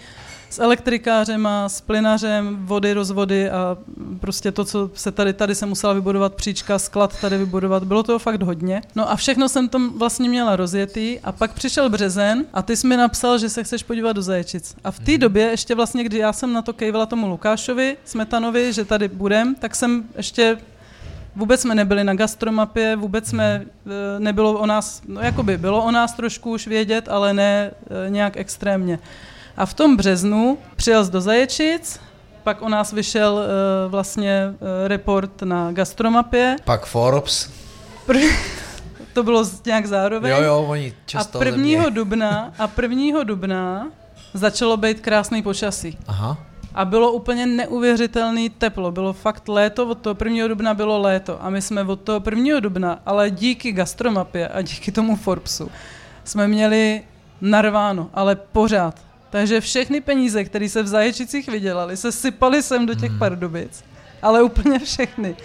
s 0.51 0.59
elektrikářema, 0.59 1.69
s 1.69 1.81
plynařem, 1.81 2.67
vody, 2.67 2.93
rozvody 2.93 3.51
a 3.51 3.77
prostě 4.21 4.53
to, 4.53 4.65
co 4.65 4.91
se 4.95 5.13
tady, 5.13 5.33
tady 5.33 5.55
se 5.55 5.67
musela 5.67 5.93
vybudovat 5.93 6.35
příčka, 6.35 6.79
sklad 6.79 7.21
tady 7.21 7.39
vybudovat, 7.39 7.85
bylo 7.85 8.03
toho 8.03 8.19
fakt 8.19 8.43
hodně. 8.43 8.83
No 8.95 9.11
a 9.11 9.17
všechno 9.17 9.49
jsem 9.49 9.69
tam 9.69 9.99
vlastně 9.99 10.29
měla 10.29 10.57
rozjetý 10.57 11.21
a 11.21 11.33
pak 11.33 11.53
přišel 11.53 11.91
březen 11.91 12.45
a 12.53 12.63
ty 12.63 12.77
jsi 12.77 12.87
mi 12.87 12.97
napsal, 12.97 13.39
že 13.39 13.49
se 13.49 13.65
chceš 13.65 13.83
podívat 13.83 14.13
do 14.13 14.23
Zaječic. 14.23 14.77
A 14.85 14.91
v 14.91 14.99
té 14.99 15.13
mhm. 15.13 15.21
době 15.21 15.43
ještě 15.43 15.75
vlastně, 15.75 16.05
kdy 16.05 16.19
já 16.19 16.33
jsem 16.33 16.53
na 16.53 16.63
to 16.63 16.73
kejvala 16.73 17.07
tomu 17.07 17.29
Lukášovi, 17.29 17.97
Smetanovi, 18.05 18.73
že 18.73 18.85
tady 18.85 19.09
budem, 19.09 19.55
tak 19.55 19.77
jsem 19.77 20.05
ještě 20.17 20.59
Vůbec 21.37 21.61
jsme 21.61 21.75
nebyli 21.75 22.05
na 22.05 22.15
gastromapě, 22.15 22.97
vůbec 22.97 23.29
jsme 23.29 23.59
mhm. 23.59 23.67
e, 24.17 24.21
nebylo 24.21 24.59
o 24.59 24.67
nás, 24.67 25.03
no 25.09 25.21
jakoby 25.21 25.59
bylo 25.59 25.85
o 25.85 25.91
nás 25.91 26.13
trošku 26.15 26.51
už 26.51 26.67
vědět, 26.67 27.09
ale 27.09 27.35
ne 27.35 27.71
e, 28.07 28.11
nějak 28.11 28.37
extrémně. 28.37 28.99
A 29.57 29.67
v 29.67 29.75
tom 29.75 29.97
březnu 29.97 30.59
přijel 30.77 31.07
do 31.07 31.21
Zaječic, 31.21 32.01
pak 32.43 32.63
o 32.63 32.69
nás 32.69 32.93
vyšel 32.93 33.35
uh, 33.35 33.91
vlastně 33.91 34.43
uh, 34.49 34.59
report 34.89 35.43
na 35.43 35.73
gastromapě. 35.73 36.57
Pak 36.65 36.87
Forbes. 36.87 37.51
Pr- 38.07 38.37
to 39.13 39.23
bylo 39.23 39.45
nějak 39.67 39.87
zároveň. 39.87 40.33
Jo, 40.33 40.43
jo, 40.43 40.65
oni 40.69 40.93
často 41.07 41.39
A 41.39 41.41
prvního 41.41 41.91
dubna, 41.91 42.53
a 42.59 42.67
prvního 42.67 43.25
dubna 43.25 43.87
začalo 44.35 44.77
být 44.77 45.01
krásný 45.01 45.43
počasí. 45.43 45.99
Aha. 46.07 46.39
A 46.75 46.85
bylo 46.85 47.13
úplně 47.13 47.47
neuvěřitelný 47.47 48.51
teplo. 48.51 48.93
Bylo 48.93 49.13
fakt 49.13 49.49
léto, 49.49 49.87
od 49.87 49.99
toho 49.99 50.15
prvního 50.15 50.49
dubna 50.49 50.75
bylo 50.75 50.99
léto. 51.01 51.45
A 51.45 51.51
my 51.51 51.63
jsme 51.63 51.83
od 51.83 52.01
toho 52.01 52.21
prvního 52.21 52.61
dubna, 52.61 52.99
ale 53.07 53.31
díky 53.31 53.73
gastromapě 53.73 54.49
a 54.49 54.63
díky 54.63 54.93
tomu 54.93 55.17
Forbesu, 55.17 55.71
jsme 56.25 56.49
měli 56.49 57.03
narváno, 57.41 58.11
ale 58.15 58.37
pořád. 58.37 59.01
Takže 59.35 59.61
všechny 59.61 60.01
peníze, 60.01 60.45
které 60.45 60.69
se 60.69 60.83
v 60.83 60.87
Zaječicích 60.87 61.49
vydělaly, 61.49 61.97
se 61.97 62.13
sypaly 62.13 62.63
sem 62.63 62.87
do 62.87 62.95
těch 62.95 63.11
hmm. 63.11 63.19
Pardubic. 63.19 63.85
Ale 64.23 64.43
úplně 64.43 64.79
všechny. 64.79 65.37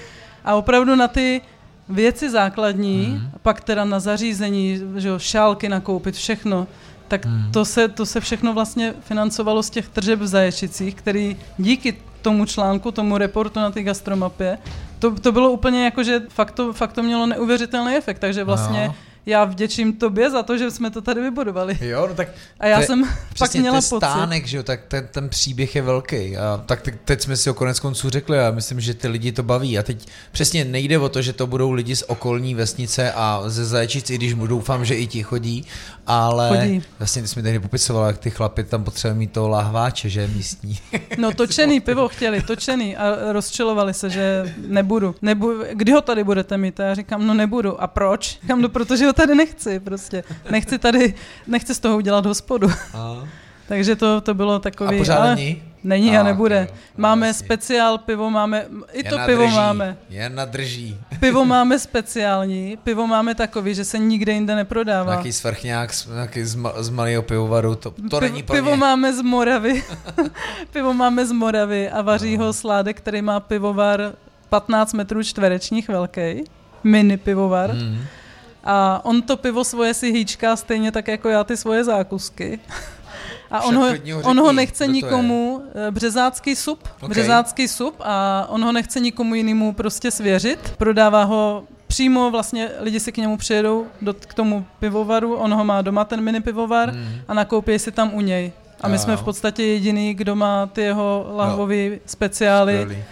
A 0.46 0.56
opravdu 0.56 0.96
na 0.96 1.08
ty 1.08 1.42
věci 1.90 2.30
základní, 2.30 3.06
hmm. 3.06 3.32
pak 3.42 3.62
teda 3.62 3.86
na 3.86 4.00
zařízení, 4.00 4.82
že 4.96 5.08
jo, 5.08 5.20
šálky 5.20 5.70
nakoupit, 5.70 6.16
všechno, 6.16 6.68
tak 7.08 7.26
hmm. 7.26 7.52
to, 7.52 7.66
se, 7.66 7.88
to 7.88 8.06
se 8.06 8.20
všechno 8.20 8.54
vlastně 8.54 8.94
financovalo 9.00 9.64
z 9.64 9.70
těch 9.70 9.90
tržeb 9.90 10.20
v 10.20 10.28
Zaječicích, 10.28 10.96
který 10.96 11.38
díky 11.58 11.98
tomu 12.22 12.46
článku, 12.46 12.92
tomu 12.92 13.18
reportu 13.18 13.60
na 13.60 13.72
té 13.72 13.84
gastromapě, 13.84 14.58
to, 15.00 15.16
to 15.16 15.32
bylo 15.32 15.52
úplně 15.52 15.86
jako, 15.86 16.04
že 16.04 16.22
fakt 16.30 16.52
to, 16.52 16.74
fakt 16.74 16.94
to 16.94 17.04
mělo 17.04 17.26
neuvěřitelný 17.26 17.96
efekt, 17.96 18.20
takže 18.20 18.44
vlastně 18.44 18.88
no 18.88 18.96
já 19.26 19.46
vděčím 19.46 19.94
tobě 19.94 20.32
za 20.32 20.44
to, 20.44 20.58
že 20.58 20.72
jsme 20.72 20.90
to 20.92 21.02
tady 21.02 21.22
vybudovali. 21.22 21.78
Jo, 21.82 22.08
no 22.08 22.16
tak 22.16 22.28
a 22.60 22.68
já 22.68 22.82
jsem 22.82 23.10
pak 23.40 23.54
měla 23.56 23.76
pocit. 23.76 23.88
stánek, 23.88 24.48
že 24.48 24.58
jo, 24.58 24.64
tak 24.64 24.80
ten, 24.88 25.08
ten 25.12 25.30
příběh 25.30 25.76
je 25.76 25.82
velký. 25.82 26.38
A 26.38 26.64
tak 26.66 26.88
teď 27.06 27.22
jsme 27.22 27.38
si 27.38 27.50
o 27.50 27.54
konec 27.54 27.80
konců 27.80 28.10
řekli 28.10 28.40
a 28.40 28.52
myslím, 28.52 28.80
že 28.80 28.94
ty 28.94 29.08
lidi 29.08 29.32
to 29.32 29.44
baví. 29.44 29.80
A 29.80 29.84
teď 29.84 30.08
přesně 30.32 30.66
nejde 30.66 30.98
o 30.98 31.10
to, 31.10 31.22
že 31.22 31.34
to 31.34 31.48
budou 31.48 31.72
lidi 31.72 31.96
z 31.96 32.04
okolní 32.08 32.56
vesnice 32.56 33.12
a 33.12 33.44
ze 33.48 33.66
Zajčic, 33.66 34.10
i 34.10 34.16
když 34.16 34.34
doufám, 34.34 34.86
že 34.86 34.96
i 34.96 35.08
ti 35.08 35.24
chodí, 35.24 35.66
ale 36.08 36.50
chodí. 36.50 36.84
vlastně 37.00 37.22
ty 37.22 37.28
jsi 37.28 37.42
mi 37.42 37.60
popisovala, 37.60 38.08
jak 38.08 38.18
ty 38.18 38.30
chlapy 38.30 38.64
tam 38.64 38.84
potřebují 38.84 39.20
mít 39.20 39.32
toho 39.32 39.50
lahváče, 39.50 40.10
že 40.10 40.28
místní. 40.28 40.78
No 41.18 41.32
točený 41.36 41.80
pivo 41.80 42.08
chtěli, 42.08 42.42
točený 42.42 42.98
a 42.98 43.34
rozčilovali 43.34 43.94
se, 43.94 44.10
že 44.10 44.56
nebudu. 44.68 45.16
Nebu, 45.22 45.54
kdy 45.74 45.92
ho 45.92 46.02
tady 46.02 46.24
budete 46.24 46.58
mít? 46.58 46.80
A 46.80 46.84
já 46.84 46.96
říkám, 46.96 47.28
no 47.28 47.34
nebudu. 47.34 47.82
A 47.82 47.88
proč? 47.88 48.40
Říkám, 48.42 48.62
no 48.62 48.70
protože 48.70 49.09
ho 49.10 49.14
tady 49.14 49.36
nechci 49.36 49.80
prostě. 49.80 50.24
Nechci 50.52 50.78
tady, 50.78 51.14
nechci 51.48 51.76
z 51.76 51.80
toho 51.80 51.98
udělat 51.98 52.26
hospodu. 52.26 52.72
A. 52.94 53.24
Takže 53.68 53.96
to, 53.96 54.22
to 54.22 54.34
bylo 54.34 54.60
takový... 54.60 54.96
A 54.96 55.00
pořád 55.00 55.18
ale 55.18 55.36
není? 55.36 55.64
Není 55.84 56.18
a, 56.18 56.20
a 56.20 56.24
nebude. 56.24 56.64
Okay, 56.64 56.78
máme 56.98 57.28
jasně. 57.28 57.46
speciál 57.46 57.98
pivo, 57.98 58.30
máme... 58.30 58.66
I 58.92 59.04
to 59.04 59.18
pivo 59.26 59.44
drží, 59.44 59.56
máme. 59.56 59.98
Jen 60.10 60.36
nadrží. 60.36 60.98
Pivo 61.20 61.46
máme 61.46 61.80
speciální, 61.80 62.78
pivo 62.84 63.08
máme 63.08 63.36
takový, 63.36 63.76
že 63.76 63.86
se 63.86 64.00
nikde 64.00 64.34
jinde 64.34 64.56
neprodává. 64.56 65.12
Nějaký 65.12 65.34
svrchňák, 65.34 65.92
nějaký 66.14 66.44
z, 66.44 66.58
z 66.78 66.90
malého 66.90 67.24
pivovaru, 67.24 67.76
to, 67.76 67.94
to 68.10 68.20
není 68.20 68.44
pro 68.44 68.56
Pivo 68.56 68.70
mě. 68.70 68.78
máme 68.78 69.14
z 69.14 69.22
Moravy. 69.22 69.84
pivo 70.74 70.94
máme 70.94 71.26
z 71.26 71.32
Moravy 71.32 71.90
a 71.90 72.02
vaří 72.02 72.38
no. 72.38 72.46
ho 72.46 72.54
sládek, 72.54 72.98
který 72.98 73.22
má 73.22 73.40
pivovar 73.40 74.14
15 74.50 74.94
metrů 74.94 75.24
čtverečních 75.24 75.90
velký. 75.90 76.44
Mini 76.84 77.18
pivovar. 77.18 77.74
Mm. 77.74 78.06
A 78.64 79.02
on 79.06 79.22
to 79.22 79.38
pivo 79.38 79.64
svoje 79.64 79.94
si 79.94 80.12
hýčká 80.12 80.56
stejně 80.56 80.92
tak 80.92 81.08
jako 81.08 81.30
já 81.30 81.44
ty 81.44 81.58
svoje 81.58 81.84
zákusky. 81.84 82.60
A 83.52 83.62
on 83.62 83.76
ho, 83.76 83.88
on 84.24 84.40
ho 84.40 84.54
nechce 84.54 84.88
nikomu, 84.88 85.64
eh, 85.88 85.92
březácký 85.92 86.56
sup, 86.56 86.88
okay. 86.98 87.10
březácký 87.10 87.68
sup 87.68 87.96
a 88.00 88.46
on 88.50 88.64
ho 88.64 88.72
nechce 88.72 89.00
nikomu 89.00 89.36
jinému 89.36 89.74
prostě 89.74 90.12
svěřit. 90.12 90.74
Prodává 90.78 91.24
ho 91.24 91.64
přímo 91.88 92.32
vlastně 92.32 92.70
lidi 92.80 93.00
si 93.00 93.12
k 93.12 93.18
němu 93.18 93.38
přijedou 93.38 93.88
do, 94.02 94.14
k 94.14 94.34
tomu 94.34 94.66
pivovaru, 94.80 95.36
on 95.36 95.54
ho 95.54 95.66
má 95.66 95.82
doma 95.82 96.06
ten 96.06 96.22
mini 96.22 96.42
pivovar 96.42 96.94
mm. 96.94 97.22
a 97.28 97.34
nakoupí 97.34 97.80
si 97.80 97.92
tam 97.92 98.14
u 98.14 98.22
něj. 98.22 98.52
A 98.82 98.88
my 98.88 99.00
jsme 99.00 99.18
v 99.18 99.24
podstatě 99.24 99.64
jediný, 99.64 100.14
kdo 100.14 100.36
má 100.36 100.66
ty 100.66 100.82
jeho 100.82 101.32
lahvové 101.36 101.90
no. 101.90 101.96
speciály. 102.06 102.82
Skvělý 102.82 103.04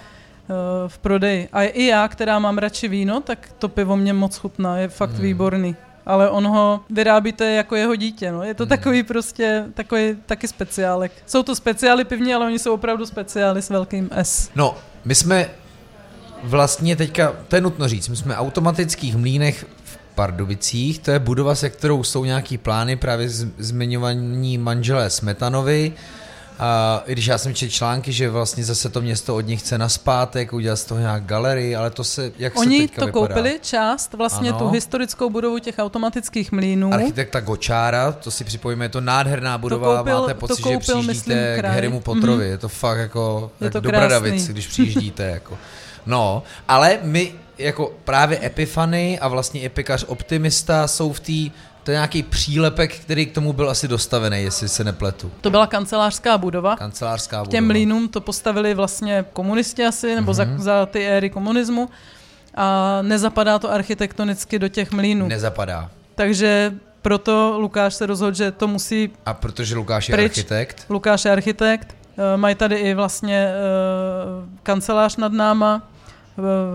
v 0.88 0.98
prodeji. 0.98 1.50
A 1.54 1.64
i 1.64 1.84
já, 1.84 2.08
která 2.08 2.40
mám 2.40 2.58
radši 2.58 2.88
víno, 2.88 3.22
tak 3.22 3.50
to 3.60 3.70
pivo 3.70 3.98
mě 3.98 4.14
moc 4.14 4.38
chutná, 4.38 4.78
je 4.78 4.88
fakt 4.88 5.12
hmm. 5.12 5.22
výborný. 5.22 5.76
Ale 6.06 6.30
on 6.30 6.48
ho 6.48 6.82
vyrábíte 6.90 7.52
jako 7.52 7.76
jeho 7.76 7.96
dítě, 7.96 8.32
no. 8.32 8.44
Je 8.44 8.54
to 8.54 8.64
hmm. 8.64 8.70
takový 8.70 9.04
prostě, 9.04 9.66
takový 9.74 10.16
taky 10.26 10.48
speciálek. 10.48 11.12
Jsou 11.26 11.44
to 11.44 11.56
speciály 11.56 12.06
pivní, 12.06 12.34
ale 12.34 12.46
oni 12.46 12.60
jsou 12.60 12.74
opravdu 12.74 13.06
speciály 13.06 13.62
s 13.62 13.70
velkým 13.70 14.10
S. 14.12 14.50
No, 14.56 14.76
my 15.06 15.16
jsme 15.16 15.50
vlastně 16.44 16.96
teďka, 16.96 17.34
to 17.48 17.56
je 17.56 17.62
nutno 17.62 17.88
říct, 17.88 18.08
my 18.10 18.16
jsme 18.16 18.34
v 18.34 18.40
automatických 18.40 19.16
mlínech 19.16 19.66
v 19.84 19.98
Pardubicích, 20.16 21.00
to 21.00 21.12
je 21.12 21.20
budova, 21.20 21.56
se 21.56 21.70
kterou 21.70 22.04
jsou 22.04 22.26
nějaký 22.26 22.58
plány 22.58 22.96
právě 22.96 23.30
zmiňovaní 23.58 24.58
manželé 24.58 25.10
Smetanovi, 25.10 25.94
a 26.60 27.04
i 27.06 27.12
když 27.12 27.26
já 27.26 27.38
jsem 27.38 27.54
četl 27.54 27.72
články, 27.72 28.14
že 28.14 28.30
vlastně 28.30 28.64
zase 28.64 28.90
to 28.90 29.02
město 29.02 29.36
od 29.36 29.42
nich 29.42 29.60
chce 29.60 29.78
naspátek, 29.78 30.54
udělat 30.54 30.76
z 30.76 30.86
toho 30.86 31.00
nějak 31.00 31.24
galerii, 31.26 31.76
ale 31.76 31.90
to 31.90 32.04
se, 32.04 32.32
jak 32.38 32.60
Oni 32.60 32.78
se 32.78 32.88
teďka 32.88 33.02
to 33.02 33.06
vypadá? 33.06 33.28
koupili 33.28 33.60
část, 33.62 34.14
vlastně 34.14 34.50
ano. 34.50 34.60
tu 34.60 34.70
historickou 34.70 35.30
budovu 35.30 35.60
těch 35.60 35.76
automatických 35.78 36.52
mlínů. 36.52 36.94
Architekta 36.94 37.40
Gočára, 37.40 38.12
to 38.12 38.32
si 38.32 38.44
připojíme, 38.44 38.86
je 38.86 38.90
to 38.90 39.02
nádherná 39.02 39.58
budova, 39.58 39.92
to 39.92 39.98
koupil, 39.98 40.22
máte 40.22 40.34
pocit, 40.34 40.62
koupil, 40.62 40.80
že 40.80 40.80
přijíždíte 40.80 41.14
myslím, 41.14 41.64
k 41.64 41.66
Harrymu 41.66 42.00
Potterovi, 42.00 42.46
mm-hmm. 42.46 42.50
je 42.50 42.58
to 42.58 42.70
fakt 42.70 42.98
jako 42.98 43.52
je 43.62 43.70
to 43.70 43.80
Dobradavic, 43.80 44.48
když 44.48 44.68
přijíždíte. 44.68 45.24
jako. 45.24 45.58
No, 46.06 46.44
ale 46.68 47.00
my 47.02 47.34
jako 47.58 47.94
právě 48.04 48.46
Epifany 48.46 49.20
a 49.20 49.28
vlastně 49.28 49.66
Epikař 49.66 50.06
Optimista 50.08 50.88
jsou 50.88 51.14
v 51.14 51.20
té 51.20 51.56
to 51.88 51.92
je 51.92 51.96
nějaký 51.96 52.24
přílepek, 52.24 52.96
který 53.00 53.26
k 53.26 53.32
tomu 53.32 53.54
byl 53.54 53.70
asi 53.70 53.88
dostavený, 53.88 54.44
jestli 54.44 54.70
se 54.70 54.84
nepletu. 54.84 55.32
To 55.42 55.50
byla 55.50 55.68
kancelářská 55.68 56.38
budova. 56.38 56.76
Kancelářská 56.76 57.38
budova. 57.38 57.50
K 57.50 57.52
těm 57.52 57.68
mlínům 57.68 58.08
to 58.10 58.22
postavili 58.22 58.74
vlastně 58.74 59.26
komunisti 59.34 59.86
asi, 59.86 60.16
nebo 60.16 60.32
mm-hmm. 60.32 60.36
za, 60.36 60.44
mhm. 60.44 60.62
za 60.62 60.86
ty 60.86 61.08
éry 61.08 61.30
komunismu. 61.30 61.90
A 62.56 63.00
nezapadá 63.02 63.60
to 63.60 63.72
architektonicky 63.72 64.60
do 64.60 64.68
těch 64.68 64.92
mlínů. 64.92 65.28
Nezapadá. 65.28 65.90
Takže 66.16 66.74
proto 67.02 67.56
Lukáš 67.60 67.94
se 67.94 68.06
rozhodl, 68.06 68.38
že 68.38 68.52
to 68.52 68.68
musí 68.68 69.10
A 69.26 69.34
protože 69.34 69.76
Lukáš 69.76 70.10
je 70.10 70.16
pryč. 70.16 70.32
architekt? 70.32 70.86
Lukáš 70.90 71.26
je 71.26 71.32
architekt. 71.32 71.96
E, 72.34 72.38
mají 72.38 72.56
tady 72.56 72.76
i 72.76 72.94
vlastně 72.94 73.38
e, 73.38 73.54
kancelář 74.64 75.18
nad 75.18 75.32
náma, 75.32 75.82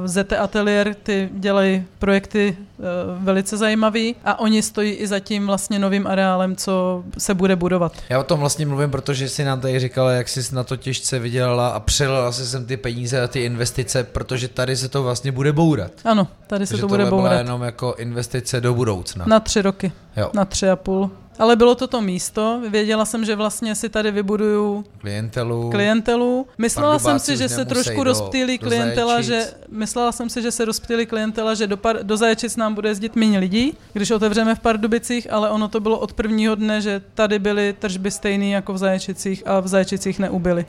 ZT 0.04 0.32
Atelier, 0.32 0.94
ty 0.94 1.28
dělají 1.32 1.84
projekty 1.98 2.56
uh, 2.58 2.84
velice 3.24 3.56
zajímavý 3.56 4.16
a 4.24 4.40
oni 4.40 4.62
stojí 4.62 4.92
i 4.92 5.06
za 5.06 5.20
tím 5.20 5.46
vlastně 5.46 5.78
novým 5.78 6.06
areálem, 6.06 6.56
co 6.56 7.04
se 7.18 7.34
bude 7.34 7.56
budovat. 7.56 7.92
Já 8.08 8.20
o 8.20 8.24
tom 8.24 8.40
vlastně 8.40 8.66
mluvím, 8.66 8.90
protože 8.90 9.28
si 9.28 9.44
nám 9.44 9.60
tady 9.60 9.80
říkala, 9.80 10.12
jak 10.12 10.28
jsi 10.28 10.54
na 10.54 10.64
to 10.64 10.76
těžce 10.76 11.18
vydělala 11.18 11.68
a 11.68 11.80
přelila 11.80 12.32
si 12.32 12.46
sem 12.46 12.66
ty 12.66 12.76
peníze 12.76 13.22
a 13.22 13.28
ty 13.28 13.44
investice, 13.44 14.04
protože 14.04 14.48
tady 14.48 14.76
se 14.76 14.88
to 14.88 15.02
vlastně 15.02 15.32
bude 15.32 15.52
bourat. 15.52 15.92
Ano, 16.04 16.28
tady 16.46 16.66
se 16.66 16.70
Takže 16.70 16.80
to 16.80 16.88
bude 16.88 17.06
bourat. 17.06 17.28
byla 17.28 17.38
jenom 17.38 17.62
jako 17.62 17.94
investice 17.98 18.60
do 18.60 18.74
budoucna. 18.74 19.24
Na 19.28 19.40
tři 19.40 19.62
roky. 19.62 19.92
Jo. 20.16 20.30
Na 20.34 20.44
tři 20.44 20.70
a 20.70 20.76
půl. 20.76 21.10
Ale 21.38 21.56
bylo 21.56 21.74
to 21.74 21.86
to 21.86 22.00
místo, 22.00 22.60
věděla 22.68 23.04
jsem, 23.04 23.24
že 23.24 23.36
vlastně 23.36 23.74
si 23.74 23.88
tady 23.88 24.10
vybuduju 24.10 24.84
klientelu. 24.98 25.70
klientelu. 25.70 26.46
Myslela 26.58 26.98
jsem 26.98 27.18
si, 27.18 27.36
že 27.36 27.48
se 27.48 27.64
trošku 27.64 28.04
rozptýlí 28.04 28.58
klientela, 28.58 29.20
že 29.20 29.46
myslela 29.70 30.12
jsem 30.12 30.30
si, 30.30 30.42
že 30.42 30.50
se 30.50 30.64
rozptýlí 30.64 31.06
klientela, 31.06 31.54
že 31.54 31.66
do, 31.66 31.76
par, 31.76 31.98
do 32.02 32.16
Zaječic 32.16 32.56
nám 32.56 32.74
bude 32.74 32.88
jezdit 32.88 33.16
méně 33.16 33.38
lidí, 33.38 33.76
když 33.92 34.10
otevřeme 34.10 34.54
v 34.54 34.60
Pardubicích, 34.60 35.32
ale 35.32 35.50
ono 35.50 35.68
to 35.68 35.80
bylo 35.80 35.98
od 35.98 36.12
prvního 36.12 36.54
dne, 36.54 36.80
že 36.80 37.02
tady 37.14 37.38
byly 37.38 37.74
tržby 37.78 38.10
stejné 38.10 38.46
jako 38.46 38.72
v 38.72 38.78
Zaječicích 38.78 39.42
a 39.46 39.60
v 39.60 39.68
Zaječicích 39.68 40.18
neubyly. 40.18 40.66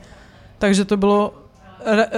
Takže 0.58 0.84
to 0.84 0.96
bylo 0.96 1.34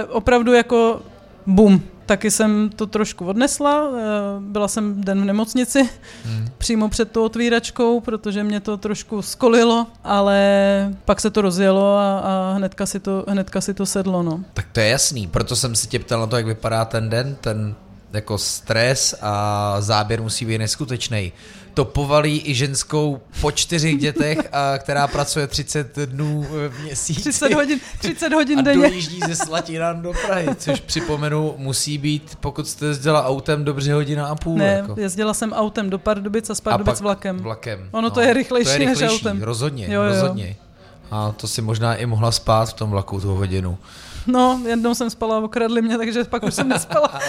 opravdu 0.09 0.53
jako 0.53 1.01
boom 1.45 1.81
taky 2.07 2.31
jsem 2.31 2.69
to 2.75 2.87
trošku 2.87 3.25
odnesla. 3.25 3.83
Eh, 3.97 4.01
byla 4.39 4.67
jsem 4.67 5.03
den 5.03 5.21
v 5.21 5.25
nemocnici 5.25 5.89
hmm. 6.25 6.47
přímo 6.57 6.89
před 6.89 7.11
tou 7.11 7.23
otvíračkou, 7.23 7.99
protože 7.99 8.43
mě 8.43 8.59
to 8.59 8.77
trošku 8.77 9.21
skolilo, 9.21 9.87
ale 10.03 10.39
pak 11.05 11.21
se 11.21 11.29
to 11.29 11.41
rozjelo 11.41 11.97
a, 11.97 12.19
a 12.19 12.53
hnedka, 12.55 12.85
si 12.85 12.99
to, 12.99 13.25
hnedka 13.27 13.61
si 13.61 13.73
to 13.73 13.85
sedlo. 13.85 14.23
No. 14.23 14.43
Tak 14.53 14.67
to 14.71 14.79
je 14.79 14.89
jasný, 14.89 15.27
proto 15.27 15.55
jsem 15.55 15.75
si 15.75 15.87
tě 15.87 15.99
ptal 15.99 16.19
na 16.19 16.27
to, 16.27 16.37
jak 16.37 16.45
vypadá 16.45 16.85
ten 16.85 17.09
den, 17.09 17.35
ten 17.41 17.75
jako 18.13 18.37
stres 18.37 19.15
a 19.21 19.75
záběr 19.79 20.21
musí 20.21 20.45
být 20.45 20.57
neskutečný 20.57 21.31
to 21.77 21.85
povalí 21.85 22.41
i 22.45 22.53
ženskou 22.53 23.21
po 23.41 23.51
čtyřech 23.51 23.97
dětech, 23.97 24.37
a 24.51 24.77
která 24.77 25.07
pracuje 25.07 25.47
30 25.47 25.97
dnů 25.97 26.45
v 26.49 26.83
měsíci. 26.83 27.21
30 27.21 27.53
hodin, 27.53 27.79
30 27.99 28.33
hodin 28.33 28.59
a 28.59 28.61
denně. 28.61 28.85
A 28.85 28.89
dojíždí 28.89 29.19
ze 29.27 29.35
Slatinán 29.35 30.01
do 30.01 30.13
Prahy, 30.25 30.47
což 30.55 30.79
připomenu 30.79 31.53
musí 31.57 31.97
být, 31.97 32.37
pokud 32.39 32.67
jste 32.67 32.85
jezdila 32.85 33.25
autem, 33.25 33.63
dobře 33.63 33.93
hodina 33.93 34.27
a 34.27 34.35
půl. 34.35 34.57
Ne, 34.57 34.65
jako. 34.65 34.95
jezdila 34.99 35.33
jsem 35.33 35.53
autem 35.53 35.89
do 35.89 35.99
Pardubic 35.99 36.49
a 36.49 36.55
z 36.55 36.61
Pardubic 36.61 37.01
vlakem. 37.01 37.37
vlakem. 37.37 37.89
Ono 37.91 38.01
no, 38.01 38.09
to 38.09 38.21
je 38.21 38.33
rychlejší, 38.33 38.65
to 38.65 38.71
je 38.71 38.77
rychlejší 38.77 39.03
než 39.03 39.11
autem. 39.11 39.41
Rozhodně, 39.41 39.85
jo, 39.85 40.01
jo. 40.01 40.09
rozhodně. 40.09 40.55
A 41.11 41.31
to 41.31 41.47
si 41.47 41.61
možná 41.61 41.95
i 41.95 42.05
mohla 42.05 42.31
spát 42.31 42.69
v 42.69 42.73
tom 42.73 42.89
vlaku 42.89 43.21
tu 43.21 43.35
hodinu. 43.35 43.77
No, 44.27 44.61
jednou 44.67 44.95
jsem 44.95 45.09
spala, 45.09 45.37
okradli 45.37 45.81
mě, 45.81 45.97
takže 45.97 46.23
pak 46.23 46.43
už 46.43 46.53
jsem 46.53 46.69
nespala. 46.69 47.07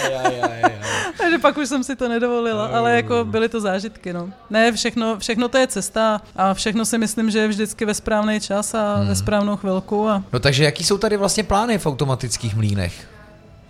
takže 1.17 1.37
pak 1.41 1.57
už 1.57 1.69
jsem 1.69 1.83
si 1.83 1.95
to 1.95 2.09
nedovolila, 2.09 2.67
ale 2.67 2.95
jako 2.95 3.25
byly 3.25 3.49
to 3.49 3.61
zážitky, 3.61 4.13
no. 4.13 4.29
Ne, 4.49 4.71
všechno, 4.71 5.19
všechno 5.19 5.47
to 5.47 5.57
je 5.57 5.67
cesta 5.67 6.21
a 6.35 6.53
všechno 6.53 6.85
si 6.85 6.97
myslím, 6.97 7.31
že 7.31 7.39
je 7.39 7.47
vždycky 7.47 7.85
ve 7.85 7.93
správný 7.93 8.39
čas 8.39 8.73
a 8.73 8.95
hmm. 8.95 9.07
ve 9.07 9.15
správnou 9.15 9.57
chvilku. 9.57 10.09
A... 10.09 10.23
No 10.33 10.39
takže 10.39 10.63
jaký 10.63 10.83
jsou 10.83 10.97
tady 10.97 11.17
vlastně 11.17 11.43
plány 11.43 11.77
v 11.77 11.85
automatických 11.85 12.55
mlínech? 12.55 13.07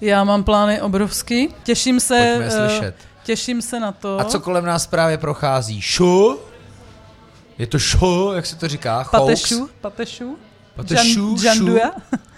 Já 0.01 0.23
mám 0.23 0.43
plány 0.43 0.81
obrovský. 0.81 1.49
Těším 1.63 1.99
se, 1.99 2.33
Pojďme 2.37 2.51
slyšet. 2.51 2.95
Těším 3.23 3.61
se 3.61 3.79
na 3.79 3.91
to. 3.91 4.19
A 4.19 4.23
co 4.23 4.39
kolem 4.39 4.65
nás 4.65 4.87
právě 4.87 5.17
prochází? 5.17 5.81
Šu? 5.81 6.39
Je 7.57 7.67
to 7.67 7.79
šu, 7.79 8.31
jak 8.35 8.45
se 8.45 8.55
to 8.55 8.67
říká? 8.67 9.07
Patešu? 9.11 9.69
Patešu? 9.81 10.37
Patešu? 10.75 11.35
Jan, 11.43 11.57
Janduja? 11.57 11.91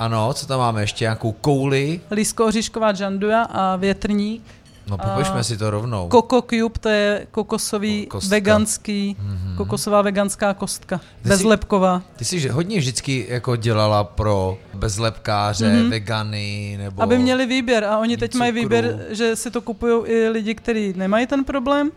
Ano, 0.00 0.32
co 0.34 0.46
tam 0.46 0.58
máme 0.58 0.80
ještě? 0.80 1.04
Nějakou 1.04 1.32
kouli? 1.32 2.00
Lísko-oříšková 2.10 2.92
džanduja 2.92 3.42
a 3.42 3.76
větrník. 3.76 4.42
No 4.86 4.98
popišme 4.98 5.44
si 5.44 5.56
to 5.56 5.70
rovnou. 5.70 6.08
Coco 6.08 6.42
Cube, 6.42 6.78
to 6.80 6.88
je 6.88 7.26
kokosový 7.30 8.06
Kostka. 8.06 8.30
veganský, 8.30 9.16
mm-hmm. 9.20 9.56
kokosová 9.56 10.02
veganská 10.02 10.54
kostka, 10.54 11.00
ty 11.22 11.28
bezlepková. 11.28 12.02
Jsi, 12.16 12.18
ty 12.18 12.24
jsi 12.24 12.48
hodně 12.48 12.78
vždycky 12.78 13.26
jako 13.28 13.56
dělala 13.56 14.04
pro 14.04 14.58
bezlepkáře, 14.74 15.66
mm-hmm. 15.66 15.90
vegany, 15.90 16.76
nebo... 16.78 17.02
Aby 17.02 17.18
měli 17.18 17.46
výběr 17.46 17.84
a 17.84 17.98
oni 17.98 18.16
teď 18.16 18.30
cukru. 18.30 18.38
mají 18.38 18.52
výběr, 18.52 19.06
že 19.10 19.36
si 19.36 19.50
to 19.50 19.60
kupují 19.60 20.06
i 20.06 20.28
lidi, 20.28 20.54
kteří 20.54 20.94
nemají 20.96 21.26
ten 21.26 21.44
problém. 21.44 21.90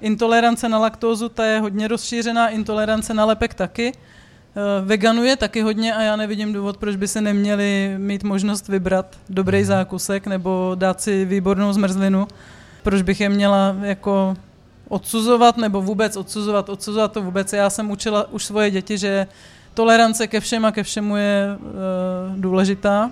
Intolerance 0.00 0.68
na 0.68 0.78
laktózu, 0.78 1.28
ta 1.28 1.44
je 1.44 1.60
hodně 1.60 1.88
rozšířená, 1.88 2.48
intolerance 2.48 3.14
na 3.14 3.24
lepek 3.24 3.54
taky. 3.54 3.92
Eh, 4.58 4.84
veganů 4.84 5.24
je 5.24 5.36
taky 5.36 5.60
hodně 5.60 5.94
a 5.94 6.02
já 6.02 6.16
nevidím 6.16 6.52
důvod, 6.52 6.76
proč 6.76 6.96
by 6.96 7.08
se 7.08 7.20
neměli 7.20 7.94
mít 7.98 8.24
možnost 8.24 8.68
vybrat 8.68 9.06
dobrý 9.28 9.58
mhm. 9.58 9.66
zákusek 9.66 10.26
nebo 10.26 10.72
dát 10.74 11.00
si 11.00 11.24
výbornou 11.24 11.72
zmrzlinu. 11.72 12.28
Proč 12.82 13.02
bych 13.02 13.20
je 13.20 13.28
měla 13.28 13.76
jako 13.82 14.36
odsuzovat 14.88 15.56
nebo 15.56 15.82
vůbec 15.82 16.16
odsuzovat, 16.16 16.68
odsuzovat 16.68 17.12
to 17.12 17.22
vůbec. 17.22 17.52
Já 17.52 17.70
jsem 17.70 17.90
učila 17.90 18.32
už 18.32 18.44
svoje 18.44 18.70
děti, 18.70 18.98
že 18.98 19.26
tolerance 19.74 20.26
ke 20.26 20.40
všem 20.40 20.64
a 20.64 20.72
ke 20.72 20.82
všemu 20.82 21.16
je 21.16 21.46
uh, 21.60 22.40
důležitá. 22.40 23.10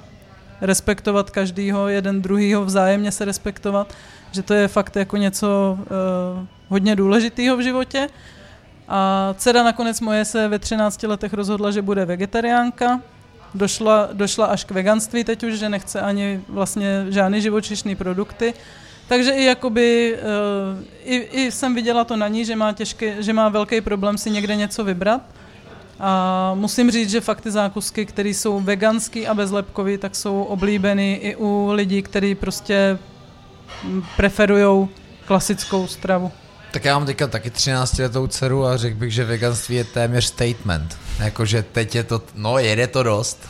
Respektovat 0.60 1.30
každýho, 1.30 1.88
jeden 1.88 2.22
druhýho, 2.22 2.64
vzájemně 2.64 3.12
se 3.12 3.24
respektovat, 3.24 3.94
že 4.32 4.42
to 4.42 4.54
je 4.54 4.68
fakt 4.68 4.96
jako 4.96 5.16
něco 5.16 5.78
uh, 5.78 5.86
hodně 6.68 6.96
důležitého 6.96 7.56
v 7.56 7.60
životě. 7.60 8.08
A 8.88 9.34
dcera 9.38 9.62
nakonec 9.62 10.00
moje 10.00 10.24
se 10.24 10.48
ve 10.48 10.58
13 10.58 11.02
letech 11.02 11.32
rozhodla, 11.32 11.70
že 11.70 11.82
bude 11.82 12.04
vegetariánka. 12.04 13.00
Došla, 13.54 14.08
došla 14.12 14.46
až 14.46 14.64
k 14.64 14.70
veganství 14.70 15.24
teď 15.24 15.44
už, 15.44 15.58
že 15.58 15.68
nechce 15.68 16.00
ani 16.00 16.40
vlastně 16.48 17.06
žádný 17.08 17.40
živočišný 17.40 17.96
produkty. 17.96 18.54
Takže 19.08 19.30
i 19.30 19.44
jakoby, 19.44 20.18
uh, 20.18 20.84
i, 21.04 21.16
i 21.16 21.50
jsem 21.50 21.74
viděla 21.74 22.04
to 22.04 22.16
na 22.16 22.28
ní, 22.28 22.44
že 22.44 22.56
má, 22.56 22.72
těžké, 22.72 23.22
že 23.22 23.32
má 23.32 23.48
velký 23.48 23.80
problém 23.80 24.18
si 24.18 24.30
někde 24.30 24.56
něco 24.56 24.84
vybrat. 24.84 25.22
A 26.00 26.52
musím 26.54 26.90
říct, 26.90 27.10
že 27.10 27.20
fakt 27.20 27.40
ty 27.40 27.50
zákusky, 27.50 28.06
které 28.06 28.28
jsou 28.28 28.60
veganský 28.60 29.26
a 29.26 29.34
bezlepkový, 29.34 29.98
tak 29.98 30.16
jsou 30.16 30.42
oblíbeny 30.42 31.14
i 31.14 31.36
u 31.36 31.70
lidí, 31.72 32.02
kteří 32.02 32.34
prostě 32.34 32.98
preferují 34.16 34.88
klasickou 35.26 35.86
stravu. 35.86 36.32
Tak 36.76 36.84
já 36.84 36.98
mám 36.98 37.06
teďka 37.06 37.26
taky 37.26 37.50
13 37.50 37.98
letou 37.98 38.26
dceru 38.26 38.66
a 38.66 38.76
řekl 38.76 38.96
bych, 38.96 39.12
že 39.12 39.24
veganství 39.24 39.76
je 39.76 39.84
téměř 39.84 40.24
statement. 40.24 40.98
Jakože 41.18 41.62
teď 41.62 41.94
je 41.94 42.04
to, 42.04 42.22
no 42.34 42.58
jede 42.58 42.86
to 42.86 43.02
dost. 43.02 43.48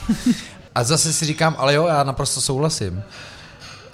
A 0.75 0.85
zase 0.85 1.13
si 1.13 1.25
říkám, 1.25 1.57
ale 1.59 1.75
jo, 1.75 1.87
já 1.87 2.05
naprosto 2.05 2.41
souhlasím. 2.41 3.03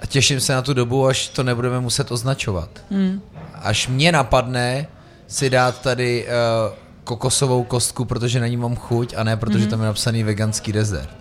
A 0.01 0.05
těším 0.05 0.39
se 0.39 0.53
na 0.53 0.61
tu 0.61 0.73
dobu, 0.73 1.07
až 1.07 1.27
to 1.27 1.43
nebudeme 1.43 1.79
muset 1.79 2.11
označovat. 2.11 2.69
Hmm. 2.91 3.21
Až 3.53 3.87
mě 3.87 4.11
napadne 4.11 4.87
si 5.27 5.49
dát 5.49 5.81
tady 5.81 6.25
uh, 6.27 6.73
kokosovou 7.03 7.63
kostku, 7.63 8.05
protože 8.05 8.39
na 8.39 8.47
ní 8.47 8.57
mám 8.57 8.75
chuť 8.75 9.13
a 9.17 9.23
ne 9.23 9.37
protože 9.37 9.59
hmm. 9.59 9.69
tam 9.69 9.79
je 9.79 9.85
napsaný 9.85 10.23
veganský 10.23 10.71
dezert. 10.71 11.17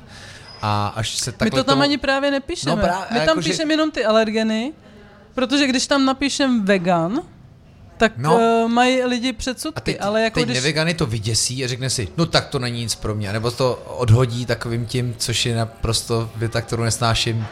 A 0.62 0.92
až 0.96 1.18
se 1.18 1.30
My 1.30 1.36
takhle 1.36 1.60
to 1.60 1.64
tam 1.64 1.72
tomu... 1.72 1.82
ani 1.82 1.98
právě 1.98 2.30
nepíšeme. 2.30 2.76
No 2.76 2.82
právě, 2.82 3.06
My 3.10 3.18
tam 3.18 3.28
jakože- 3.28 3.50
píšeme 3.50 3.72
jenom 3.72 3.90
ty 3.90 4.04
alergeny, 4.04 4.72
protože 5.34 5.66
když 5.66 5.86
tam 5.86 6.04
napíšem 6.04 6.64
vegan, 6.64 7.22
tak 8.02 8.12
No. 8.18 8.34
uh, 8.64 8.70
mají 8.70 9.04
lidi 9.04 9.32
předsudky, 9.32 9.76
A 9.76 9.80
teď, 9.80 9.96
ale 10.00 10.22
jako 10.22 10.34
teď 10.34 10.44
když... 10.44 10.56
nevegany 10.58 10.94
to 10.94 11.06
vyděsí 11.06 11.64
a 11.64 11.68
řekne 11.68 11.90
si, 11.90 12.08
no 12.16 12.26
tak 12.26 12.48
to 12.48 12.58
není 12.58 12.80
nic 12.80 12.94
pro 12.94 13.14
mě, 13.14 13.32
nebo 13.32 13.50
to 13.50 13.82
odhodí 13.86 14.46
takovým 14.46 14.86
tím, 14.86 15.14
což 15.18 15.46
je 15.46 15.56
naprosto 15.56 16.30
věta, 16.36 16.60
kterou 16.60 16.82
nesnáším, 16.82 17.46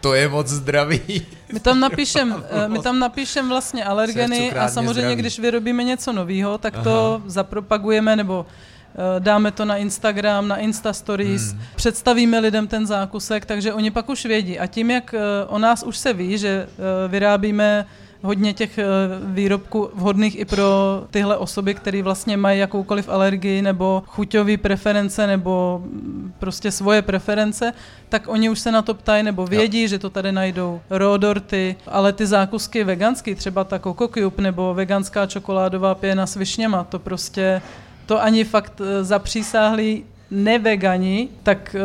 to 0.00 0.14
je 0.14 0.28
moc 0.28 0.46
zdravý. 0.46 1.00
My 1.52 1.60
tam 1.60 1.80
napíšem, 1.86 2.44
eh, 2.64 2.68
my 2.68 2.78
tam 2.78 2.98
napíšem 2.98 3.48
vlastně 3.48 3.84
alergeny 3.84 4.52
a 4.52 4.68
samozřejmě, 4.68 5.00
zdraví. 5.00 5.16
když 5.16 5.38
vyrobíme 5.38 5.84
něco 5.84 6.12
nového, 6.12 6.58
tak 6.58 6.78
to 6.78 7.22
zapropagujeme 7.26 8.16
nebo 8.16 8.46
eh, 8.94 9.20
dáme 9.20 9.50
to 9.52 9.64
na 9.64 9.76
Instagram, 9.76 10.48
na 10.48 10.56
Insta 10.56 10.92
Stories, 10.92 11.52
Hmm. 11.52 11.60
představíme 11.76 12.38
lidem 12.38 12.66
ten 12.66 12.86
zákusek, 12.86 13.46
takže 13.46 13.72
oni 13.72 13.90
pak 13.90 14.08
už 14.08 14.26
vědí. 14.26 14.58
A 14.58 14.66
tím, 14.66 14.90
jak 14.90 15.14
o 15.48 15.58
nás 15.58 15.82
už 15.82 15.98
se 15.98 16.12
ví, 16.12 16.38
že 16.38 16.66
vyrábíme 17.08 17.86
hodně 18.22 18.54
těch 18.54 18.78
eh, 18.78 18.84
výrobků 19.24 19.90
vhodných 19.94 20.38
i 20.38 20.44
pro 20.44 21.02
tyhle 21.10 21.36
osoby, 21.36 21.74
které 21.74 22.02
vlastně 22.02 22.36
mají 22.36 22.60
jakoukoliv 22.60 23.08
alergii 23.08 23.62
nebo 23.62 24.02
chuťové 24.06 24.56
preference 24.56 25.26
nebo 25.26 25.82
mm, 25.84 26.32
prostě 26.38 26.70
svoje 26.70 27.02
preference, 27.02 27.72
tak 28.08 28.28
oni 28.28 28.50
už 28.50 28.58
se 28.58 28.72
na 28.72 28.82
to 28.82 28.94
ptají 28.94 29.22
nebo 29.22 29.46
vědí, 29.46 29.88
že 29.88 29.98
to 29.98 30.10
tady 30.10 30.32
najdou 30.32 30.80
rodorty, 30.90 31.76
ale 31.86 32.12
ty 32.12 32.26
zákusky 32.26 32.84
veganský, 32.84 33.34
třeba 33.34 33.64
ta 33.64 33.78
Coco 33.78 34.08
Cube 34.08 34.42
nebo 34.42 34.74
veganská 34.74 35.26
čokoládová 35.26 35.94
pěna 35.94 36.26
s 36.26 36.36
višněma, 36.36 36.84
to 36.84 36.98
prostě, 36.98 37.62
to 38.06 38.22
ani 38.22 38.44
fakt 38.44 38.80
eh, 38.80 39.04
zapřísáhlí 39.04 40.04
nevegani, 40.30 41.28
tak 41.42 41.76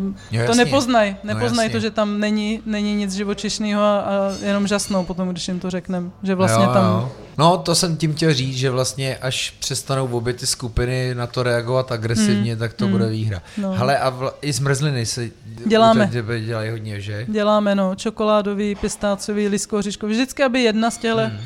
uh, 0.00 0.14
Jo, 0.30 0.46
to 0.46 0.54
nepoznají. 0.54 1.16
No, 1.24 1.34
Nepoznají 1.34 1.66
jasně. 1.68 1.80
to, 1.80 1.80
že 1.80 1.90
tam 1.90 2.20
není, 2.20 2.60
není 2.66 2.94
nic 2.94 3.12
živočišného 3.14 3.82
a, 3.82 3.98
a 4.00 4.32
jenom 4.46 4.66
žasnou 4.66 5.04
potom, 5.04 5.28
když 5.28 5.48
jim 5.48 5.60
to 5.60 5.70
řekneme. 5.70 6.10
Že 6.22 6.34
vlastně 6.34 6.64
jo, 6.64 6.72
tam... 6.72 6.84
Jo. 6.84 7.12
No, 7.38 7.56
to 7.58 7.74
jsem 7.74 7.96
tím 7.96 8.14
chtěl 8.14 8.34
říct, 8.34 8.56
že 8.56 8.70
vlastně 8.70 9.16
až 9.16 9.50
přestanou 9.60 10.06
obě 10.06 10.32
ty 10.34 10.46
skupiny 10.46 11.14
na 11.14 11.26
to 11.26 11.42
reagovat 11.42 11.92
agresivně, 11.92 12.56
tak 12.56 12.72
to 12.72 12.84
Hmm. 12.84 12.92
bude 12.92 13.08
výhra. 13.08 13.42
No. 13.58 13.72
Hele, 13.72 13.98
a 13.98 14.10
vl- 14.12 14.32
i 14.42 14.52
zmrzliny 14.52 15.06
se 15.06 15.28
Děláme. 15.66 16.10
dělají 16.44 16.70
hodně, 16.70 17.00
že? 17.00 17.24
Děláme, 17.28 17.74
no, 17.74 17.94
čokoládový, 17.94 18.74
pistácový, 18.74 19.48
lisko, 19.48 19.78
oříškový. 19.78 20.12
Vždycky, 20.12 20.42
aby 20.42 20.60
jedna 20.62 20.90
z 20.90 20.98
těchto, 20.98 21.18
Hmm. 21.18 21.38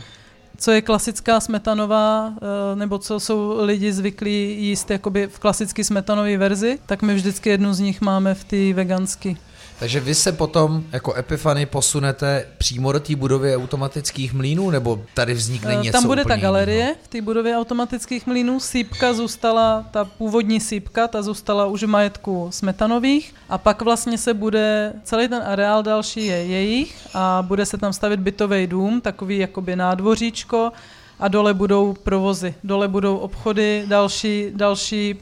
Co 0.58 0.70
je 0.70 0.82
klasická 0.82 1.40
smetanová, 1.40 2.32
eh, 2.36 2.76
nebo 2.76 2.98
co 2.98 3.20
jsou 3.20 3.64
lidi 3.64 3.92
zvyklí 3.92 4.56
jíst 4.58 4.90
jakoby 4.90 5.26
v 5.26 5.38
klasické 5.38 5.84
smetanové 5.84 6.36
verzi, 6.36 6.78
tak 6.86 7.02
my 7.02 7.14
vždycky 7.14 7.50
jednu 7.50 7.74
z 7.74 7.80
nich 7.80 8.00
máme 8.00 8.34
v 8.34 8.44
té 8.44 8.72
veganské. 8.72 9.34
Takže 9.78 10.00
vy 10.00 10.14
se 10.14 10.32
potom 10.32 10.84
jako 10.92 11.14
Epifany 11.14 11.66
posunete 11.66 12.46
přímo 12.58 12.92
do 12.92 13.00
té 13.00 13.16
budovy 13.16 13.56
automatických 13.56 14.34
mlínů, 14.34 14.70
nebo 14.70 15.02
tady 15.14 15.34
vznikne 15.34 15.74
Eh, 15.74 15.76
něco 15.76 15.92
Tam 15.92 16.06
bude 16.06 16.22
ta 16.22 16.28
úplně 16.28 16.42
galerie 16.42 16.78
jiného? 16.78 16.96
v 17.02 17.08
té 17.08 17.22
budově 17.22 17.56
automatických 17.58 18.26
mlínů. 18.26 18.60
Sípka 18.60 19.12
zůstala, 19.12 19.84
ta 19.90 20.04
původní 20.04 20.60
sípka, 20.60 21.08
ta 21.08 21.22
zůstala 21.22 21.66
už 21.66 21.82
v 21.82 21.86
majetku 21.86 22.48
smetanových 22.50 23.34
a 23.48 23.58
pak 23.58 23.82
vlastně 23.82 24.18
se 24.18 24.34
bude, 24.34 24.92
celý 25.04 25.28
ten 25.28 25.42
areál 25.46 25.82
další 25.82 26.26
je 26.26 26.44
jejich 26.44 26.96
a 27.14 27.44
bude 27.46 27.66
se 27.66 27.78
tam 27.78 27.92
stavit 27.92 28.20
bytový 28.20 28.66
dům, 28.66 29.00
takový 29.00 29.38
jakoby 29.38 29.76
nádvoříčko 29.76 30.72
a 31.20 31.28
dole 31.28 31.54
budou 31.54 31.92
provozy, 32.02 32.54
dole 32.64 32.88
budou 32.88 33.16
obchody, 33.16 33.84
další, 33.86 34.46
další 34.54 35.14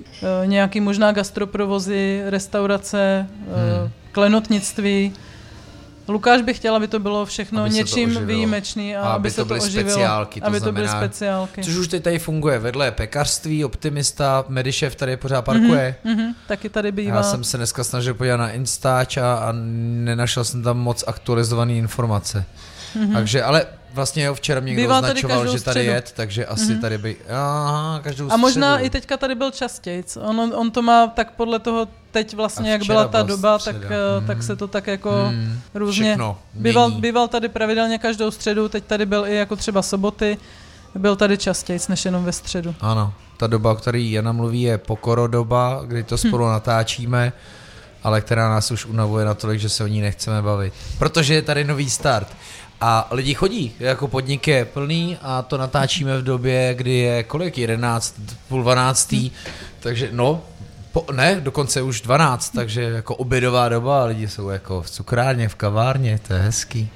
e, 0.42 0.46
nějaký 0.46 0.80
možná 0.80 1.12
gastroprovozy, 1.12 2.22
restaurace, 2.26 3.28
e, 3.48 3.80
Hmm. 3.80 3.90
Klenotnictví. 4.12 5.12
Lukáš 6.08 6.42
by 6.42 6.54
chtěl, 6.54 6.76
aby 6.76 6.88
to 6.88 6.98
bylo 6.98 7.26
všechno 7.26 7.60
Aby 7.60 7.70
to 7.70 7.76
něčím 7.76 8.26
výjimečný 8.26 8.96
a, 8.96 9.00
A 9.02 9.04
aby 9.04 9.14
aby 9.16 9.28
to 9.30 9.34
se 9.34 9.36
to 9.40 9.44
byly 9.44 9.60
oživilo. 9.60 9.90
speciálky, 9.90 10.40
to 10.40 10.46
aby 10.46 10.60
to 10.60 10.72
byly 10.72 10.86
znamená- 10.88 11.06
speciálky. 11.06 11.62
Což 11.62 11.74
už 11.76 11.88
teď 11.88 12.02
tady 12.02 12.18
funguje 12.18 12.58
vedle 12.58 12.90
pekařství, 12.90 13.64
optimista, 13.64 14.44
Medišev 14.48 14.94
tady 14.94 15.16
pořád 15.16 15.42
parkuje. 15.42 15.94
Mhm, 16.04 16.34
taky 16.48 16.68
tady 16.68 16.92
bývá. 16.92 17.16
Já 17.16 17.22
jsem 17.22 17.44
se 17.44 17.56
dneska 17.56 17.84
snažil 17.84 18.14
podívat 18.14 18.36
na 18.36 18.50
Instač 18.50 19.16
a, 19.16 19.34
a 19.34 19.52
nenašel 20.04 20.44
jsem 20.44 20.62
tam 20.62 20.78
moc 20.78 21.04
aktualizované 21.06 21.72
informace. 21.72 22.44
Mm-hmm. 22.96 23.12
Takže, 23.12 23.42
ale 23.42 23.66
vlastně 23.94 24.24
jo, 24.24 24.34
včera 24.34 24.60
mě 24.60 24.70
někdo 24.70 24.82
Bývá 24.82 25.00
tady 25.00 25.10
označoval, 25.12 25.38
každou 25.40 25.58
že 25.58 25.64
tady 25.64 25.74
středu. 25.80 25.94
jet, 25.94 26.12
takže 26.16 26.46
asi 26.46 26.64
mm-hmm. 26.64 26.80
tady 26.80 26.98
by... 26.98 27.16
Aha, 27.30 28.00
každou 28.04 28.32
a 28.32 28.36
možná 28.36 28.70
středu. 28.72 28.86
i 28.86 28.90
teďka 28.90 29.16
tady 29.16 29.34
byl 29.34 29.50
častějc. 29.50 30.16
On, 30.16 30.40
on, 30.40 30.52
on 30.56 30.70
to 30.70 30.82
má 30.82 31.06
tak 31.06 31.30
podle 31.30 31.58
toho 31.58 31.88
teď 32.10 32.34
vlastně, 32.36 32.72
jak 32.72 32.84
byla 32.84 33.08
ta 33.08 33.22
doba, 33.22 33.58
středa. 33.58 33.78
tak, 33.78 33.88
Mhm. 34.18 34.26
tak 34.26 34.42
se 34.42 34.56
to 34.56 34.68
tak 34.68 34.86
jako 34.86 35.10
Hmm, 35.28 35.60
různě... 35.74 36.10
Všechno 36.10 36.38
Býval, 36.54 36.90
býval 36.90 37.28
tady 37.28 37.48
pravidelně 37.48 37.98
každou 37.98 38.30
středu, 38.30 38.68
teď 38.68 38.84
tady 38.84 39.06
byl 39.06 39.26
i 39.26 39.34
jako 39.34 39.56
třeba 39.56 39.82
soboty. 39.82 40.38
Byl 40.94 41.16
tady 41.16 41.38
častějc 41.38 41.88
než 41.88 42.04
jenom 42.04 42.24
ve 42.24 42.32
středu. 42.32 42.74
Ano, 42.80 43.12
ta 43.36 43.46
doba, 43.46 43.72
o 43.72 43.74
které 43.74 44.00
Jana 44.00 44.32
mluví, 44.32 44.62
je 44.62 44.78
pokorodoba, 44.78 45.80
kdy 45.86 46.02
to 46.02 46.18
spolu 46.18 46.46
natáčíme, 46.48 47.32
ale 48.02 48.20
která 48.20 48.48
nás 48.48 48.70
už 48.70 48.86
unavuje 48.86 49.24
natolik, 49.24 49.60
že 49.60 49.68
se 49.68 49.84
o 49.84 49.86
ní 49.86 50.00
nechceme 50.00 50.42
bavit. 50.42 50.72
Protože 50.98 51.34
je 51.34 51.42
tady 51.42 51.64
nový 51.64 51.90
start. 51.90 52.28
A 52.84 53.08
lidi 53.10 53.34
chodí, 53.34 53.72
jako 53.80 54.08
podnik 54.08 54.48
je 54.48 54.64
plný 54.64 55.18
a 55.22 55.42
to 55.42 55.58
natáčíme 55.58 56.18
v 56.18 56.22
době, 56.22 56.74
kdy 56.74 56.98
je 56.98 57.22
kolik, 57.22 57.58
11, 57.58 58.14
půl 58.48 58.62
12. 58.62 59.14
Takže 59.80 60.08
no, 60.12 60.42
po, 60.92 61.06
ne, 61.12 61.40
dokonce 61.40 61.82
už 61.82 62.00
12, 62.00 62.50
takže 62.50 62.82
jako 62.82 63.14
obědová 63.16 63.68
doba 63.68 64.04
lidi 64.04 64.28
jsou 64.28 64.48
jako 64.48 64.82
v 64.82 64.90
cukrárně, 64.90 65.48
v 65.48 65.54
kavárně, 65.54 66.20
to 66.26 66.34
je 66.34 66.40
hezký. 66.40 66.88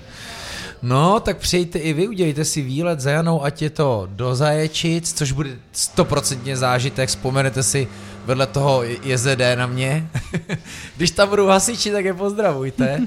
No, 0.83 1.21
tak 1.21 1.37
přijďte 1.37 1.79
i 1.79 1.93
vy, 1.93 2.09
udělejte 2.09 2.45
si 2.45 2.63
výlet 2.63 3.01
za 3.01 3.11
Janou, 3.11 3.45
ať 3.45 3.63
je 3.63 3.71
to 3.71 4.09
do 4.11 4.35
Zaječic, 4.35 5.13
což 5.13 5.33
bude 5.33 5.51
stoprocentně 5.73 6.57
zážitek, 6.57 7.09
vzpomenete 7.09 7.63
si 7.63 7.89
vedle 8.27 8.47
toho 8.47 8.83
JZD 8.83 9.41
na 9.55 9.67
mě. 9.67 10.09
Když 10.97 11.11
tam 11.11 11.29
budou 11.29 11.47
hasiči, 11.47 11.91
tak 11.91 12.05
je 12.05 12.15
pozdravujte. 12.15 13.01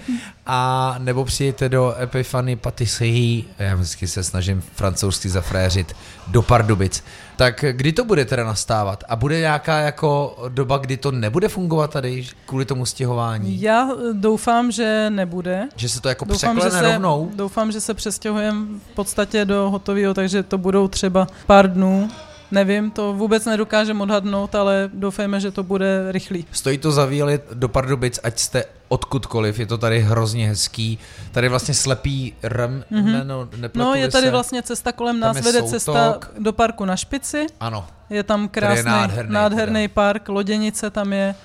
A 0.45 0.95
nebo 0.99 1.25
přijďte 1.25 1.69
do 1.69 1.95
Epifany 2.01 2.55
Patisserie, 2.55 3.43
já 3.59 3.75
vždycky 3.75 4.07
se 4.07 4.23
snažím 4.23 4.61
francouzsky 4.75 5.29
zafréřit, 5.29 5.95
do 6.27 6.41
Pardubic. 6.41 7.03
Tak 7.35 7.65
kdy 7.71 7.91
to 7.93 8.05
bude 8.05 8.25
teda 8.25 8.43
nastávat? 8.43 9.03
A 9.09 9.15
bude 9.15 9.39
nějaká 9.39 9.77
jako 9.79 10.37
doba, 10.49 10.77
kdy 10.77 10.97
to 10.97 11.11
nebude 11.11 11.47
fungovat 11.47 11.91
tady 11.91 12.27
kvůli 12.45 12.65
tomu 12.65 12.85
stěhování? 12.85 13.61
Já 13.61 13.89
eh, 13.91 14.13
doufám, 14.13 14.71
že 14.71 15.09
nebude. 15.09 15.67
Že 15.75 15.89
se 15.89 16.01
to 16.01 16.09
jako 16.09 16.25
Doufám, 16.25 16.55
že 16.55 16.59
překlene 16.61 16.87
se, 16.87 16.93
rovnou? 16.93 17.31
doufám, 17.35 17.71
že 17.71 17.81
se 17.81 17.93
přestěhujeme 17.93 18.65
v 18.91 18.95
podstatě 18.95 19.45
do 19.45 19.69
hotového, 19.69 20.13
takže 20.13 20.43
to 20.43 20.57
budou 20.57 20.87
třeba 20.87 21.27
pár 21.45 21.73
dnů. 21.73 22.09
Nevím, 22.51 22.91
to 22.91 23.13
vůbec 23.13 23.45
nedokážeme 23.45 24.03
odhadnout, 24.03 24.55
ale 24.55 24.89
doufejme, 24.93 25.39
že 25.39 25.51
to 25.51 25.63
bude 25.63 26.11
rychlý. 26.11 26.45
Stojí 26.51 26.77
to 26.77 26.91
za 26.91 27.05
výlet 27.05 27.45
do 27.53 27.69
Pardubic, 27.69 28.19
ať 28.23 28.39
jste 28.39 28.63
odkudkoliv, 28.87 29.59
je 29.59 29.65
to 29.65 29.77
tady 29.77 29.99
hrozně 29.99 30.47
hezký. 30.47 30.99
Tady 31.31 31.49
vlastně 31.49 31.73
slepý 31.73 32.33
rem, 32.43 32.83
mm-hmm. 32.91 33.05
ne, 33.11 33.23
no, 33.23 33.47
No, 33.75 33.95
je 33.95 34.05
se. 34.05 34.11
tady 34.11 34.29
vlastně 34.29 34.61
cesta 34.63 34.91
kolem 34.91 35.19
nás, 35.19 35.35
vede 35.41 35.59
soutok. 35.59 35.69
cesta 35.69 36.19
do 36.39 36.53
parku 36.53 36.85
na 36.85 36.95
špici. 36.95 37.45
Ano, 37.59 37.87
Je 38.09 38.23
tam 38.23 38.47
Který 38.47 38.65
je 38.65 38.71
krásný, 38.83 38.91
nádherný 38.91 39.33
nádherný 39.33 39.81
teda. 39.87 39.93
park, 39.93 40.29
loděnice 40.29 40.89
tam 40.89 41.13
je. 41.13 41.35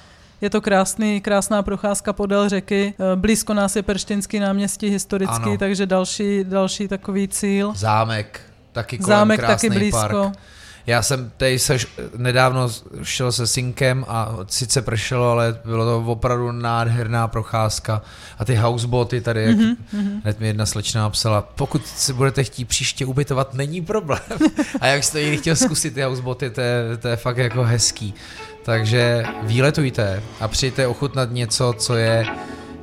Je 0.40 0.50
to 0.50 0.61
krásný, 0.61 1.20
krásná 1.20 1.62
procházka 1.62 2.12
podél 2.12 2.48
řeky. 2.48 2.94
Eh, 2.98 3.16
Blízko 3.16 3.55
nás 3.55 3.76
je 3.76 3.82
Perštinský 3.82 4.38
náměstí 4.40 4.88
historický, 4.88 5.34
Ano. 5.42 5.57
takže 5.59 5.86
další, 5.86 6.44
další 6.44 6.88
takový 6.88 7.28
cíl. 7.28 7.72
zámek, 7.76 8.40
taky 8.72 8.98
kolem 8.98 9.18
Zámek 9.18 9.40
krásný 9.40 9.68
taky 9.68 9.78
blízko. 9.78 9.98
Park. 9.98 10.38
Já 10.87 11.03
jsem 11.03 11.32
tady 11.37 11.59
se 11.59 11.76
nedávno 12.16 12.68
šel 13.03 13.32
se 13.32 13.47
synkem 13.47 14.05
a 14.09 14.37
sice 14.49 14.82
pršelo, 14.82 15.30
ale 15.30 15.59
bylo 15.64 15.85
to 15.85 16.12
opravdu 16.12 16.53
nádherná 16.53 17.28
procházka. 17.28 18.03
A 18.39 18.45
ty 18.45 18.55
houseboty 18.55 19.20
tady, 19.20 19.43
jak 19.43 19.57
Mhm, 19.57 19.76
mm-hmm. 19.95 20.20
hned 20.22 20.41
mi 20.41 20.47
jedna 20.47 20.66
slečna 20.66 21.03
napsala, 21.03 21.43
pokud 21.43 21.87
si 21.87 22.12
budete 22.12 22.45
chtít 22.45 22.64
příště 22.64 23.07
ubytovat, 23.07 23.55
není 23.55 23.80
problém. 23.82 24.20
a 24.80 24.87
jak 24.87 25.05
jste 25.05 25.20
někdy 25.20 25.37
chtěl 25.37 25.57
zkusit 25.57 25.95
ty 25.95 26.03
houseboty, 26.03 26.51
to 26.51 26.61
je, 26.61 26.97
to 26.97 27.09
je 27.09 27.16
fakt 27.16 27.37
jako 27.37 27.62
hezký. 27.62 28.14
Takže 28.62 29.24
výletujte 29.43 30.22
a 30.41 30.49
přijďte 30.49 30.87
ochutnat 30.87 31.30
něco, 31.32 31.74
co 31.78 31.97
je 31.97 32.26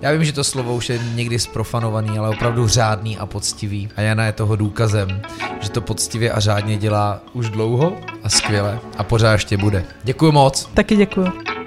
já 0.01 0.11
vím, 0.11 0.23
že 0.23 0.33
to 0.33 0.43
slovo 0.43 0.75
už 0.75 0.89
je 0.89 0.99
někdy 1.15 1.39
sprofanovaný, 1.39 2.17
ale 2.17 2.29
opravdu 2.29 2.67
řádný 2.67 3.17
a 3.17 3.25
poctivý. 3.25 3.89
A 3.95 4.01
Jana 4.01 4.25
je 4.25 4.31
toho 4.31 4.55
důkazem, 4.55 5.21
že 5.61 5.69
to 5.69 5.81
poctivě 5.81 6.31
a 6.31 6.39
řádně 6.39 6.77
dělá 6.77 7.21
už 7.33 7.49
dlouho 7.49 7.97
a 8.23 8.29
skvěle 8.29 8.79
a 8.97 9.03
pořád 9.03 9.33
ještě 9.33 9.57
bude. 9.57 9.85
Děkuji 10.03 10.31
moc. 10.31 10.69
Taky 10.73 10.95
děkuji. 10.95 11.60